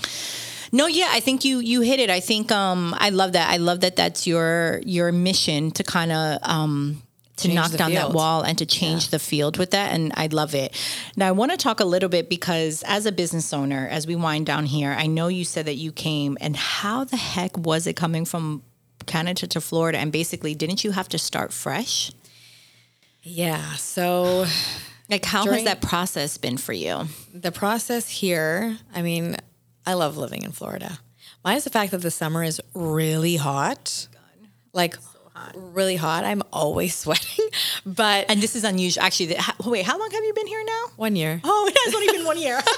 no, 0.72 0.88
yeah, 0.88 1.10
I 1.12 1.20
think 1.20 1.46
you 1.46 1.60
you 1.60 1.82
hit 1.82 2.00
it. 2.00 2.10
I 2.10 2.20
think 2.20 2.52
um 2.52 2.96
I 2.98 3.10
love 3.10 3.34
that. 3.34 3.50
I 3.50 3.58
love 3.58 3.82
that 3.82 3.96
that's 3.96 4.26
your 4.28 4.82
your 4.86 5.12
mission 5.12 5.72
to 5.72 5.84
kind 5.84 6.12
of 6.12 6.40
um 6.44 7.02
to 7.38 7.48
Change 7.50 7.56
knock 7.56 7.72
down 7.74 7.94
that 7.94 8.12
wall 8.12 8.44
and 8.44 8.58
to 8.60 8.66
change 8.66 9.10
the 9.10 9.20
field 9.20 9.58
with 9.58 9.72
that. 9.72 9.92
And 9.94 10.14
I 10.16 10.28
love 10.28 10.56
it. 10.56 10.74
Now, 11.18 11.28
I 11.28 11.32
want 11.32 11.52
to 11.52 11.58
talk 11.58 11.80
a 11.82 11.86
little 11.86 12.08
bit 12.08 12.30
because 12.30 12.82
as 12.88 13.06
a 13.06 13.12
business 13.12 13.52
owner, 13.52 13.88
as 13.92 14.08
we 14.08 14.16
wind 14.16 14.46
down 14.46 14.66
here, 14.66 14.92
I 14.98 15.08
know 15.08 15.28
you 15.28 15.44
said 15.44 15.66
that 15.66 15.76
you 15.76 15.92
came 15.92 16.38
and 16.40 16.56
how 16.56 17.04
the 17.04 17.18
heck 17.18 17.58
was 17.58 17.88
it 17.88 17.96
coming 17.98 18.24
from 18.24 18.64
Canada 19.06 19.48
to 19.48 19.60
Florida? 19.60 19.98
And 19.98 20.12
basically, 20.12 20.56
didn't 20.56 20.84
you 20.86 20.92
have 20.92 21.10
to 21.10 21.18
start 21.18 21.52
fresh? 21.52 22.12
Yeah. 23.24 23.74
So 23.76 24.46
Like, 25.10 25.26
how 25.26 25.44
During- 25.44 25.60
has 25.60 25.66
that 25.66 25.82
process 25.82 26.38
been 26.38 26.58
for 26.58 26.74
you? 26.74 27.08
the 27.34 27.52
process 27.52 28.08
here, 28.10 28.78
I 28.94 29.02
mean, 29.02 29.36
I 29.86 29.94
love 29.94 30.18
living 30.18 30.42
in 30.44 30.52
Florida. 30.52 31.00
Why 31.44 31.54
is 31.56 31.64
the 31.64 31.70
fact 31.70 31.92
that 31.92 32.02
the 32.02 32.10
summer 32.12 32.44
is 32.44 32.60
really 32.74 33.36
hot. 33.36 34.08
Oh 34.14 34.18
like, 34.74 34.98
really 35.56 35.96
hot. 35.96 36.24
I'm 36.24 36.44
always 36.52 36.96
sweating. 37.04 37.48
But 37.86 38.26
And 38.30 38.42
this 38.42 38.56
is 38.56 38.64
unusual. 38.64 39.04
Actually, 39.04 39.28
the, 39.28 39.54
wait, 39.66 39.86
how 39.86 39.98
long 39.98 40.10
have 40.12 40.24
you 40.24 40.34
been 40.34 40.48
here 40.48 40.64
now? 40.66 40.84
one 40.96 41.16
year, 41.16 41.42
Oh, 41.44 41.68
it 41.70 41.78
has 41.86 41.94
only 41.96 42.08
been 42.08 42.26
one 42.26 42.40
year. 42.40 42.62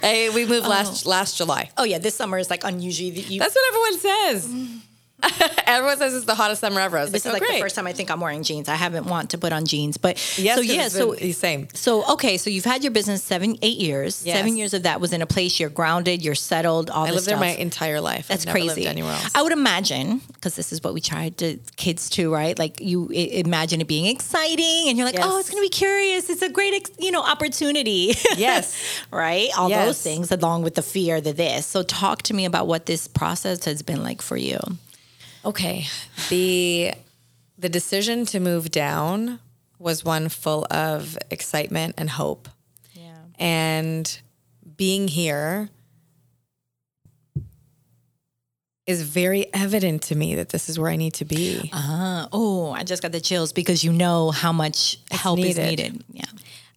Hey, 0.00 0.30
we 0.30 0.44
moved 0.46 0.66
last 0.66 1.06
oh. 1.06 1.10
last 1.10 1.36
July. 1.36 1.70
oh, 1.76 1.84
yeah, 1.84 1.98
this 1.98 2.16
summer 2.16 2.38
is 2.38 2.50
like 2.50 2.64
unusually. 2.64 3.10
that 3.10 3.30
You, 3.30 3.38
That's 3.38 3.54
what 3.54 3.64
everyone 3.68 3.98
says. 4.00 4.48
Mm. 4.48 4.80
Everyone 5.66 5.96
says 5.96 6.14
it's 6.14 6.26
the 6.26 6.34
hottest 6.34 6.60
summer 6.60 6.80
ever. 6.80 7.04
This 7.06 7.12
like, 7.12 7.16
is 7.20 7.26
oh, 7.26 7.32
like 7.32 7.42
great. 7.42 7.54
the 7.54 7.60
first 7.60 7.74
time 7.74 7.86
I 7.86 7.92
think 7.92 8.10
I'm 8.10 8.20
wearing 8.20 8.42
jeans. 8.42 8.68
I 8.68 8.74
haven't 8.74 9.06
want 9.06 9.30
to 9.30 9.38
put 9.38 9.52
on 9.52 9.64
jeans, 9.64 9.96
but 9.96 10.16
Yes, 10.38 10.56
so 10.56 10.60
yeah, 10.62 10.88
so 10.88 11.14
the 11.14 11.32
same. 11.32 11.68
So 11.74 12.12
okay, 12.12 12.36
so 12.36 12.50
you've 12.50 12.64
had 12.66 12.84
your 12.84 12.92
business 12.92 13.22
seven, 13.22 13.56
eight 13.62 13.78
years. 13.78 14.24
Yes. 14.26 14.36
Seven 14.36 14.56
years 14.56 14.74
of 14.74 14.82
that 14.84 15.00
was 15.00 15.12
in 15.12 15.22
a 15.22 15.26
place 15.26 15.58
you're 15.58 15.70
grounded, 15.70 16.22
you're 16.22 16.34
settled, 16.34 16.90
all 16.90 17.06
I 17.06 17.10
lived 17.10 17.26
there 17.26 17.38
my 17.38 17.48
entire 17.48 18.00
life. 18.00 18.28
That's 18.28 18.44
crazy. 18.44 18.86
Anywhere 18.86 19.12
else. 19.12 19.30
I 19.34 19.42
would 19.42 19.52
imagine 19.52 20.20
because 20.34 20.54
this 20.54 20.72
is 20.72 20.82
what 20.84 20.92
we 20.94 21.00
tried 21.00 21.38
to 21.38 21.58
kids 21.76 22.10
too, 22.10 22.32
right? 22.32 22.58
Like 22.58 22.80
you 22.80 23.08
I- 23.10 23.42
imagine 23.46 23.80
it 23.80 23.88
being 23.88 24.06
exciting, 24.06 24.88
and 24.88 24.96
you're 24.98 25.06
like, 25.06 25.14
Yes. 25.16 25.24
oh, 25.26 25.38
it's 25.38 25.50
going 25.50 25.62
to 25.62 25.66
be 25.66 25.70
curious. 25.70 26.28
It's 26.28 26.42
a 26.42 26.50
great, 26.50 26.74
ex- 26.74 26.90
you 26.98 27.10
know, 27.10 27.22
opportunity. 27.22 28.14
Yes. 28.36 28.76
right. 29.10 29.48
All 29.56 29.70
Yes. 29.70 29.86
those 29.86 30.02
things 30.02 30.30
along 30.30 30.62
with 30.62 30.74
the 30.74 30.82
fear, 30.82 31.20
the 31.22 31.32
this. 31.32 31.64
So 31.66 31.82
talk 31.82 32.22
to 32.22 32.34
me 32.34 32.44
about 32.44 32.66
what 32.66 32.84
this 32.86 33.08
process 33.08 33.64
has 33.64 33.80
been 33.82 34.02
like 34.02 34.20
for 34.20 34.36
you. 34.36 34.58
Okay. 35.46 35.86
The 36.28 36.92
the 37.56 37.68
decision 37.68 38.26
to 38.26 38.40
move 38.40 38.70
down 38.70 39.38
was 39.78 40.04
one 40.04 40.28
full 40.28 40.66
of 40.70 41.16
excitement 41.30 41.94
and 41.96 42.10
hope. 42.10 42.48
Yeah. 42.92 43.14
And 43.38 44.20
being 44.76 45.08
here 45.08 45.70
is 48.86 49.02
very 49.02 49.52
evident 49.54 50.02
to 50.02 50.14
me 50.14 50.34
that 50.36 50.50
this 50.50 50.68
is 50.68 50.78
where 50.78 50.90
I 50.90 50.96
need 50.96 51.14
to 51.14 51.24
be. 51.24 51.70
Uh, 51.72 52.26
oh, 52.32 52.72
I 52.72 52.84
just 52.84 53.02
got 53.02 53.12
the 53.12 53.20
chills 53.20 53.52
because 53.52 53.82
you 53.82 53.92
know 53.92 54.30
how 54.30 54.52
much 54.52 54.98
help 55.10 55.38
is 55.38 55.56
needed. 55.56 55.66
needed. 55.66 56.04
Yeah. 56.12 56.24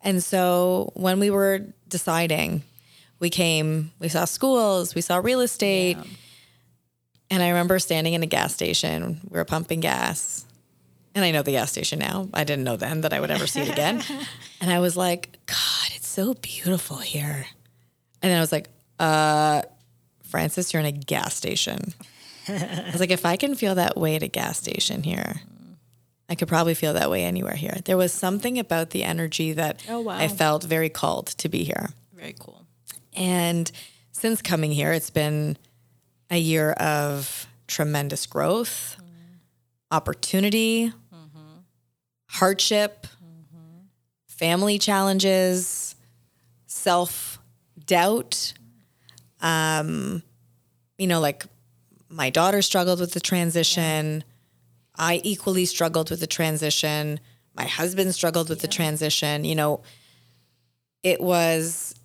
And 0.01 0.23
so 0.23 0.91
when 0.95 1.19
we 1.19 1.29
were 1.29 1.61
deciding, 1.87 2.63
we 3.19 3.29
came, 3.29 3.91
we 3.99 4.07
saw 4.07 4.25
schools, 4.25 4.95
we 4.95 5.01
saw 5.01 5.17
real 5.17 5.41
estate. 5.41 5.97
And 7.31 7.43
I 7.43 7.49
remember 7.49 7.79
standing 7.79 8.13
in 8.13 8.23
a 8.23 8.27
gas 8.27 8.53
station. 8.53 9.21
We 9.29 9.37
were 9.37 9.45
pumping 9.45 9.79
gas. 9.81 10.45
And 11.15 11.25
I 11.25 11.31
know 11.31 11.41
the 11.41 11.51
gas 11.51 11.71
station 11.71 11.99
now. 11.99 12.29
I 12.33 12.43
didn't 12.43 12.63
know 12.63 12.75
then 12.77 13.01
that 13.01 13.13
I 13.13 13.19
would 13.19 13.31
ever 13.31 13.47
see 13.47 13.61
it 13.61 13.69
again. 13.69 14.03
and 14.61 14.71
I 14.71 14.79
was 14.79 14.95
like, 14.95 15.37
God, 15.45 15.89
it's 15.95 16.07
so 16.07 16.33
beautiful 16.35 16.97
here. 16.97 17.45
And 18.21 18.31
then 18.31 18.37
I 18.37 18.41
was 18.41 18.51
like, 18.51 18.69
uh, 18.99 19.63
Frances, 20.23 20.71
you're 20.73 20.79
in 20.81 20.85
a 20.85 20.91
gas 20.91 21.35
station. 21.35 21.93
I 22.47 22.89
was 22.91 22.99
like, 22.99 23.11
if 23.11 23.25
I 23.25 23.35
can 23.37 23.55
feel 23.55 23.75
that 23.75 23.95
way 23.97 24.15
at 24.15 24.23
a 24.23 24.27
gas 24.27 24.59
station 24.59 25.03
here, 25.03 25.41
I 26.29 26.35
could 26.35 26.47
probably 26.47 26.73
feel 26.75 26.93
that 26.93 27.09
way 27.09 27.23
anywhere 27.25 27.55
here. 27.55 27.77
There 27.85 27.97
was 27.97 28.11
something 28.13 28.59
about 28.59 28.91
the 28.91 29.03
energy 29.03 29.53
that 29.53 29.83
Oh, 29.89 30.01
wow. 30.01 30.17
I 30.17 30.27
felt 30.27 30.63
very 30.63 30.89
called 30.89 31.27
to 31.27 31.49
be 31.49 31.63
here. 31.63 31.89
Very 32.13 32.35
cool. 32.39 32.65
And 33.15 33.71
since 34.11 34.41
coming 34.41 34.71
here, 34.71 34.93
it's 34.93 35.09
been 35.09 35.57
a 36.29 36.37
year 36.37 36.71
of 36.71 37.47
tremendous 37.67 38.25
growth, 38.25 38.95
mm-hmm. 38.97 39.35
opportunity, 39.91 40.93
mm-hmm. 41.13 41.59
hardship, 42.27 43.07
mm-hmm. 43.23 43.85
family 44.27 44.77
challenges, 44.77 45.95
self 46.65 47.39
doubt. 47.85 48.53
Um, 49.41 50.21
you 50.97 51.07
know, 51.07 51.19
like 51.19 51.45
my 52.09 52.29
daughter 52.29 52.61
struggled 52.61 52.99
with 52.99 53.13
the 53.13 53.19
transition. 53.19 54.23
I 54.95 55.21
equally 55.23 55.65
struggled 55.65 56.09
with 56.09 56.19
the 56.19 56.27
transition. 56.27 57.19
My 57.55 57.65
husband 57.65 58.13
struggled 58.13 58.49
with 58.49 58.61
the 58.61 58.67
transition. 58.67 59.45
You 59.45 59.55
know, 59.55 59.81
it 61.03 61.21
was 61.21 61.95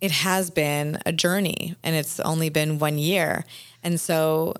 it 0.00 0.10
has 0.10 0.50
been 0.50 0.98
a 1.06 1.12
journey 1.12 1.76
and 1.82 1.96
it's 1.96 2.20
only 2.20 2.48
been 2.48 2.78
one 2.78 2.98
year. 2.98 3.44
And 3.82 4.00
so 4.00 4.54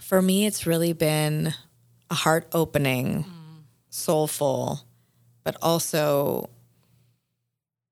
for 0.00 0.22
me, 0.22 0.46
it's 0.46 0.66
really 0.66 0.92
been 0.92 1.54
a 2.10 2.14
heart 2.14 2.48
opening, 2.52 3.24
soulful, 3.90 4.80
but 5.44 5.56
also 5.62 6.48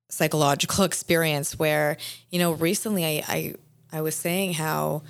psychological 0.09 0.85
experience 0.91 1.59
where, 1.59 1.97
you 2.31 2.39
know, 2.39 2.53
recently 2.53 3.05
I, 3.05 3.23
I, 3.29 3.55
I 3.93 4.01
was 4.01 4.15
saying 4.15 4.55
how 4.55 5.03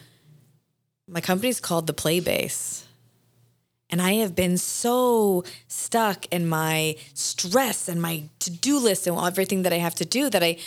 my 1.09 1.21
company's 1.21 1.61
called 1.61 1.87
the 1.87 1.93
Play 1.93 2.21
Base. 2.21 2.86
And 3.89 4.03
I 4.03 4.15
have 4.15 4.35
been 4.35 4.59
so 4.59 5.45
stuck 5.69 6.27
in 6.33 6.49
my 6.49 6.97
stress 7.15 7.89
and 7.89 8.03
my 8.03 8.25
to 8.41 8.51
do 8.51 8.79
list 8.79 9.07
and 9.07 9.17
everything 9.17 9.63
that 9.63 9.73
I 9.73 9.79
have 9.79 9.95
to 9.97 10.05
do 10.05 10.29
that 10.31 10.43
I 10.43 10.59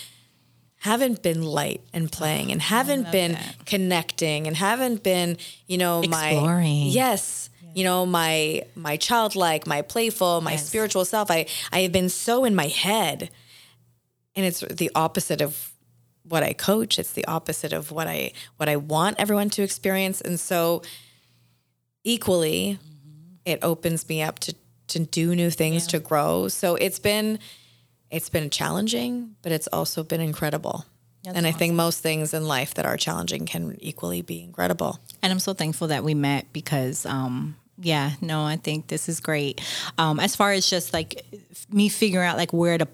haven't 0.78 1.22
been 1.22 1.44
light 1.44 1.82
and 1.94 2.10
playing 2.10 2.52
and 2.52 2.62
haven't 2.62 3.12
been 3.12 3.38
connecting 3.66 4.48
and 4.48 4.56
haven't 4.56 5.04
been, 5.04 5.38
you 5.68 5.78
know, 5.78 6.02
my 6.04 6.30
Exploring. 6.30 6.88
yes, 6.88 7.50
you 7.76 7.84
know, 7.84 8.06
my 8.06 8.64
my 8.76 8.96
childlike, 8.96 9.68
my 9.68 9.82
playful, 9.82 10.42
my 10.42 10.56
spiritual 10.56 11.04
self. 11.06 11.30
I 11.30 11.46
I 11.72 11.82
have 11.82 11.92
been 11.92 12.10
so 12.10 12.46
in 12.46 12.56
my 12.56 12.68
head, 12.68 13.30
and 14.36 14.46
it's 14.46 14.62
the 14.62 14.90
opposite 14.96 15.42
of 15.42 15.74
what 16.24 16.44
I 16.44 16.54
coach. 16.54 16.98
It's 16.98 17.12
the 17.12 17.26
opposite 17.26 17.74
of 17.74 17.92
what 17.92 18.08
I 18.08 18.32
what 18.56 18.70
I 18.70 18.78
want 18.78 19.20
everyone 19.20 19.50
to 19.52 19.64
experience, 19.64 20.22
and 20.22 20.40
so 20.40 20.82
equally 22.06 22.80
it 23.50 23.60
opens 23.62 24.08
me 24.08 24.22
up 24.22 24.40
to 24.40 24.54
to 24.88 25.00
do 25.00 25.36
new 25.36 25.50
things 25.52 25.86
to 25.88 26.00
grow 26.00 26.48
so 26.48 26.76
it's 26.76 27.00
been 27.00 27.38
it's 28.10 28.30
been 28.30 28.50
challenging 28.50 29.36
but 29.42 29.52
it's 29.52 29.68
also 29.68 30.04
been 30.04 30.22
incredible 30.22 30.86
and 31.36 31.46
i 31.46 31.52
think 31.52 31.74
most 31.76 32.00
things 32.02 32.34
in 32.34 32.48
life 32.48 32.74
that 32.74 32.86
are 32.86 32.98
challenging 32.98 33.46
can 33.46 33.76
equally 33.82 34.22
be 34.22 34.42
incredible 34.42 35.00
And 35.22 35.32
I'm 35.34 35.40
so 35.40 35.54
thankful 35.54 35.88
that 35.90 36.04
we 36.04 36.14
met 36.16 36.46
because, 36.54 37.06
um, 37.06 37.56
yeah, 37.82 38.12
no, 38.22 38.44
I 38.44 38.58
think 38.58 38.88
this 38.88 39.08
is 39.10 39.20
great. 39.20 39.62
Um, 39.98 40.20
as 40.20 40.36
far 40.36 40.52
as 40.54 40.70
just 40.70 40.94
like 40.94 41.24
me 41.70 41.90
figuring 41.90 42.28
out 42.28 42.38
like 42.38 42.52
where 42.54 42.78
to 42.78 42.88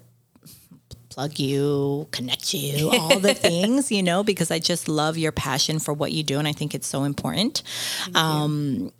plug 1.08 1.38
you, 1.38 2.06
connect 2.10 2.52
you, 2.52 2.90
all 2.90 3.18
the 3.20 3.32
things, 3.48 3.90
you 3.90 4.02
know, 4.02 4.22
because 4.22 4.50
I 4.50 4.58
just 4.58 4.86
love 4.88 5.16
your 5.16 5.32
passion 5.32 5.78
for 5.78 5.94
what 5.94 6.12
you 6.12 6.22
do. 6.22 6.38
And 6.38 6.46
I 6.46 6.52
think 6.52 6.74
it's 6.74 6.86
so 6.86 7.04
important. 7.04 7.62
Um, 8.14 8.92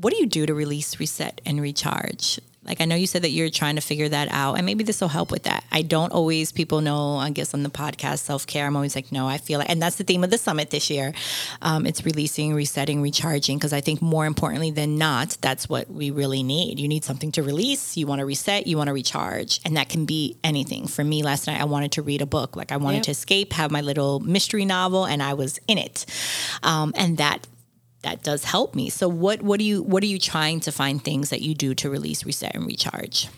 what 0.00 0.12
do 0.12 0.18
you 0.20 0.26
do 0.26 0.46
to 0.46 0.54
release, 0.54 0.98
reset, 0.98 1.40
and 1.44 1.60
recharge? 1.60 2.40
Like 2.62 2.82
I 2.82 2.84
know 2.84 2.94
you 2.94 3.06
said 3.06 3.22
that 3.22 3.30
you're 3.30 3.48
trying 3.48 3.76
to 3.76 3.80
figure 3.80 4.08
that 4.10 4.28
out, 4.30 4.54
and 4.56 4.66
maybe 4.66 4.84
this 4.84 5.00
will 5.00 5.08
help 5.08 5.30
with 5.30 5.44
that. 5.44 5.64
I 5.72 5.80
don't 5.80 6.12
always 6.12 6.52
people 6.52 6.82
know. 6.82 7.16
I 7.16 7.30
guess 7.30 7.54
on 7.54 7.62
the 7.62 7.70
podcast 7.70 8.18
self 8.18 8.46
care, 8.46 8.66
I'm 8.66 8.76
always 8.76 8.94
like, 8.94 9.10
no, 9.10 9.26
I 9.26 9.38
feel 9.38 9.58
like, 9.58 9.70
and 9.70 9.80
that's 9.80 9.96
the 9.96 10.04
theme 10.04 10.22
of 10.22 10.30
the 10.30 10.36
summit 10.36 10.68
this 10.70 10.90
year. 10.90 11.14
Um, 11.62 11.86
it's 11.86 12.04
releasing, 12.04 12.52
resetting, 12.54 13.00
recharging, 13.00 13.56
because 13.56 13.72
I 13.72 13.80
think 13.80 14.02
more 14.02 14.26
importantly 14.26 14.70
than 14.70 14.98
not, 14.98 15.38
that's 15.40 15.70
what 15.70 15.90
we 15.90 16.10
really 16.10 16.42
need. 16.42 16.78
You 16.78 16.86
need 16.86 17.02
something 17.02 17.32
to 17.32 17.42
release. 17.42 17.96
You 17.96 18.06
want 18.06 18.18
to 18.20 18.26
reset. 18.26 18.66
You 18.66 18.76
want 18.76 18.88
to 18.88 18.94
recharge, 18.94 19.60
and 19.64 19.78
that 19.78 19.88
can 19.88 20.04
be 20.04 20.36
anything. 20.44 20.86
For 20.86 21.02
me, 21.02 21.22
last 21.22 21.46
night 21.46 21.60
I 21.60 21.64
wanted 21.64 21.92
to 21.92 22.02
read 22.02 22.20
a 22.20 22.26
book. 22.26 22.56
Like 22.56 22.72
I 22.72 22.76
wanted 22.76 22.98
Yep. 22.98 23.04
to 23.04 23.10
escape, 23.12 23.52
have 23.54 23.70
my 23.70 23.80
little 23.80 24.20
mystery 24.20 24.66
novel, 24.66 25.06
and 25.06 25.22
I 25.22 25.32
was 25.32 25.58
in 25.66 25.78
it, 25.78 26.04
um, 26.62 26.92
and 26.94 27.16
that 27.16 27.46
that 28.02 28.22
does 28.22 28.44
help 28.44 28.74
me. 28.74 28.88
So 28.90 29.08
what 29.08 29.42
what 29.42 29.58
do 29.58 29.64
you 29.64 29.82
what 29.82 30.02
are 30.02 30.06
you 30.06 30.18
trying 30.18 30.60
to 30.60 30.72
find 30.72 31.02
things 31.02 31.30
that 31.30 31.42
you 31.42 31.54
do 31.54 31.74
to 31.76 31.90
release, 31.90 32.24
reset, 32.24 32.54
and 32.54 32.66
recharge? 32.66 33.28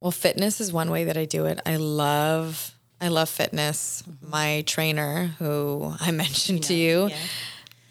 well 0.00 0.10
fitness 0.10 0.60
is 0.60 0.70
one 0.70 0.90
way 0.90 1.04
that 1.04 1.16
i 1.16 1.24
do 1.24 1.46
it 1.46 1.58
i 1.64 1.76
love 1.76 2.74
i 3.00 3.08
love 3.08 3.26
fitness 3.28 4.02
my 4.20 4.62
trainer 4.66 5.30
who 5.38 5.94
i 5.98 6.10
mentioned 6.24 6.62
to 6.62 6.74
you 6.74 7.08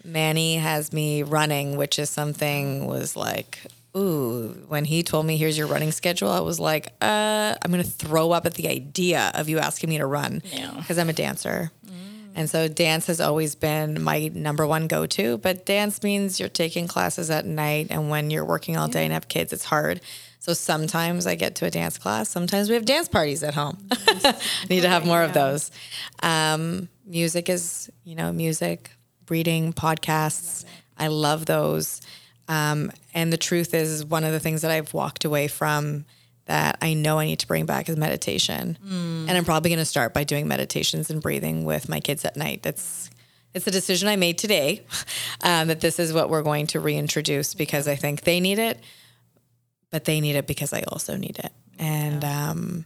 manny 0.04 0.56
has 0.56 0.92
me 0.92 1.24
running 1.24 1.76
which 1.76 1.98
is 1.98 2.08
something 2.08 2.86
was 2.86 3.16
like 3.16 3.58
ooh 3.96 4.50
when 4.68 4.84
he 4.84 5.02
told 5.02 5.26
me 5.26 5.36
here's 5.36 5.58
your 5.58 5.66
running 5.66 5.90
schedule 5.90 6.28
i 6.30 6.38
was 6.40 6.60
like 6.60 6.92
uh 7.02 7.54
i'm 7.62 7.70
gonna 7.72 7.82
throw 7.82 8.30
up 8.30 8.46
at 8.46 8.54
the 8.54 8.68
idea 8.68 9.32
of 9.34 9.48
you 9.48 9.58
asking 9.58 9.90
me 9.90 9.98
to 9.98 10.06
run 10.06 10.40
Yeah. 10.52 10.70
because 10.76 10.98
i'm 10.98 11.08
a 11.08 11.12
dancer 11.14 11.72
and 12.34 12.50
so 12.50 12.66
dance 12.66 13.06
has 13.06 13.20
always 13.20 13.54
been 13.54 14.02
my 14.02 14.30
number 14.34 14.66
one 14.66 14.88
go 14.88 15.06
to. 15.06 15.38
But 15.38 15.64
dance 15.64 16.02
means 16.02 16.40
you're 16.40 16.48
taking 16.48 16.88
classes 16.88 17.30
at 17.30 17.46
night. 17.46 17.88
And 17.90 18.10
when 18.10 18.30
you're 18.30 18.44
working 18.44 18.76
all 18.76 18.88
day 18.88 19.04
and 19.04 19.12
have 19.12 19.28
kids, 19.28 19.52
it's 19.52 19.64
hard. 19.64 20.00
So 20.40 20.52
sometimes 20.52 21.26
I 21.26 21.36
get 21.36 21.54
to 21.56 21.66
a 21.66 21.70
dance 21.70 21.96
class. 21.96 22.28
Sometimes 22.28 22.68
we 22.68 22.74
have 22.74 22.84
dance 22.84 23.08
parties 23.08 23.42
at 23.42 23.54
home. 23.54 23.88
Need 24.68 24.80
to 24.80 24.88
have 24.88 25.06
more 25.06 25.22
of 25.22 25.32
those. 25.32 25.70
Um, 26.22 26.88
music 27.06 27.48
is, 27.48 27.90
you 28.02 28.16
know, 28.16 28.32
music, 28.32 28.90
reading, 29.28 29.72
podcasts. 29.72 30.64
I 30.98 31.06
love 31.06 31.46
those. 31.46 32.02
Um, 32.48 32.92
and 33.14 33.32
the 33.32 33.38
truth 33.38 33.72
is, 33.72 34.04
one 34.04 34.24
of 34.24 34.32
the 34.32 34.40
things 34.40 34.62
that 34.62 34.70
I've 34.70 34.92
walked 34.92 35.24
away 35.24 35.48
from 35.48 36.04
that 36.46 36.78
I 36.82 36.94
know 36.94 37.18
I 37.18 37.26
need 37.26 37.38
to 37.40 37.46
bring 37.46 37.66
back 37.66 37.88
is 37.88 37.96
meditation. 37.96 38.78
And 39.28 39.30
I'm 39.30 39.44
probably 39.44 39.70
going 39.70 39.78
to 39.78 39.84
start 39.84 40.12
by 40.12 40.24
doing 40.24 40.46
meditations 40.46 41.10
and 41.10 41.22
breathing 41.22 41.64
with 41.64 41.88
my 41.88 42.00
kids 42.00 42.24
at 42.24 42.36
night. 42.36 42.62
That's 42.62 43.10
it's 43.54 43.66
a 43.66 43.70
decision 43.70 44.08
I 44.08 44.16
made 44.16 44.36
today 44.36 44.84
um, 45.42 45.68
that 45.68 45.80
this 45.80 45.98
is 45.98 46.12
what 46.12 46.28
we're 46.28 46.42
going 46.42 46.66
to 46.68 46.80
reintroduce 46.80 47.54
because 47.54 47.86
I 47.86 47.94
think 47.94 48.22
they 48.22 48.40
need 48.40 48.58
it, 48.58 48.80
but 49.90 50.04
they 50.04 50.20
need 50.20 50.34
it 50.36 50.46
because 50.46 50.72
I 50.72 50.82
also 50.88 51.16
need 51.16 51.38
it. 51.38 51.52
And 51.78 52.24
um, 52.24 52.84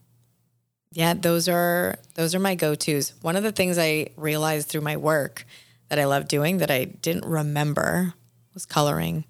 yeah, 0.92 1.14
those 1.14 1.48
are 1.48 1.96
those 2.14 2.34
are 2.34 2.38
my 2.38 2.54
go 2.54 2.74
tos. 2.74 3.14
One 3.22 3.36
of 3.36 3.42
the 3.42 3.52
things 3.52 3.78
I 3.78 4.08
realized 4.16 4.68
through 4.68 4.82
my 4.82 4.96
work 4.96 5.44
that 5.88 5.98
I 5.98 6.04
love 6.04 6.28
doing 6.28 6.58
that 6.58 6.70
I 6.70 6.84
didn't 6.84 7.24
remember 7.24 8.14
was 8.54 8.66
coloring. 8.66 9.24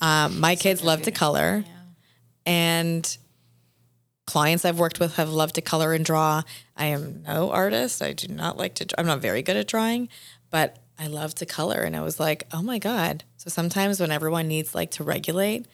Um, 0.00 0.40
my 0.40 0.54
kids 0.54 0.84
love 0.84 1.02
to 1.02 1.10
color, 1.10 1.64
and 2.48 3.18
clients 4.26 4.64
I've 4.64 4.78
worked 4.78 4.98
with 4.98 5.16
have 5.16 5.28
loved 5.28 5.56
to 5.56 5.60
color 5.60 5.92
and 5.92 6.04
draw. 6.04 6.42
I 6.76 6.86
am 6.86 7.22
no 7.26 7.50
artist. 7.50 8.00
I 8.00 8.14
do 8.14 8.26
not 8.26 8.56
like 8.56 8.74
to. 8.76 8.86
I'm 8.98 9.06
not 9.06 9.20
very 9.20 9.42
good 9.42 9.56
at 9.56 9.68
drawing, 9.68 10.08
but 10.50 10.78
I 10.98 11.08
love 11.08 11.34
to 11.36 11.46
color. 11.46 11.82
And 11.82 11.94
I 11.94 12.00
was 12.00 12.18
like, 12.18 12.44
oh 12.52 12.62
my 12.62 12.78
god. 12.78 13.22
So 13.36 13.50
sometimes 13.50 14.00
when 14.00 14.10
everyone 14.10 14.48
needs 14.48 14.74
like 14.74 14.92
to 14.92 15.04
regulate, 15.04 15.66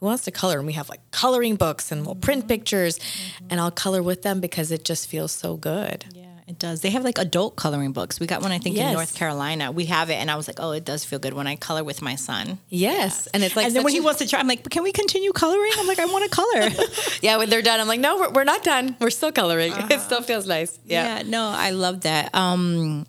who 0.00 0.06
wants 0.06 0.24
to 0.24 0.32
color? 0.32 0.58
And 0.58 0.66
we 0.66 0.72
have 0.72 0.88
like 0.88 1.08
coloring 1.12 1.54
books, 1.54 1.92
and 1.92 2.04
we'll 2.04 2.16
print 2.16 2.42
mm-hmm. 2.42 2.48
pictures, 2.48 2.98
mm-hmm. 2.98 3.46
and 3.50 3.60
I'll 3.60 3.70
color 3.70 4.02
with 4.02 4.22
them 4.22 4.40
because 4.40 4.72
it 4.72 4.84
just 4.84 5.08
feels 5.08 5.30
so 5.30 5.56
good. 5.56 6.04
Yeah, 6.14 6.27
it 6.48 6.58
does. 6.58 6.80
They 6.80 6.90
have 6.90 7.04
like 7.04 7.18
adult 7.18 7.56
coloring 7.56 7.92
books. 7.92 8.18
We 8.18 8.26
got 8.26 8.40
one, 8.40 8.52
I 8.52 8.58
think, 8.58 8.76
in 8.78 8.92
North 8.94 9.14
Carolina. 9.14 9.70
We 9.70 9.84
have 9.86 10.08
it, 10.08 10.14
and 10.14 10.30
I 10.30 10.36
was 10.36 10.48
like, 10.48 10.58
oh, 10.60 10.72
it 10.72 10.84
does 10.84 11.04
feel 11.04 11.18
good 11.18 11.34
when 11.34 11.46
I 11.46 11.56
color 11.56 11.84
with 11.84 12.00
my 12.00 12.16
son. 12.16 12.58
Yes, 12.70 13.26
and 13.28 13.44
it's 13.44 13.54
like 13.54 13.66
and 13.66 13.76
then 13.76 13.84
when 13.84 13.92
he 13.92 14.00
wants 14.00 14.20
to 14.20 14.26
try, 14.26 14.40
I'm 14.40 14.48
like, 14.48 14.68
can 14.70 14.82
we 14.82 14.90
continue 14.90 15.32
coloring? 15.32 15.72
I'm 15.76 15.86
like, 15.86 15.98
I 15.98 16.06
want 16.06 16.24
to 16.24 16.30
color. 16.30 16.70
yeah, 17.20 17.36
when 17.36 17.50
they're 17.50 17.60
done, 17.60 17.80
I'm 17.80 17.86
like, 17.86 18.00
no, 18.00 18.16
we're, 18.18 18.30
we're 18.30 18.44
not 18.44 18.64
done. 18.64 18.96
We're 18.98 19.10
still 19.10 19.30
coloring. 19.30 19.72
It 19.90 20.00
still 20.00 20.22
feels 20.22 20.46
nice. 20.46 20.78
Yeah. 20.86 21.18
yeah, 21.18 21.22
no, 21.22 21.52
I 21.54 21.70
love 21.70 22.00
that. 22.02 22.34
Um, 22.34 23.06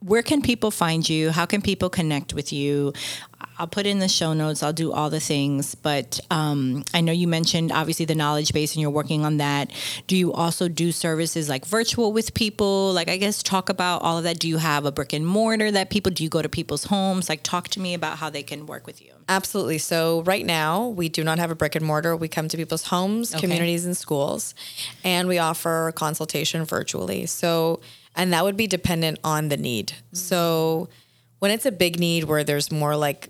where 0.00 0.22
can 0.22 0.40
people 0.40 0.70
find 0.70 1.06
you? 1.08 1.30
How 1.30 1.46
can 1.46 1.62
people 1.62 1.90
connect 1.90 2.32
with 2.32 2.52
you? 2.52 2.92
I'll 3.60 3.66
put 3.66 3.84
in 3.84 3.98
the 3.98 4.08
show 4.08 4.32
notes. 4.32 4.62
I'll 4.62 4.72
do 4.72 4.90
all 4.90 5.10
the 5.10 5.20
things. 5.20 5.74
But 5.74 6.18
um, 6.30 6.82
I 6.94 7.02
know 7.02 7.12
you 7.12 7.28
mentioned 7.28 7.72
obviously 7.72 8.06
the 8.06 8.14
knowledge 8.14 8.54
base 8.54 8.74
and 8.74 8.80
you're 8.80 8.90
working 8.90 9.22
on 9.26 9.36
that. 9.36 9.70
Do 10.06 10.16
you 10.16 10.32
also 10.32 10.66
do 10.66 10.92
services 10.92 11.46
like 11.50 11.66
virtual 11.66 12.10
with 12.10 12.32
people? 12.32 12.94
Like, 12.94 13.10
I 13.10 13.18
guess 13.18 13.42
talk 13.42 13.68
about 13.68 14.00
all 14.00 14.16
of 14.16 14.24
that. 14.24 14.38
Do 14.38 14.48
you 14.48 14.56
have 14.56 14.86
a 14.86 14.90
brick 14.92 15.12
and 15.12 15.26
mortar 15.26 15.70
that 15.72 15.90
people, 15.90 16.10
do 16.10 16.24
you 16.24 16.30
go 16.30 16.40
to 16.40 16.48
people's 16.48 16.84
homes? 16.84 17.28
Like, 17.28 17.42
talk 17.42 17.68
to 17.68 17.80
me 17.80 17.92
about 17.92 18.16
how 18.16 18.30
they 18.30 18.42
can 18.42 18.64
work 18.64 18.86
with 18.86 19.02
you. 19.02 19.12
Absolutely. 19.28 19.76
So 19.76 20.22
right 20.22 20.46
now 20.46 20.88
we 20.88 21.10
do 21.10 21.22
not 21.22 21.38
have 21.38 21.50
a 21.50 21.54
brick 21.54 21.74
and 21.74 21.84
mortar. 21.84 22.16
We 22.16 22.28
come 22.28 22.48
to 22.48 22.56
people's 22.56 22.84
homes, 22.86 23.34
Okay. 23.34 23.42
communities, 23.42 23.84
and 23.84 23.94
schools, 23.94 24.54
and 25.04 25.28
we 25.28 25.36
offer 25.36 25.92
consultation 25.94 26.64
virtually. 26.64 27.26
So, 27.26 27.80
and 28.16 28.32
that 28.32 28.42
would 28.42 28.56
be 28.56 28.66
dependent 28.66 29.18
on 29.22 29.50
the 29.50 29.58
need. 29.58 29.92
So, 30.12 30.88
when 31.40 31.50
it's 31.50 31.66
a 31.66 31.72
big 31.72 32.00
need 32.00 32.24
where 32.24 32.42
there's 32.42 32.72
more 32.72 32.96
like 32.96 33.28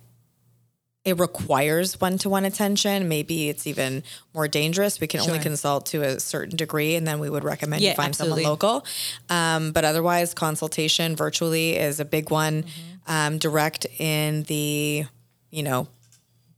it 1.04 1.18
requires 1.18 1.98
one-to-one 1.98 2.44
attention, 2.44 3.08
maybe 3.08 3.48
it's 3.48 3.66
even 3.66 4.02
more 4.34 4.48
dangerous. 4.48 5.00
We 5.00 5.06
can 5.06 5.20
only 5.20 5.38
consult 5.38 5.86
to 5.86 6.02
a 6.02 6.20
certain 6.20 6.56
degree, 6.56 6.94
and 6.94 7.06
then 7.06 7.20
we 7.20 7.30
would 7.30 7.42
recommend 7.42 7.82
Yeah, 7.82 7.90
you 7.90 7.96
find 7.96 8.10
absolutely. 8.10 8.42
someone 8.42 8.52
local. 8.52 8.86
Um, 9.30 9.72
but 9.72 9.84
otherwise, 9.84 10.34
consultation 10.34 11.16
virtually 11.16 11.76
is 11.76 12.00
a 12.00 12.04
big 12.04 12.30
one. 12.30 12.66
Um, 13.06 13.38
direct 13.38 13.86
in 13.98 14.42
the, 14.44 15.06
you 15.50 15.62
know, 15.62 15.88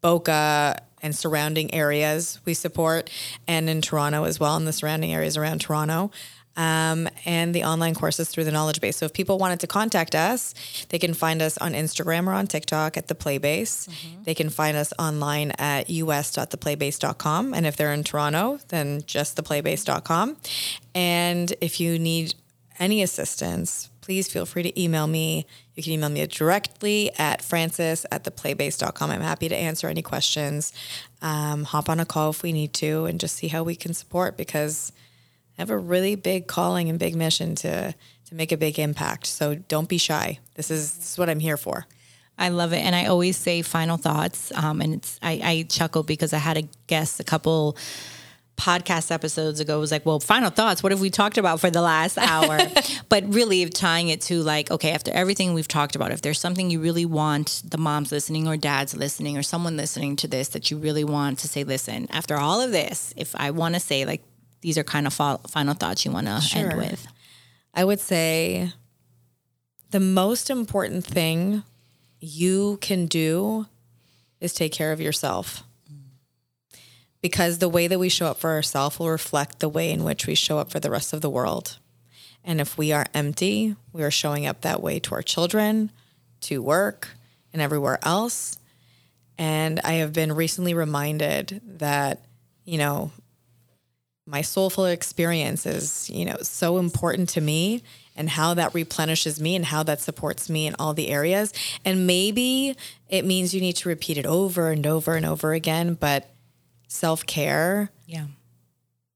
Boca 0.00 0.82
and 1.00 1.14
surrounding 1.14 1.72
areas 1.72 2.40
we 2.44 2.54
support, 2.54 3.10
and 3.46 3.70
in 3.70 3.80
Toronto 3.80 4.24
as 4.24 4.40
well, 4.40 4.56
in 4.56 4.64
the 4.64 4.72
surrounding 4.72 5.14
areas 5.14 5.36
around 5.36 5.60
Toronto. 5.60 6.10
Um, 6.56 7.08
and 7.24 7.54
the 7.54 7.64
online 7.64 7.94
courses 7.94 8.28
through 8.28 8.44
the 8.44 8.50
knowledge 8.50 8.80
base. 8.80 8.98
So 8.98 9.06
if 9.06 9.14
people 9.14 9.38
wanted 9.38 9.60
to 9.60 9.66
contact 9.66 10.14
us, 10.14 10.54
they 10.90 10.98
can 10.98 11.14
find 11.14 11.40
us 11.40 11.56
on 11.56 11.72
Instagram 11.72 12.26
or 12.26 12.32
on 12.32 12.46
TikTok 12.46 12.98
at 12.98 13.08
the 13.08 13.14
Playbase. 13.14 13.88
They 14.24 14.34
can 14.34 14.50
find 14.50 14.76
us 14.76 14.92
online 14.98 15.52
at 15.52 15.88
us.theplaybase.com. 15.88 17.54
And 17.54 17.66
if 17.66 17.76
they're 17.76 17.92
in 17.92 18.04
Toronto, 18.04 18.58
then 18.68 19.02
just 19.06 19.42
theplaybase.com. 19.42 20.36
And 20.94 21.54
if 21.60 21.80
you 21.80 21.98
need 21.98 22.34
any 22.78 23.02
assistance, 23.02 23.90
please 24.02 24.28
feel 24.28 24.44
free 24.44 24.62
to 24.64 24.80
email 24.80 25.06
me. 25.06 25.46
You 25.74 25.82
can 25.82 25.92
email 25.92 26.10
me 26.10 26.26
directly 26.26 27.10
at 27.18 27.40
frances 27.40 28.04
at 28.10 28.24
theplaybase.com. 28.24 29.10
I'm 29.10 29.20
happy 29.22 29.48
to 29.48 29.56
answer 29.56 29.88
any 29.88 30.02
questions. 30.02 30.72
Um, 31.22 31.64
hop 31.64 31.88
on 31.88 32.00
a 32.00 32.04
call 32.04 32.30
if 32.30 32.42
we 32.42 32.52
need 32.52 32.74
to 32.74 33.06
and 33.06 33.18
just 33.18 33.36
see 33.36 33.48
how 33.48 33.62
we 33.62 33.76
can 33.76 33.94
support 33.94 34.36
because 34.36 34.92
have 35.62 35.70
a 35.70 35.78
really 35.78 36.14
big 36.14 36.46
calling 36.46 36.88
and 36.88 36.98
big 36.98 37.14
mission 37.16 37.54
to 37.56 37.94
to 38.32 38.34
make 38.34 38.52
a 38.52 38.56
big 38.56 38.78
impact. 38.78 39.26
So 39.26 39.54
don't 39.54 39.88
be 39.88 39.98
shy. 39.98 40.38
This 40.54 40.70
is, 40.70 40.96
this 40.96 41.12
is 41.12 41.18
what 41.18 41.28
I'm 41.28 41.40
here 41.40 41.56
for. 41.56 41.86
I 42.38 42.48
love 42.48 42.72
it, 42.72 42.78
and 42.78 42.96
I 42.96 43.06
always 43.06 43.36
say 43.36 43.62
final 43.62 43.98
thoughts. 43.98 44.50
Um, 44.56 44.80
and 44.80 44.94
it's 44.94 45.18
I, 45.22 45.40
I 45.44 45.66
chuckle 45.68 46.02
because 46.02 46.32
I 46.32 46.38
had 46.38 46.56
a 46.56 46.62
guest 46.86 47.20
a 47.20 47.24
couple 47.24 47.76
podcast 48.56 49.10
episodes 49.10 49.60
ago 49.60 49.80
was 49.80 49.90
like, 49.90 50.06
well, 50.06 50.20
final 50.20 50.50
thoughts. 50.50 50.82
What 50.82 50.92
have 50.92 51.00
we 51.00 51.10
talked 51.10 51.36
about 51.36 51.60
for 51.60 51.70
the 51.70 51.82
last 51.82 52.16
hour? 52.32 52.58
but 53.08 53.24
really 53.32 53.68
tying 53.68 54.08
it 54.08 54.20
to 54.22 54.42
like, 54.42 54.70
okay, 54.70 54.92
after 54.92 55.12
everything 55.12 55.52
we've 55.52 55.68
talked 55.68 55.94
about, 55.94 56.10
if 56.10 56.22
there's 56.22 56.40
something 56.40 56.70
you 56.70 56.80
really 56.80 57.04
want 57.04 57.62
the 57.64 57.78
moms 57.78 58.12
listening 58.12 58.48
or 58.48 58.56
dads 58.56 58.94
listening 58.96 59.36
or 59.36 59.42
someone 59.42 59.76
listening 59.76 60.16
to 60.16 60.28
this 60.28 60.48
that 60.48 60.70
you 60.70 60.78
really 60.78 61.04
want 61.04 61.38
to 61.40 61.48
say, 61.48 61.64
listen, 61.64 62.06
after 62.10 62.36
all 62.36 62.60
of 62.60 62.72
this, 62.72 63.12
if 63.16 63.34
I 63.36 63.50
want 63.50 63.74
to 63.74 63.80
say 63.80 64.04
like 64.04 64.22
these 64.62 64.78
are 64.78 64.84
kind 64.84 65.06
of 65.06 65.12
fo- 65.12 65.40
final 65.48 65.74
thoughts 65.74 66.04
you 66.04 66.10
want 66.10 66.26
to 66.26 66.40
end 66.56 66.76
with. 66.76 67.06
I 67.74 67.84
would 67.84 68.00
say 68.00 68.72
the 69.90 70.00
most 70.00 70.48
important 70.50 71.04
thing 71.04 71.62
you 72.20 72.78
can 72.80 73.06
do 73.06 73.66
is 74.40 74.54
take 74.54 74.72
care 74.72 74.92
of 74.92 75.00
yourself. 75.00 75.64
Because 77.20 77.58
the 77.58 77.68
way 77.68 77.86
that 77.86 78.00
we 78.00 78.08
show 78.08 78.26
up 78.26 78.38
for 78.38 78.50
ourselves 78.50 78.98
will 78.98 79.10
reflect 79.10 79.60
the 79.60 79.68
way 79.68 79.92
in 79.92 80.02
which 80.02 80.26
we 80.26 80.34
show 80.34 80.58
up 80.58 80.70
for 80.70 80.80
the 80.80 80.90
rest 80.90 81.12
of 81.12 81.20
the 81.20 81.30
world. 81.30 81.78
And 82.42 82.60
if 82.60 82.76
we 82.76 82.90
are 82.92 83.06
empty, 83.14 83.76
we 83.92 84.02
are 84.02 84.10
showing 84.10 84.46
up 84.46 84.62
that 84.62 84.82
way 84.82 84.98
to 85.00 85.14
our 85.14 85.22
children, 85.22 85.92
to 86.42 86.60
work, 86.60 87.10
and 87.52 87.62
everywhere 87.62 88.00
else. 88.02 88.58
And 89.38 89.78
I 89.84 89.94
have 89.94 90.12
been 90.12 90.32
recently 90.32 90.74
reminded 90.74 91.60
that, 91.78 92.24
you 92.64 92.78
know, 92.78 93.12
my 94.26 94.40
soulful 94.40 94.86
experience 94.86 95.66
is, 95.66 96.08
you 96.08 96.24
know, 96.24 96.36
so 96.42 96.78
important 96.78 97.28
to 97.30 97.40
me 97.40 97.82
and 98.14 98.28
how 98.30 98.54
that 98.54 98.74
replenishes 98.74 99.40
me 99.40 99.56
and 99.56 99.64
how 99.66 99.82
that 99.82 100.00
supports 100.00 100.48
me 100.48 100.66
in 100.66 100.76
all 100.78 100.94
the 100.94 101.08
areas. 101.08 101.52
And 101.84 102.06
maybe 102.06 102.76
it 103.08 103.24
means 103.24 103.54
you 103.54 103.60
need 103.60 103.76
to 103.76 103.88
repeat 103.88 104.18
it 104.18 104.26
over 104.26 104.70
and 104.70 104.86
over 104.86 105.16
and 105.16 105.26
over 105.26 105.52
again, 105.52 105.94
but 105.94 106.30
self-care, 106.88 107.90
Yeah. 108.06 108.26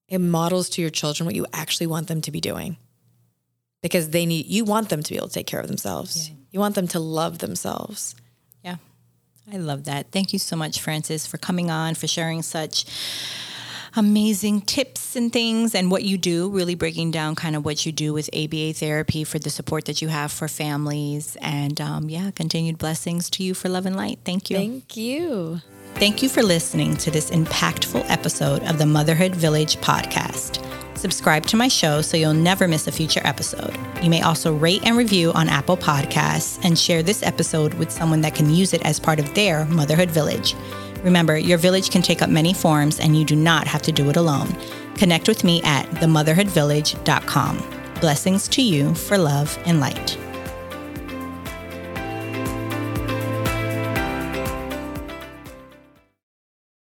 it 0.08 0.18
models 0.18 0.68
to 0.70 0.80
your 0.80 0.90
children 0.90 1.26
what 1.26 1.34
you 1.36 1.46
actually 1.52 1.86
want 1.86 2.08
them 2.08 2.20
to 2.22 2.30
be 2.32 2.40
doing. 2.40 2.76
Because 3.82 4.10
they 4.10 4.26
need 4.26 4.46
you 4.46 4.64
want 4.64 4.88
them 4.88 5.02
to 5.02 5.10
be 5.12 5.16
able 5.16 5.28
to 5.28 5.34
take 5.34 5.46
care 5.46 5.60
of 5.60 5.68
themselves. 5.68 6.30
You 6.50 6.58
want 6.58 6.74
them 6.74 6.88
to 6.88 6.98
love 6.98 7.38
themselves. 7.38 8.16
Yeah. 8.64 8.76
I 9.52 9.58
love 9.58 9.84
that. 9.84 10.10
Thank 10.10 10.32
you 10.32 10.38
so 10.40 10.56
much, 10.56 10.80
Frances, 10.80 11.26
for 11.26 11.36
coming 11.38 11.70
on, 11.70 11.94
for 11.94 12.08
sharing 12.08 12.42
such 12.42 12.86
amazing 13.96 14.60
tips 14.60 15.16
and 15.16 15.32
things 15.32 15.74
and 15.74 15.90
what 15.90 16.04
you 16.04 16.18
do, 16.18 16.50
really 16.50 16.74
breaking 16.74 17.10
down 17.10 17.34
kind 17.34 17.56
of 17.56 17.64
what 17.64 17.86
you 17.86 17.92
do 17.92 18.12
with 18.12 18.28
ABA 18.34 18.74
therapy 18.74 19.24
for 19.24 19.38
the 19.38 19.50
support 19.50 19.86
that 19.86 20.02
you 20.02 20.08
have 20.08 20.30
for 20.30 20.48
families. 20.48 21.36
And 21.40 21.80
um, 21.80 22.10
yeah, 22.10 22.30
continued 22.30 22.78
blessings 22.78 23.30
to 23.30 23.42
you 23.42 23.54
for 23.54 23.68
love 23.68 23.86
and 23.86 23.96
light. 23.96 24.18
Thank 24.24 24.50
you. 24.50 24.56
Thank 24.56 24.96
you. 24.96 25.60
Thank 25.94 26.22
you 26.22 26.28
for 26.28 26.42
listening 26.42 26.96
to 26.98 27.10
this 27.10 27.30
impactful 27.30 28.04
episode 28.10 28.62
of 28.64 28.76
the 28.76 28.84
Motherhood 28.84 29.34
Village 29.34 29.76
podcast. 29.78 30.62
Subscribe 30.96 31.46
to 31.46 31.56
my 31.56 31.68
show 31.68 32.02
so 32.02 32.16
you'll 32.16 32.34
never 32.34 32.68
miss 32.68 32.86
a 32.86 32.92
future 32.92 33.20
episode. 33.24 33.78
You 34.02 34.10
may 34.10 34.20
also 34.20 34.54
rate 34.54 34.82
and 34.84 34.96
review 34.96 35.32
on 35.32 35.48
Apple 35.48 35.76
Podcasts 35.76 36.62
and 36.64 36.78
share 36.78 37.02
this 37.02 37.22
episode 37.22 37.74
with 37.74 37.90
someone 37.90 38.20
that 38.22 38.34
can 38.34 38.50
use 38.50 38.74
it 38.74 38.82
as 38.84 39.00
part 39.00 39.18
of 39.18 39.34
their 39.34 39.64
Motherhood 39.66 40.10
Village. 40.10 40.54
Remember, 41.02 41.38
your 41.38 41.58
village 41.58 41.90
can 41.90 42.02
take 42.02 42.22
up 42.22 42.30
many 42.30 42.54
forms 42.54 43.00
and 43.00 43.16
you 43.16 43.24
do 43.24 43.36
not 43.36 43.66
have 43.66 43.82
to 43.82 43.92
do 43.92 44.08
it 44.10 44.16
alone. 44.16 44.48
Connect 44.96 45.28
with 45.28 45.44
me 45.44 45.62
at 45.62 45.86
themotherhoodvillage.com. 45.90 47.72
Blessings 48.00 48.48
to 48.48 48.62
you 48.62 48.94
for 48.94 49.16
love 49.16 49.58
and 49.66 49.80
light. 49.80 50.18